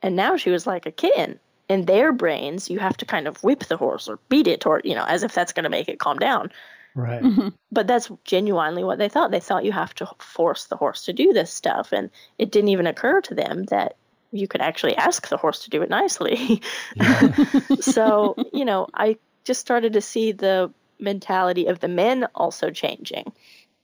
And 0.02 0.14
now 0.14 0.36
she 0.36 0.50
was 0.50 0.66
like 0.66 0.84
a 0.86 0.92
kitten. 0.92 1.40
In 1.68 1.84
their 1.84 2.12
brains, 2.12 2.70
you 2.70 2.78
have 2.78 2.96
to 2.98 3.04
kind 3.04 3.26
of 3.26 3.42
whip 3.42 3.64
the 3.64 3.76
horse 3.76 4.08
or 4.08 4.18
beat 4.28 4.46
it 4.46 4.66
or, 4.66 4.80
you 4.84 4.94
know, 4.94 5.04
as 5.04 5.22
if 5.22 5.34
that's 5.34 5.52
going 5.52 5.64
to 5.64 5.70
make 5.70 5.88
it 5.88 5.98
calm 5.98 6.18
down. 6.18 6.52
Right. 6.94 7.22
Mm-hmm. 7.22 7.48
But 7.70 7.86
that's 7.86 8.10
genuinely 8.24 8.84
what 8.84 8.98
they 8.98 9.08
thought. 9.08 9.30
They 9.30 9.40
thought 9.40 9.64
you 9.64 9.72
have 9.72 9.94
to 9.96 10.08
force 10.18 10.64
the 10.64 10.76
horse 10.76 11.04
to 11.04 11.12
do 11.12 11.32
this 11.32 11.52
stuff. 11.52 11.92
And 11.92 12.10
it 12.38 12.50
didn't 12.50 12.70
even 12.70 12.86
occur 12.86 13.20
to 13.22 13.34
them 13.34 13.64
that 13.64 13.96
you 14.32 14.48
could 14.48 14.60
actually 14.60 14.96
ask 14.96 15.28
the 15.28 15.36
horse 15.36 15.64
to 15.64 15.70
do 15.70 15.82
it 15.82 15.90
nicely. 15.90 16.62
so, 17.80 18.36
you 18.52 18.64
know, 18.64 18.86
I 18.94 19.18
just 19.44 19.60
started 19.60 19.92
to 19.94 20.00
see 20.00 20.32
the 20.32 20.72
mentality 20.98 21.66
of 21.66 21.80
the 21.80 21.88
men 21.88 22.26
also 22.34 22.70
changing. 22.70 23.32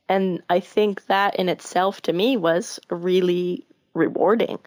And 0.09 0.43
I 0.49 0.61
think 0.61 1.07
that 1.07 1.37
in 1.37 1.49
itself 1.49 2.01
to 2.03 2.13
me 2.13 2.37
was 2.37 2.81
really 2.91 3.67
rewarding 3.95 4.59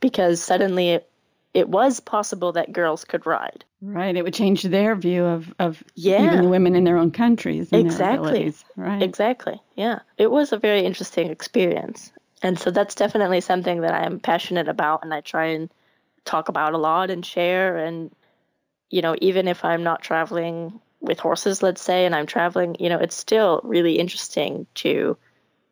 because 0.00 0.42
suddenly 0.42 0.90
it, 0.90 1.10
it 1.56 1.70
was 1.70 2.00
possible 2.00 2.52
that 2.52 2.70
girls 2.70 3.06
could 3.06 3.24
ride. 3.24 3.64
Right. 3.80 4.14
It 4.14 4.22
would 4.22 4.34
change 4.34 4.62
their 4.62 4.94
view 4.94 5.24
of, 5.24 5.54
of 5.58 5.82
yeah. 5.94 6.22
even 6.22 6.42
the 6.42 6.50
women 6.50 6.76
in 6.76 6.84
their 6.84 6.98
own 6.98 7.10
countries. 7.10 7.72
exactly. 7.72 8.52
Right. 8.76 9.02
Exactly. 9.02 9.58
Yeah. 9.74 10.00
It 10.18 10.30
was 10.30 10.52
a 10.52 10.58
very 10.58 10.84
interesting 10.84 11.30
experience. 11.30 12.12
And 12.42 12.58
so 12.58 12.70
that's 12.70 12.94
definitely 12.94 13.40
something 13.40 13.80
that 13.80 13.94
I 13.94 14.04
am 14.04 14.20
passionate 14.20 14.68
about 14.68 15.02
and 15.02 15.14
I 15.14 15.22
try 15.22 15.46
and 15.46 15.70
talk 16.26 16.50
about 16.50 16.74
a 16.74 16.78
lot 16.78 17.08
and 17.10 17.24
share. 17.24 17.78
And, 17.78 18.14
you 18.90 19.00
know, 19.00 19.16
even 19.22 19.48
if 19.48 19.64
I'm 19.64 19.82
not 19.82 20.02
traveling 20.02 20.78
with 21.00 21.18
horses, 21.20 21.62
let's 21.62 21.80
say, 21.80 22.04
and 22.04 22.14
I'm 22.14 22.26
traveling, 22.26 22.76
you 22.80 22.90
know, 22.90 22.98
it's 22.98 23.16
still 23.16 23.62
really 23.64 23.98
interesting 23.98 24.66
to 24.74 25.16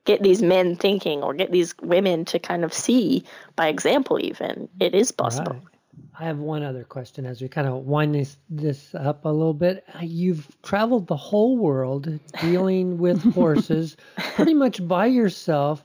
get 0.07 0.23
these 0.23 0.41
men 0.41 0.77
thinking 0.77 1.23
or 1.23 1.35
get 1.35 1.53
these 1.53 1.75
women 1.83 2.25
to 2.25 2.39
kind 2.39 2.65
of 2.65 2.73
see 2.73 3.25
by 3.55 3.69
example 3.69 4.19
even 4.19 4.71
it 4.81 4.95
is 4.95 5.13
possible. 5.13 5.53
Right. 5.53 5.74
I 6.19 6.25
have 6.25 6.39
one 6.39 6.63
other 6.63 6.85
question 6.85 7.27
as 7.27 7.43
we 7.43 7.49
kind 7.49 7.67
of 7.67 7.85
wind 7.85 8.15
this, 8.15 8.37
this 8.49 8.95
up 8.95 9.25
a 9.25 9.29
little 9.29 9.55
bit. 9.55 9.85
You've 10.01 10.57
traveled 10.63 11.07
the 11.07 11.17
whole 11.17 11.57
world 11.57 12.21
dealing 12.41 12.99
with 12.99 13.23
horses 13.35 13.97
pretty 14.35 14.55
much 14.55 14.87
by 14.87 15.07
yourself, 15.07 15.85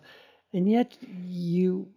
and 0.53 0.69
yet 0.69 0.95
you 1.01 1.87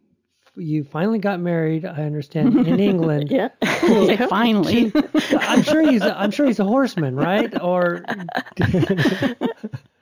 you 0.56 0.84
finally 0.84 1.18
got 1.18 1.40
married. 1.40 1.84
I 1.84 2.02
understand 2.02 2.56
in 2.66 2.78
England. 2.80 3.30
yeah. 3.30 3.48
Finally. 4.28 4.92
I'm 5.32 5.62
sure 5.62 5.82
he's 5.90 6.02
a, 6.02 6.18
I'm 6.18 6.30
sure 6.30 6.46
he's 6.46 6.60
a 6.60 6.64
horseman, 6.64 7.16
right? 7.16 7.52
Or 7.60 8.04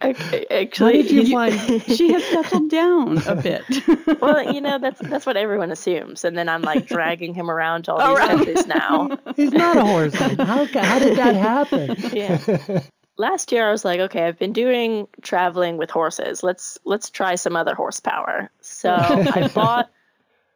Okay, 0.03 0.47
how 0.49 0.57
Actually, 0.57 1.03
did 1.03 1.11
you 1.11 1.31
find? 1.33 1.83
she 1.83 2.11
has 2.13 2.25
settled 2.25 2.71
down 2.71 3.19
a 3.27 3.35
bit. 3.37 3.63
well, 4.21 4.51
you 4.53 4.61
know 4.63 4.79
that's 4.79 4.99
that's 5.01 5.27
what 5.27 5.37
everyone 5.37 5.71
assumes, 5.71 6.25
and 6.25 6.39
then 6.39 6.49
I'm 6.49 6.63
like 6.63 6.87
dragging 6.87 7.35
him 7.35 7.51
around 7.51 7.83
to 7.85 7.93
all 7.93 8.09
these 8.09 8.19
right. 8.19 8.31
countries 8.31 8.67
now. 8.67 9.19
He's 9.37 9.53
not 9.53 9.77
a 9.77 9.85
horseman. 9.85 10.39
How 10.39 10.65
how 10.65 10.99
did 10.99 11.19
that 11.19 11.35
happen? 11.37 11.97
Yeah. 12.15 12.81
Last 13.19 13.53
year, 13.53 13.69
I 13.69 13.71
was 13.71 13.85
like, 13.85 14.01
okay, 14.01 14.25
I've 14.27 14.39
been 14.39 14.55
doing 14.55 15.07
traveling 15.21 15.77
with 15.77 15.91
horses. 15.91 16.43
Let's 16.43 16.79
let's 16.87 17.11
try 17.11 17.35
some 17.35 17.55
other 17.55 17.75
horsepower. 17.75 18.51
So 18.63 18.91
I 18.95 19.49
bought 19.55 19.91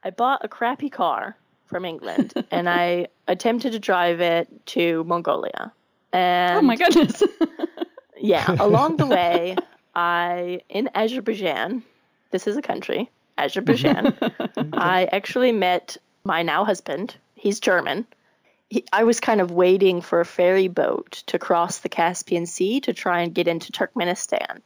I 0.05 0.11
bought 0.11 0.45
a 0.45 0.49
crappy 0.49 0.91
car 0.91 1.37
from 1.67 1.85
England, 1.85 2.35
and 2.51 2.69
I 2.69 3.09
attempted 3.27 3.73
to 3.73 3.79
drive 3.79 4.21
it 4.21 4.67
to 4.67 5.03
Mongolia. 5.05 5.73
Oh 6.13 6.19
and 6.19 6.59
oh 6.59 6.63
my 6.63 6.77
goodness. 6.77 7.23
yeah, 8.17 8.55
along 8.61 8.99
the 8.99 9.07
way, 9.19 9.57
I 9.95 10.61
in 10.69 10.91
Azerbaijan. 10.95 11.83
This 12.31 12.47
is 12.47 12.57
a 12.57 12.63
country, 12.63 13.11
Azerbaijan. 13.39 14.17
I 14.73 15.09
actually 15.11 15.53
met 15.53 15.97
my 16.25 16.43
now 16.43 16.65
husband. 16.65 17.17
He's 17.35 17.61
German. 17.61 18.07
He, 18.71 18.85
I 18.93 19.05
was 19.05 19.21
kind 19.21 19.41
of 19.41 19.51
waiting 19.51 20.01
for 20.01 20.21
a 20.21 20.25
ferry 20.25 20.69
boat 20.69 21.23
to 21.27 21.39
cross 21.39 21.79
the 21.79 21.89
Caspian 21.89 22.47
Sea 22.47 22.81
to 22.81 22.93
try 22.93 23.21
and 23.21 23.35
get 23.35 23.47
into 23.47 23.73
Turkmenistan. 23.73 24.61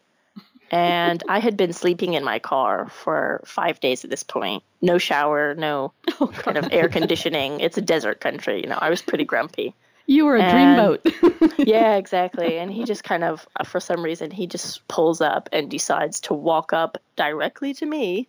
And 0.70 1.22
I 1.28 1.38
had 1.38 1.56
been 1.56 1.72
sleeping 1.72 2.14
in 2.14 2.24
my 2.24 2.38
car 2.38 2.88
for 2.90 3.40
five 3.44 3.80
days 3.80 4.04
at 4.04 4.10
this 4.10 4.22
point. 4.22 4.62
No 4.82 4.98
shower, 4.98 5.54
no 5.54 5.92
kind 6.32 6.56
of 6.58 6.68
air 6.72 6.88
conditioning. 6.88 7.60
It's 7.60 7.78
a 7.78 7.80
desert 7.82 8.20
country. 8.20 8.60
You 8.62 8.68
know, 8.68 8.78
I 8.80 8.90
was 8.90 9.00
pretty 9.02 9.24
grumpy. 9.24 9.74
You 10.06 10.24
were 10.24 10.36
a 10.36 10.42
And- 10.42 10.78
dreamboat. 11.02 11.54
Yeah, 11.66 11.96
exactly. 11.96 12.58
And 12.58 12.70
he 12.72 12.84
just 12.84 13.02
kind 13.04 13.24
of, 13.24 13.46
uh, 13.58 13.64
for 13.64 13.80
some 13.80 14.02
reason, 14.02 14.30
he 14.30 14.46
just 14.46 14.86
pulls 14.88 15.20
up 15.20 15.48
and 15.52 15.68
decides 15.70 16.20
to 16.20 16.34
walk 16.34 16.72
up 16.72 16.96
directly 17.16 17.74
to 17.74 17.84
me 17.86 18.28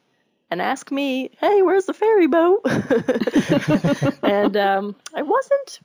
and 0.51 0.61
ask 0.63 0.91
me, 0.91 1.29
"Hey, 1.39 1.61
where's 1.61 1.85
the 1.85 1.93
ferry 1.93 2.25
boat?" 2.27 2.61
and 4.23 4.57
um, 4.57 4.95
I 5.13 5.21
wasn't 5.21 5.79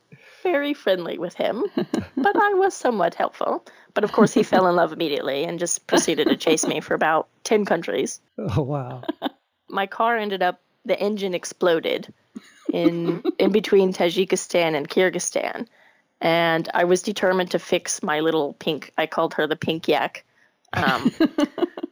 very 0.45 0.75
friendly 0.75 1.19
with 1.19 1.35
him, 1.35 1.65
but 2.17 2.37
I 2.37 2.55
was 2.55 2.75
somewhat 2.75 3.17
helpful. 3.17 3.65
But 3.95 4.05
of 4.05 4.13
course, 4.13 4.33
he 4.33 4.43
fell 4.53 4.69
in 4.69 4.77
love 4.77 4.93
immediately 4.93 5.43
and 5.45 5.59
just 5.59 5.89
proceeded 5.89 6.29
to 6.29 6.37
chase 6.37 6.65
me 6.65 6.81
for 6.81 6.95
about 6.95 7.29
ten 7.43 7.65
countries. 7.65 8.21
Oh 8.39 8.63
wow. 8.63 9.03
My 9.69 9.89
car 9.89 10.17
ended 10.17 10.43
up, 10.43 10.61
the 10.85 10.97
engine 11.01 11.35
exploded 11.35 12.15
in 12.73 13.25
in 13.41 13.51
between 13.51 13.93
Tajikistan 13.93 14.77
and 14.77 14.89
Kyrgyzstan 14.89 15.67
and 16.25 16.69
I 16.73 16.85
was 16.85 17.03
determined 17.03 17.51
to 17.53 17.59
fix 17.59 18.03
my 18.03 18.21
little 18.21 18.55
pink. 18.55 18.93
I 18.97 19.07
called 19.07 19.35
her 19.35 19.47
the 19.47 19.57
pink 19.57 19.87
yak. 19.89 20.25
Um, 20.73 21.13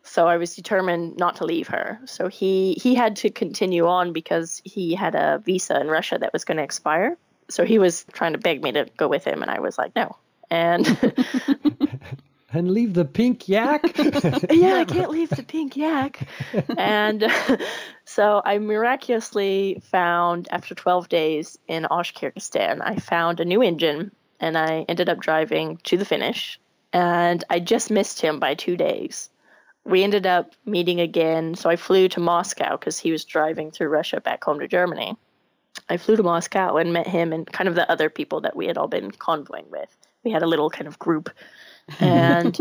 so 0.02 0.26
I 0.26 0.38
was 0.38 0.56
determined 0.56 1.18
not 1.18 1.36
to 1.36 1.44
leave 1.44 1.68
her. 1.68 2.00
So 2.06 2.28
he 2.28 2.74
he 2.80 2.94
had 2.94 3.16
to 3.16 3.30
continue 3.30 3.86
on 3.86 4.12
because 4.12 4.62
he 4.64 4.94
had 4.94 5.14
a 5.14 5.40
visa 5.44 5.78
in 5.80 5.88
Russia 5.88 6.18
that 6.18 6.32
was 6.32 6.44
going 6.44 6.56
to 6.56 6.64
expire. 6.64 7.16
So 7.52 7.64
he 7.64 7.78
was 7.78 8.04
trying 8.12 8.32
to 8.32 8.38
beg 8.38 8.62
me 8.62 8.72
to 8.72 8.86
go 8.96 9.08
with 9.08 9.24
him, 9.24 9.42
and 9.42 9.50
I 9.50 9.60
was 9.60 9.78
like, 9.78 9.94
no. 9.94 10.16
And 10.50 10.86
And 12.52 12.70
leave 12.70 12.92
the 12.92 13.06
pink 13.06 13.48
yak. 13.48 13.96
yeah, 14.50 14.74
I 14.74 14.84
can't 14.84 15.10
leave 15.10 15.30
the 15.30 15.42
pink 15.42 15.74
yak. 15.74 16.28
And 16.76 17.26
so 18.04 18.42
I 18.44 18.58
miraculously 18.58 19.80
found, 19.90 20.48
after 20.50 20.74
12 20.74 21.08
days 21.08 21.58
in 21.66 21.86
Osh, 21.86 22.12
Kyrgyzstan, 22.12 22.80
I 22.82 22.96
found 22.96 23.40
a 23.40 23.46
new 23.46 23.62
engine 23.62 24.12
and 24.38 24.58
I 24.58 24.84
ended 24.86 25.08
up 25.08 25.20
driving 25.20 25.78
to 25.84 25.96
the 25.96 26.04
finish. 26.04 26.60
And 26.92 27.42
I 27.48 27.58
just 27.58 27.90
missed 27.90 28.20
him 28.20 28.38
by 28.38 28.54
two 28.54 28.76
days. 28.76 29.30
We 29.84 30.04
ended 30.04 30.26
up 30.26 30.52
meeting 30.66 31.00
again. 31.00 31.54
So 31.54 31.70
I 31.70 31.76
flew 31.76 32.08
to 32.10 32.20
Moscow 32.20 32.76
because 32.76 32.98
he 32.98 33.12
was 33.12 33.24
driving 33.24 33.70
through 33.70 33.88
Russia 33.88 34.20
back 34.20 34.44
home 34.44 34.60
to 34.60 34.68
Germany. 34.68 35.16
I 35.88 35.96
flew 35.96 36.16
to 36.16 36.22
Moscow 36.22 36.76
and 36.76 36.92
met 36.92 37.06
him 37.06 37.32
and 37.32 37.50
kind 37.50 37.68
of 37.68 37.74
the 37.74 37.90
other 37.90 38.08
people 38.08 38.40
that 38.42 38.56
we 38.56 38.66
had 38.66 38.78
all 38.78 38.88
been 38.88 39.10
convoying 39.10 39.70
with. 39.70 39.96
We 40.24 40.30
had 40.30 40.42
a 40.42 40.46
little 40.46 40.70
kind 40.70 40.86
of 40.86 40.98
group. 40.98 41.30
And 41.98 42.56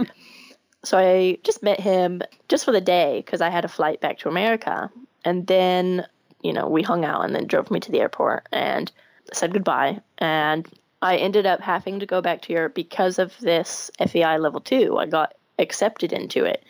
so 0.83 0.97
I 0.97 1.37
just 1.43 1.61
met 1.61 1.79
him 1.79 2.23
just 2.49 2.65
for 2.65 2.71
the 2.71 2.81
day 2.81 3.21
because 3.23 3.39
I 3.39 3.49
had 3.49 3.65
a 3.65 3.69
flight 3.69 4.01
back 4.01 4.17
to 4.19 4.29
America. 4.29 4.89
And 5.23 5.45
then, 5.45 6.07
you 6.41 6.53
know, 6.53 6.67
we 6.67 6.81
hung 6.81 7.05
out 7.05 7.23
and 7.23 7.35
then 7.35 7.45
drove 7.45 7.69
me 7.69 7.79
to 7.81 7.91
the 7.91 7.99
airport 7.99 8.47
and 8.51 8.91
said 9.31 9.53
goodbye. 9.53 10.01
And 10.17 10.67
I 11.01 11.17
ended 11.17 11.45
up 11.45 11.61
having 11.61 11.99
to 11.99 12.05
go 12.05 12.21
back 12.21 12.41
to 12.43 12.53
Europe 12.53 12.73
because 12.73 13.19
of 13.19 13.37
this 13.39 13.91
FEI 14.05 14.39
level 14.39 14.59
two. 14.59 14.97
I 14.97 15.05
got 15.05 15.35
accepted 15.59 16.13
into 16.13 16.45
it. 16.45 16.63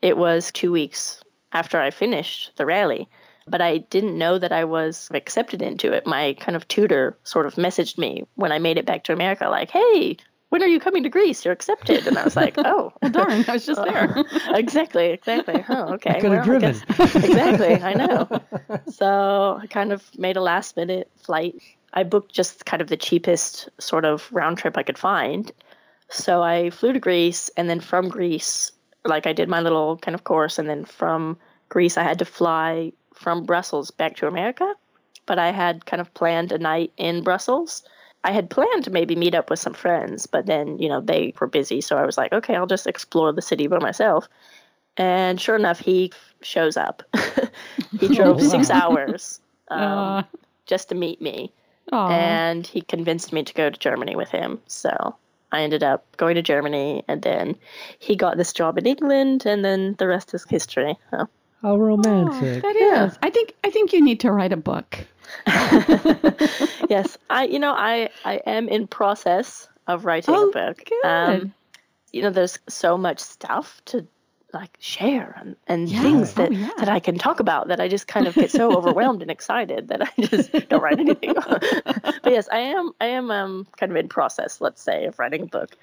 It 0.00 0.16
was 0.16 0.52
two 0.52 0.70
weeks 0.70 1.22
after 1.52 1.80
I 1.80 1.90
finished 1.90 2.52
the 2.56 2.66
rally, 2.66 3.08
but 3.48 3.60
I 3.60 3.78
didn't 3.78 4.18
know 4.18 4.38
that 4.38 4.52
I 4.52 4.64
was 4.64 5.08
accepted 5.14 5.62
into 5.62 5.92
it. 5.92 6.06
My 6.06 6.34
kind 6.40 6.56
of 6.56 6.66
tutor 6.68 7.16
sort 7.24 7.46
of 7.46 7.54
messaged 7.54 7.98
me 7.98 8.24
when 8.34 8.52
I 8.52 8.58
made 8.58 8.78
it 8.78 8.86
back 8.86 9.04
to 9.04 9.12
America, 9.12 9.48
like, 9.48 9.70
hey, 9.70 10.16
when 10.48 10.62
are 10.62 10.66
you 10.68 10.80
coming 10.80 11.02
to 11.02 11.08
Greece? 11.08 11.44
You're 11.44 11.52
accepted. 11.52 12.06
And 12.06 12.18
I 12.18 12.24
was 12.24 12.36
like, 12.36 12.54
oh, 12.58 12.92
Darn, 13.10 13.44
I 13.48 13.52
was 13.52 13.66
just 13.66 13.80
uh, 13.80 13.84
there. 13.84 14.24
exactly, 14.54 15.06
exactly. 15.06 15.64
Oh, 15.68 15.92
okay. 15.94 16.20
could 16.20 16.32
have 16.32 16.46
well, 16.46 16.56
I 16.56 16.58
driven. 16.58 16.72
guess- 16.72 17.16
exactly, 17.16 17.74
I 17.74 17.94
know. 17.94 18.28
So 18.88 19.58
I 19.62 19.66
kind 19.66 19.92
of 19.92 20.04
made 20.18 20.36
a 20.36 20.42
last 20.42 20.76
minute 20.76 21.10
flight. 21.16 21.56
I 21.92 22.02
booked 22.02 22.32
just 22.34 22.66
kind 22.66 22.82
of 22.82 22.88
the 22.88 22.96
cheapest 22.96 23.68
sort 23.80 24.04
of 24.04 24.28
round 24.32 24.58
trip 24.58 24.76
I 24.76 24.82
could 24.82 24.98
find. 24.98 25.50
So 26.10 26.42
I 26.42 26.70
flew 26.70 26.92
to 26.92 27.00
Greece, 27.00 27.50
and 27.56 27.68
then 27.68 27.80
from 27.80 28.08
Greece, 28.08 28.70
like 29.04 29.26
I 29.26 29.32
did 29.32 29.48
my 29.48 29.60
little 29.60 29.96
kind 29.96 30.14
of 30.14 30.24
course, 30.24 30.58
and 30.58 30.68
then 30.68 30.84
from 30.84 31.38
Greece, 31.68 31.96
I 31.96 32.02
had 32.02 32.20
to 32.20 32.24
fly 32.24 32.92
from 33.16 33.44
Brussels 33.44 33.90
back 33.90 34.16
to 34.16 34.26
America. 34.28 34.74
But 35.26 35.38
I 35.40 35.50
had 35.50 35.86
kind 35.86 36.00
of 36.00 36.12
planned 36.14 36.52
a 36.52 36.58
night 36.58 36.92
in 36.96 37.22
Brussels. 37.24 37.82
I 38.22 38.30
had 38.32 38.48
planned 38.50 38.84
to 38.84 38.90
maybe 38.90 39.16
meet 39.16 39.34
up 39.34 39.50
with 39.50 39.58
some 39.58 39.74
friends, 39.74 40.26
but 40.26 40.46
then, 40.46 40.78
you 40.78 40.88
know, 40.88 41.00
they 41.00 41.32
were 41.40 41.46
busy. 41.48 41.80
So 41.80 41.96
I 41.96 42.06
was 42.06 42.16
like, 42.16 42.32
okay, 42.32 42.54
I'll 42.54 42.66
just 42.66 42.86
explore 42.86 43.32
the 43.32 43.42
city 43.42 43.66
by 43.66 43.78
myself. 43.78 44.28
And 44.96 45.40
sure 45.40 45.56
enough, 45.56 45.78
he 45.78 46.12
shows 46.42 46.76
up. 46.76 47.02
he 48.00 48.08
drove 48.08 48.40
six 48.42 48.70
hours 48.70 49.40
um, 49.68 49.80
Uh, 49.82 50.22
just 50.66 50.88
to 50.88 50.94
meet 50.94 51.20
me 51.20 51.52
aw. 51.92 52.08
and 52.10 52.66
he 52.66 52.80
convinced 52.80 53.32
me 53.32 53.42
to 53.44 53.54
go 53.54 53.70
to 53.70 53.78
Germany 53.78 54.16
with 54.16 54.30
him. 54.30 54.60
So 54.66 55.16
I 55.52 55.62
ended 55.62 55.82
up 55.82 56.04
going 56.16 56.34
to 56.36 56.42
Germany, 56.42 57.04
and 57.08 57.22
then 57.22 57.56
he 57.98 58.16
got 58.16 58.36
this 58.36 58.52
job 58.52 58.78
in 58.78 58.86
England, 58.86 59.46
and 59.46 59.64
then 59.64 59.94
the 59.98 60.06
rest 60.08 60.34
is 60.34 60.44
history. 60.48 60.96
So, 61.10 61.28
How 61.66 61.76
romantic. 61.76 62.62
that 62.62 62.76
is. 62.76 63.12
Yeah. 63.12 63.12
I 63.22 63.30
think 63.30 63.52
I 63.64 63.70
think 63.70 63.92
you 63.92 64.00
need 64.00 64.20
to 64.20 64.30
write 64.30 64.52
a 64.52 64.56
book. 64.56 64.98
yes, 66.88 67.18
I 67.28 67.48
you 67.50 67.58
know 67.58 67.72
I 67.72 68.10
I 68.24 68.36
am 68.46 68.68
in 68.68 68.86
process 68.86 69.68
of 69.88 70.04
writing 70.04 70.34
Oh, 70.36 70.48
a 70.48 70.52
book. 70.52 70.88
Um, 71.04 71.38
good. 71.38 71.52
you 72.12 72.22
know, 72.22 72.30
there's 72.30 72.58
so 72.68 72.96
much 72.96 73.18
stuff 73.18 73.82
to 73.86 74.06
like 74.52 74.76
share 74.78 75.36
and, 75.40 75.56
and 75.66 75.88
things 75.90 76.30
Oh, 76.36 76.42
that 76.42 76.52
yeah. 76.52 76.70
that 76.78 76.88
I 76.88 77.00
can 77.00 77.18
talk 77.18 77.40
about 77.40 77.66
that 77.68 77.80
I 77.80 77.88
just 77.88 78.06
kind 78.06 78.28
of 78.28 78.34
get 78.36 78.50
so 78.52 78.76
overwhelmed 78.76 79.20
and 79.22 79.30
excited 79.30 79.88
that 79.88 80.02
I 80.02 80.22
just 80.22 80.52
don't 80.68 80.80
write 80.82 81.00
anything. 81.00 81.34
but 81.34 82.20
yes, 82.26 82.48
I 82.52 82.58
am 82.58 82.92
I 83.00 83.06
am 83.06 83.30
um 83.32 83.66
kind 83.76 83.90
of 83.90 83.96
in 83.96 84.08
process, 84.08 84.60
let's 84.60 84.80
say, 84.80 85.06
of 85.06 85.18
writing 85.18 85.42
a 85.42 85.46
book. 85.46 85.76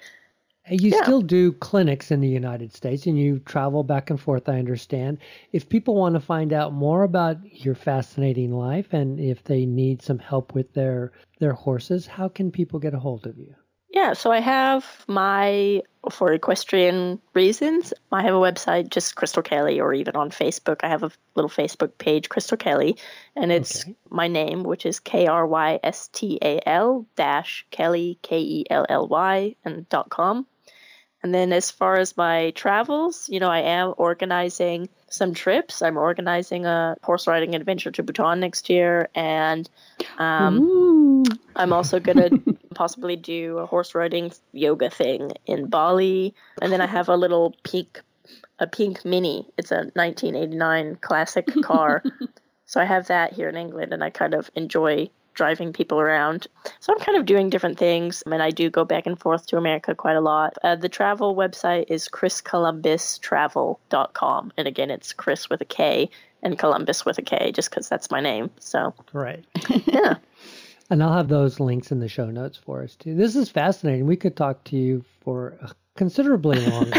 You 0.70 0.90
Yeah. 0.90 1.02
still 1.02 1.20
do 1.20 1.52
clinics 1.52 2.10
in 2.10 2.20
the 2.20 2.28
United 2.28 2.72
States 2.72 3.06
and 3.06 3.18
you 3.18 3.38
travel 3.40 3.82
back 3.84 4.08
and 4.10 4.18
forth, 4.20 4.48
I 4.48 4.58
understand. 4.58 5.18
If 5.52 5.68
people 5.68 5.94
want 5.94 6.14
to 6.14 6.20
find 6.20 6.52
out 6.54 6.72
more 6.72 7.02
about 7.02 7.36
your 7.64 7.74
fascinating 7.74 8.50
life 8.52 8.92
and 8.94 9.20
if 9.20 9.44
they 9.44 9.66
need 9.66 10.00
some 10.02 10.18
help 10.18 10.54
with 10.54 10.72
their 10.72 11.12
their 11.38 11.52
horses, 11.52 12.06
how 12.06 12.28
can 12.28 12.50
people 12.50 12.78
get 12.78 12.94
a 12.94 12.98
hold 12.98 13.26
of 13.26 13.38
you? 13.38 13.54
Yeah, 13.90 14.14
so 14.14 14.32
I 14.32 14.40
have 14.40 15.04
my 15.06 15.82
for 16.10 16.32
equestrian 16.32 17.20
reasons. 17.34 17.92
I 18.10 18.22
have 18.22 18.34
a 18.34 18.38
website, 18.38 18.88
just 18.90 19.14
Krystal 19.14 19.44
Kelly, 19.44 19.80
or 19.80 19.94
even 19.94 20.16
on 20.16 20.30
Facebook. 20.30 20.80
I 20.82 20.88
have 20.88 21.02
a 21.04 21.12
little 21.36 21.48
Facebook 21.50 21.96
page, 21.98 22.28
Krystal 22.28 22.58
Kelly, 22.58 22.96
and 23.36 23.52
it's 23.52 23.82
Okay. 23.82 23.94
my 24.10 24.26
name, 24.28 24.64
which 24.64 24.84
is 24.84 24.98
K 24.98 25.26
R 25.28 25.46
Y 25.46 25.78
S 25.84 26.08
T 26.08 26.38
A 26.42 26.60
L 26.68 27.06
dash 27.16 27.66
Kelly 27.70 28.18
K 28.22 28.40
E 28.40 28.64
L 28.70 28.84
L 28.88 29.06
Y 29.08 29.54
and 29.64 29.88
dot 29.90 30.08
com. 30.10 30.46
And 31.24 31.34
then 31.34 31.54
as 31.54 31.70
far 31.70 31.96
as 31.96 32.18
my 32.18 32.50
travels, 32.50 33.30
you 33.30 33.40
know, 33.40 33.48
I 33.48 33.60
am 33.60 33.94
organizing 33.96 34.90
some 35.08 35.32
trips. 35.32 35.80
I'm 35.80 35.96
organizing 35.96 36.66
a 36.66 36.98
horse 37.02 37.26
riding 37.26 37.54
adventure 37.54 37.90
to 37.92 38.02
Bhutan 38.02 38.40
next 38.40 38.68
year, 38.68 39.08
and 39.14 39.66
um, 40.18 41.24
I'm 41.56 41.72
also 41.72 41.98
going 41.98 42.18
to 42.44 42.58
possibly 42.74 43.16
do 43.16 43.56
a 43.56 43.64
horse 43.64 43.94
riding 43.94 44.32
yoga 44.52 44.90
thing 44.90 45.32
in 45.46 45.70
Bali. 45.70 46.34
And 46.60 46.70
then 46.70 46.82
I 46.82 46.86
have 46.86 47.08
a 47.08 47.16
little 47.16 47.54
pink, 47.62 48.02
a 48.58 48.66
pink 48.66 49.02
Mini. 49.06 49.48
It's 49.56 49.72
a 49.72 49.88
1989 49.94 50.96
classic 50.96 51.48
car. 51.62 52.02
so 52.66 52.82
I 52.82 52.84
have 52.84 53.06
that 53.06 53.32
here 53.32 53.48
in 53.48 53.56
England, 53.56 53.94
and 53.94 54.04
I 54.04 54.10
kind 54.10 54.34
of 54.34 54.50
enjoy 54.54 55.08
driving 55.34 55.72
people 55.72 56.00
around. 56.00 56.46
So 56.80 56.92
I'm 56.92 56.98
kind 57.00 57.16
of 57.18 57.26
doing 57.26 57.50
different 57.50 57.78
things, 57.78 58.22
and 58.26 58.42
I 58.42 58.50
do 58.50 58.70
go 58.70 58.84
back 58.84 59.06
and 59.06 59.16
forth 59.18 59.46
to 59.48 59.56
America 59.56 59.94
quite 59.94 60.16
a 60.16 60.20
lot. 60.20 60.56
Uh, 60.62 60.76
the 60.76 60.88
travel 60.88 61.36
website 61.36 61.86
is 61.88 62.08
kriskolumbustravel.com, 62.08 64.52
and 64.56 64.68
again, 64.68 64.90
it's 64.90 65.12
Chris 65.12 65.50
with 65.50 65.60
a 65.60 65.66
K 65.66 66.08
and 66.42 66.58
Columbus 66.58 67.04
with 67.04 67.18
a 67.18 67.22
K, 67.22 67.52
just 67.52 67.70
because 67.70 67.88
that's 67.88 68.10
my 68.10 68.20
name. 68.20 68.50
So 68.60 68.94
Great. 69.06 69.44
yeah, 69.86 70.16
And 70.90 71.02
I'll 71.02 71.14
have 71.14 71.28
those 71.28 71.58
links 71.58 71.90
in 71.90 72.00
the 72.00 72.08
show 72.08 72.30
notes 72.30 72.56
for 72.56 72.82
us 72.82 72.94
too. 72.94 73.14
This 73.14 73.34
is 73.34 73.50
fascinating. 73.50 74.06
We 74.06 74.16
could 74.16 74.36
talk 74.36 74.62
to 74.64 74.76
you 74.76 75.04
for 75.20 75.58
considerably 75.96 76.64
longer. 76.66 76.90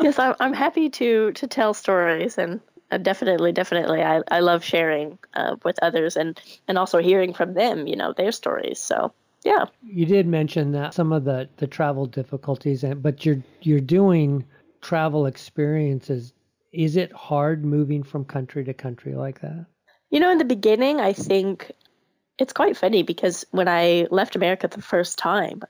yes, 0.00 0.18
I'm, 0.18 0.34
I'm 0.40 0.54
happy 0.54 0.88
to 0.90 1.32
to 1.32 1.46
tell 1.46 1.74
stories 1.74 2.38
and. 2.38 2.60
Uh, 2.94 2.98
definitely, 2.98 3.50
definitely. 3.50 4.02
I, 4.02 4.22
I 4.30 4.38
love 4.38 4.62
sharing 4.62 5.18
uh, 5.34 5.56
with 5.64 5.76
others 5.82 6.16
and, 6.16 6.40
and 6.68 6.78
also 6.78 6.98
hearing 6.98 7.34
from 7.34 7.54
them, 7.54 7.88
you 7.88 7.96
know, 7.96 8.12
their 8.12 8.30
stories. 8.30 8.78
So, 8.78 9.12
yeah. 9.44 9.64
you 9.82 10.06
did 10.06 10.28
mention 10.28 10.70
that 10.72 10.94
some 10.94 11.12
of 11.12 11.24
the, 11.24 11.48
the 11.56 11.66
travel 11.66 12.06
difficulties, 12.06 12.84
and 12.84 13.02
but 13.02 13.26
you're 13.26 13.42
you're 13.62 13.80
doing 13.80 14.44
travel 14.80 15.26
experiences. 15.26 16.32
Is 16.72 16.96
it 16.96 17.12
hard 17.12 17.64
moving 17.64 18.04
from 18.04 18.24
country 18.24 18.64
to 18.64 18.74
country 18.74 19.14
like 19.14 19.40
that? 19.40 19.66
You 20.10 20.20
know, 20.20 20.30
in 20.30 20.38
the 20.38 20.44
beginning, 20.44 21.00
I 21.00 21.12
think 21.12 21.72
it's 22.38 22.52
quite 22.52 22.76
funny 22.76 23.02
because 23.02 23.44
when 23.50 23.66
I 23.66 24.06
left 24.12 24.36
America 24.36 24.68
the 24.68 24.82
first 24.82 25.18
time, 25.18 25.62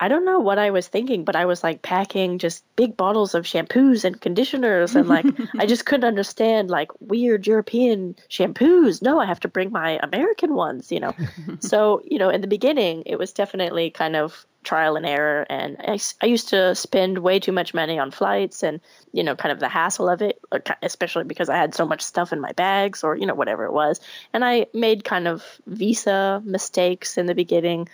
I 0.00 0.08
don't 0.08 0.24
know 0.24 0.38
what 0.38 0.58
I 0.58 0.70
was 0.70 0.86
thinking, 0.86 1.24
but 1.24 1.34
I 1.34 1.46
was 1.46 1.64
like 1.64 1.82
packing 1.82 2.38
just 2.38 2.64
big 2.76 2.96
bottles 2.96 3.34
of 3.34 3.44
shampoos 3.44 4.04
and 4.04 4.20
conditioners, 4.20 4.94
and 4.94 5.08
like 5.08 5.26
I 5.58 5.66
just 5.66 5.84
couldn't 5.84 6.06
understand 6.06 6.70
like 6.70 6.90
weird 7.00 7.46
European 7.46 8.16
shampoos. 8.30 9.02
No, 9.02 9.18
I 9.18 9.26
have 9.26 9.40
to 9.40 9.48
bring 9.48 9.72
my 9.72 9.98
American 10.02 10.54
ones, 10.54 10.92
you 10.92 11.00
know. 11.00 11.14
so, 11.60 12.02
you 12.04 12.18
know, 12.18 12.30
in 12.30 12.40
the 12.40 12.46
beginning, 12.46 13.02
it 13.06 13.18
was 13.18 13.32
definitely 13.32 13.90
kind 13.90 14.14
of 14.14 14.46
trial 14.64 14.96
and 14.96 15.06
error. 15.06 15.46
And 15.48 15.76
I, 15.80 15.98
I 16.22 16.26
used 16.26 16.50
to 16.50 16.74
spend 16.74 17.18
way 17.18 17.40
too 17.40 17.52
much 17.52 17.72
money 17.72 17.98
on 17.98 18.10
flights 18.10 18.62
and, 18.62 18.80
you 19.12 19.22
know, 19.22 19.34
kind 19.34 19.52
of 19.52 19.60
the 19.60 19.68
hassle 19.68 20.08
of 20.08 20.20
it, 20.20 20.40
especially 20.82 21.24
because 21.24 21.48
I 21.48 21.56
had 21.56 21.74
so 21.74 21.86
much 21.86 22.02
stuff 22.02 22.32
in 22.32 22.40
my 22.40 22.52
bags 22.52 23.02
or, 23.02 23.16
you 23.16 23.26
know, 23.26 23.34
whatever 23.34 23.64
it 23.64 23.72
was. 23.72 24.00
And 24.32 24.44
I 24.44 24.66
made 24.74 25.04
kind 25.04 25.26
of 25.26 25.42
visa 25.66 26.42
mistakes 26.44 27.16
in 27.16 27.26
the 27.26 27.34
beginning. 27.34 27.88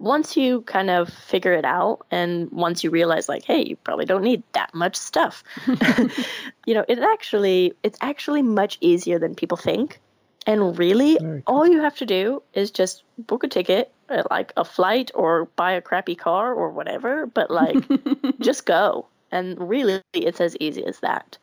Once 0.00 0.36
you 0.36 0.62
kind 0.62 0.90
of 0.90 1.08
figure 1.08 1.52
it 1.52 1.64
out 1.64 2.06
and 2.10 2.50
once 2.50 2.82
you 2.82 2.90
realize 2.90 3.28
like, 3.28 3.44
hey, 3.44 3.62
you 3.62 3.76
probably 3.76 4.06
don't 4.06 4.22
need 4.22 4.42
that 4.52 4.74
much 4.74 4.96
stuff. 4.96 5.44
you 6.66 6.74
know, 6.74 6.84
it 6.88 6.98
actually 6.98 7.74
it's 7.82 7.98
actually 8.00 8.42
much 8.42 8.78
easier 8.80 9.18
than 9.18 9.34
people 9.34 9.56
think. 9.56 10.00
And 10.46 10.78
really, 10.78 11.18
all 11.46 11.66
you 11.66 11.80
have 11.82 11.96
to 11.96 12.06
do 12.06 12.42
is 12.54 12.70
just 12.70 13.04
book 13.18 13.44
a 13.44 13.48
ticket, 13.48 13.92
uh, 14.08 14.22
like 14.30 14.52
a 14.56 14.64
flight 14.64 15.10
or 15.14 15.44
buy 15.54 15.72
a 15.72 15.82
crappy 15.82 16.14
car 16.14 16.54
or 16.54 16.70
whatever, 16.70 17.26
but 17.26 17.50
like 17.50 17.76
just 18.40 18.64
go. 18.64 19.06
And 19.30 19.68
really, 19.68 20.00
it's 20.14 20.40
as 20.40 20.56
easy 20.58 20.84
as 20.84 21.00
that. 21.00 21.36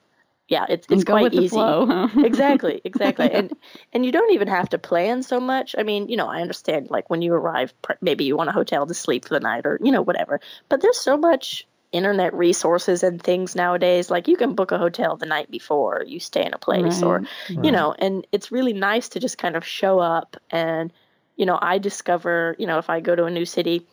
Yeah, 0.48 0.66
it's 0.70 0.88
it's 0.90 1.04
quite 1.04 1.34
easy. 1.34 1.50
flow, 1.50 1.86
huh? 1.86 2.08
exactly, 2.24 2.82
exactly. 2.84 3.30
And 3.30 3.54
and 3.94 4.06
you 4.06 4.12
don't 4.12 4.34
even 4.34 4.48
have 4.48 4.70
to 4.70 4.78
plan 4.78 5.24
so 5.24 5.40
much. 5.40 5.76
I 5.78 5.84
mean, 5.84 6.08
you 6.08 6.18
know, 6.18 6.28
I 6.28 6.42
understand 6.42 6.90
like 6.90 7.10
when 7.10 7.22
you 7.22 7.34
arrive, 7.34 7.74
maybe 8.02 8.24
you 8.24 8.38
want 8.38 8.50
a 8.50 8.54
hotel 8.54 8.86
to 8.86 8.94
sleep 8.94 9.26
for 9.26 9.34
the 9.34 9.40
night 9.42 9.66
or 9.66 9.80
you 9.84 9.92
know 9.92 10.02
whatever. 10.02 10.40
But 10.70 10.82
there's 10.82 11.00
so 11.00 11.18
much 11.18 11.68
internet 11.92 12.34
resources 12.34 13.02
and 13.02 13.24
things 13.24 13.56
nowadays 13.56 14.12
like 14.12 14.28
you 14.28 14.36
can 14.36 14.56
book 14.56 14.74
a 14.74 14.78
hotel 14.78 15.16
the 15.16 15.26
night 15.26 15.50
before 15.50 16.04
you 16.06 16.20
stay 16.20 16.46
in 16.46 16.54
a 16.54 16.58
place 16.58 17.02
or 17.02 17.20
Right. 17.20 17.66
you 17.66 17.72
know 17.72 17.96
and 17.98 18.28
it's 18.34 18.52
really 18.52 18.74
nice 18.74 19.08
to 19.10 19.22
just 19.22 19.38
kind 19.38 19.56
of 19.56 19.66
show 19.66 20.00
up 20.00 20.36
and 20.52 20.92
you 21.38 21.46
know 21.46 21.58
i 21.62 21.78
discover 21.78 22.58
you 22.60 22.68
know 22.68 22.78
if 22.78 22.90
i 22.90 23.00
go 23.00 23.16
to 23.16 23.24
a 23.24 23.32
new 23.32 23.46
city 23.46 23.88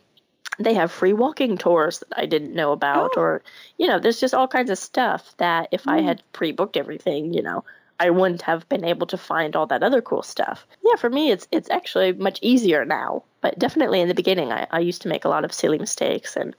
they 0.59 0.73
have 0.73 0.91
free 0.91 1.13
walking 1.13 1.57
tours 1.57 1.99
that 1.99 2.19
i 2.19 2.25
didn't 2.25 2.53
know 2.53 2.71
about 2.71 3.11
Oh. 3.17 3.21
or 3.21 3.41
you 3.77 3.87
know 3.87 3.99
there's 3.99 4.19
just 4.19 4.33
all 4.33 4.47
kinds 4.47 4.69
of 4.69 4.77
stuff 4.77 5.33
that 5.37 5.69
if 5.71 5.87
i 5.87 5.99
mm. 5.99 6.03
had 6.05 6.23
pre-booked 6.33 6.77
everything 6.77 7.33
you 7.33 7.41
know 7.41 7.63
i 7.99 8.09
wouldn't 8.09 8.41
have 8.43 8.67
been 8.69 8.83
able 8.85 9.07
to 9.07 9.17
find 9.17 9.55
all 9.55 9.67
that 9.67 9.83
other 9.83 10.01
cool 10.01 10.21
stuff 10.23 10.65
yeah 10.83 10.95
for 10.97 11.09
me 11.09 11.31
it's 11.31 11.47
it's 11.51 11.69
actually 11.69 12.13
much 12.13 12.39
easier 12.41 12.85
now 12.85 13.23
but 13.41 13.57
definitely 13.59 14.01
in 14.01 14.07
the 14.07 14.13
beginning 14.13 14.51
i, 14.51 14.65
I 14.71 14.79
used 14.79 15.01
to 15.03 15.07
make 15.09 15.25
a 15.25 15.29
lot 15.29 15.45
of 15.45 15.53
silly 15.53 15.77
mistakes 15.79 16.35
and 16.35 16.55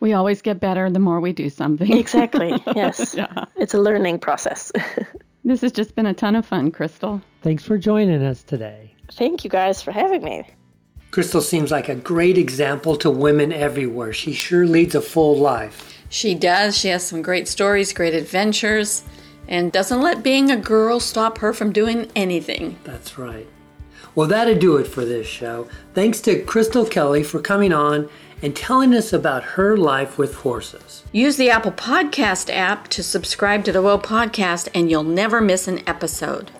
We 0.00 0.14
always 0.14 0.42
get 0.42 0.58
better 0.58 0.90
the 0.90 0.98
more 0.98 1.20
we 1.20 1.32
do 1.32 1.48
something. 1.50 1.92
exactly 1.96 2.50
yes 2.76 3.14
Yeah. 3.14 3.44
it's 3.56 3.74
a 3.74 3.78
learning 3.80 4.18
process 4.20 4.72
This 5.44 5.60
has 5.62 5.72
just 5.72 5.96
been 5.96 6.06
a 6.06 6.14
ton 6.14 6.36
of 6.36 6.46
fun, 6.46 6.70
Krystal. 6.70 7.20
Thanks 7.42 7.64
for 7.64 7.76
joining 7.76 8.22
us 8.22 8.44
today. 8.44 8.94
thank 9.12 9.42
you 9.44 9.50
guys 9.50 9.82
for 9.82 9.90
having 9.90 10.22
me 10.22 10.44
Krystal 11.12 11.42
seems 11.42 11.70
like 11.70 11.90
a 11.90 11.94
great 11.94 12.38
example 12.38 12.96
to 12.96 13.10
women 13.10 13.52
everywhere. 13.52 14.14
She 14.14 14.32
sure 14.32 14.66
leads 14.66 14.94
a 14.94 15.02
full 15.02 15.36
life. 15.36 16.02
She 16.08 16.34
does. 16.34 16.76
She 16.76 16.88
has 16.88 17.04
some 17.04 17.20
great 17.20 17.46
stories, 17.46 17.92
great 17.92 18.14
adventures, 18.14 19.04
and 19.46 19.70
doesn't 19.70 20.00
let 20.00 20.22
being 20.22 20.50
a 20.50 20.56
girl 20.56 21.00
stop 21.00 21.36
her 21.38 21.52
from 21.52 21.70
doing 21.70 22.10
anything. 22.16 22.78
That's 22.84 23.18
right. 23.18 23.46
Well, 24.14 24.26
that'll 24.26 24.58
do 24.58 24.78
it 24.78 24.86
for 24.86 25.04
this 25.04 25.26
show. 25.26 25.68
Thanks 25.92 26.18
to 26.22 26.42
Krystal 26.44 26.90
Kelly 26.90 27.22
for 27.22 27.40
coming 27.40 27.74
on 27.74 28.08
and 28.40 28.56
telling 28.56 28.94
us 28.94 29.12
about 29.12 29.42
her 29.42 29.76
life 29.76 30.16
with 30.16 30.36
horses. 30.36 31.04
Use 31.12 31.36
the 31.36 31.50
Apple 31.50 31.72
Podcast 31.72 32.50
app 32.50 32.88
to 32.88 33.02
subscribe 33.02 33.64
to 33.64 33.72
the 33.72 33.82
Whoa 33.82 33.98
Podcast, 33.98 34.68
and 34.74 34.90
you'll 34.90 35.02
never 35.02 35.42
miss 35.42 35.68
an 35.68 35.86
episode. 35.86 36.50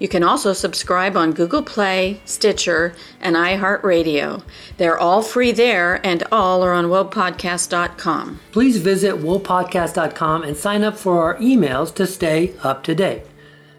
You 0.00 0.08
can 0.08 0.24
also 0.24 0.54
subscribe 0.54 1.16
on 1.16 1.32
Google 1.32 1.62
Play, 1.62 2.20
Stitcher, 2.24 2.94
and 3.20 3.36
iHeartRadio. 3.36 4.42
They're 4.78 4.98
all 4.98 5.22
free 5.22 5.52
there, 5.52 6.04
and 6.04 6.24
all 6.32 6.64
are 6.64 6.72
on 6.72 6.86
whoapodcast.com. 6.86 8.40
Please 8.50 8.78
visit 8.78 9.16
whoapodcast.com 9.16 10.42
and 10.42 10.56
sign 10.56 10.82
up 10.82 10.96
for 10.96 11.22
our 11.22 11.36
emails 11.36 11.94
to 11.96 12.06
stay 12.06 12.54
up 12.62 12.82
to 12.84 12.94
date. 12.94 13.22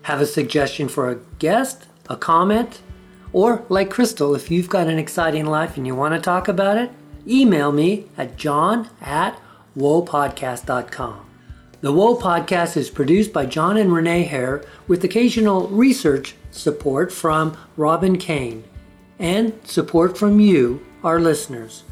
Have 0.04 0.22
a 0.22 0.28
suggestion 0.28 0.88
for 0.88 1.10
a 1.10 1.20
guest, 1.40 1.88
a 2.08 2.16
comment, 2.16 2.82
or 3.34 3.66
like 3.68 3.90
Krystal, 3.90 4.36
if 4.36 4.52
you've 4.52 4.70
got 4.70 4.88
an 4.88 5.00
exciting 5.00 5.46
life 5.46 5.76
and 5.76 5.88
you 5.88 5.96
want 5.96 6.14
to 6.14 6.22
talk 6.22 6.48
about 6.48 6.78
it, 6.78 6.92
email 7.28 7.72
me 7.72 8.06
at 8.18 8.38
john 8.38 8.90
at 9.02 9.40
whoapodcast.com. 9.78 11.31
The 11.82 11.92
Whoa 11.92 12.16
Podcast 12.16 12.78
is 12.78 12.92
produced 12.92 13.34
by 13.34 13.48
John 13.48 13.76
and 13.76 13.92
Renee 13.92 14.22
Hare 14.22 14.64
with 14.88 15.04
occasional 15.04 15.68
research 15.70 16.36
support 16.52 17.12
from 17.12 17.58
Robin 17.76 18.20
Kane 18.20 18.64
and 19.18 19.54
support 19.68 20.16
from 20.16 20.40
you, 20.40 20.86
our 21.04 21.20
listeners. 21.20 21.84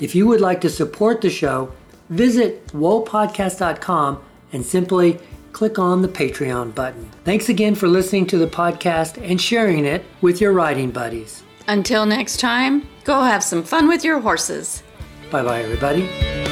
If 0.00 0.14
you 0.14 0.26
would 0.26 0.40
like 0.40 0.62
to 0.62 0.70
support 0.70 1.20
the 1.20 1.28
show, 1.28 1.70
visit 2.08 2.66
whoapodcast.com 2.68 4.24
and 4.54 4.64
simply 4.64 5.20
click 5.52 5.78
on 5.78 6.00
the 6.00 6.08
Patreon 6.08 6.74
button. 6.74 7.10
Thanks 7.24 7.50
again 7.50 7.74
for 7.74 7.86
listening 7.86 8.26
to 8.28 8.38
the 8.38 8.46
podcast 8.46 9.22
and 9.22 9.38
sharing 9.38 9.84
it 9.84 10.06
with 10.22 10.40
your 10.40 10.52
riding 10.52 10.90
buddies. 10.90 11.42
Until 11.68 12.06
next 12.06 12.40
time, 12.40 12.88
go 13.04 13.20
have 13.20 13.44
some 13.44 13.62
fun 13.62 13.88
with 13.88 14.04
your 14.04 14.20
horses. 14.20 14.82
Bye 15.30 15.42
bye, 15.42 15.60
everybody. 15.60 16.43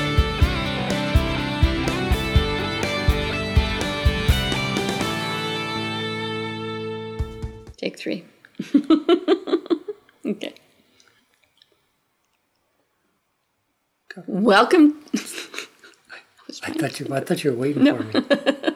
Take 7.83 7.99
three. 7.99 8.25
okay. 10.25 10.55
Welcome. 14.29 15.01
I 16.63 16.73
thought 16.75 17.01
you, 17.01 17.09
I 17.11 17.21
thought 17.21 17.43
you 17.43 17.51
were 17.51 17.57
waiting 17.57 17.85
for 17.87 18.05
me. 18.05 18.25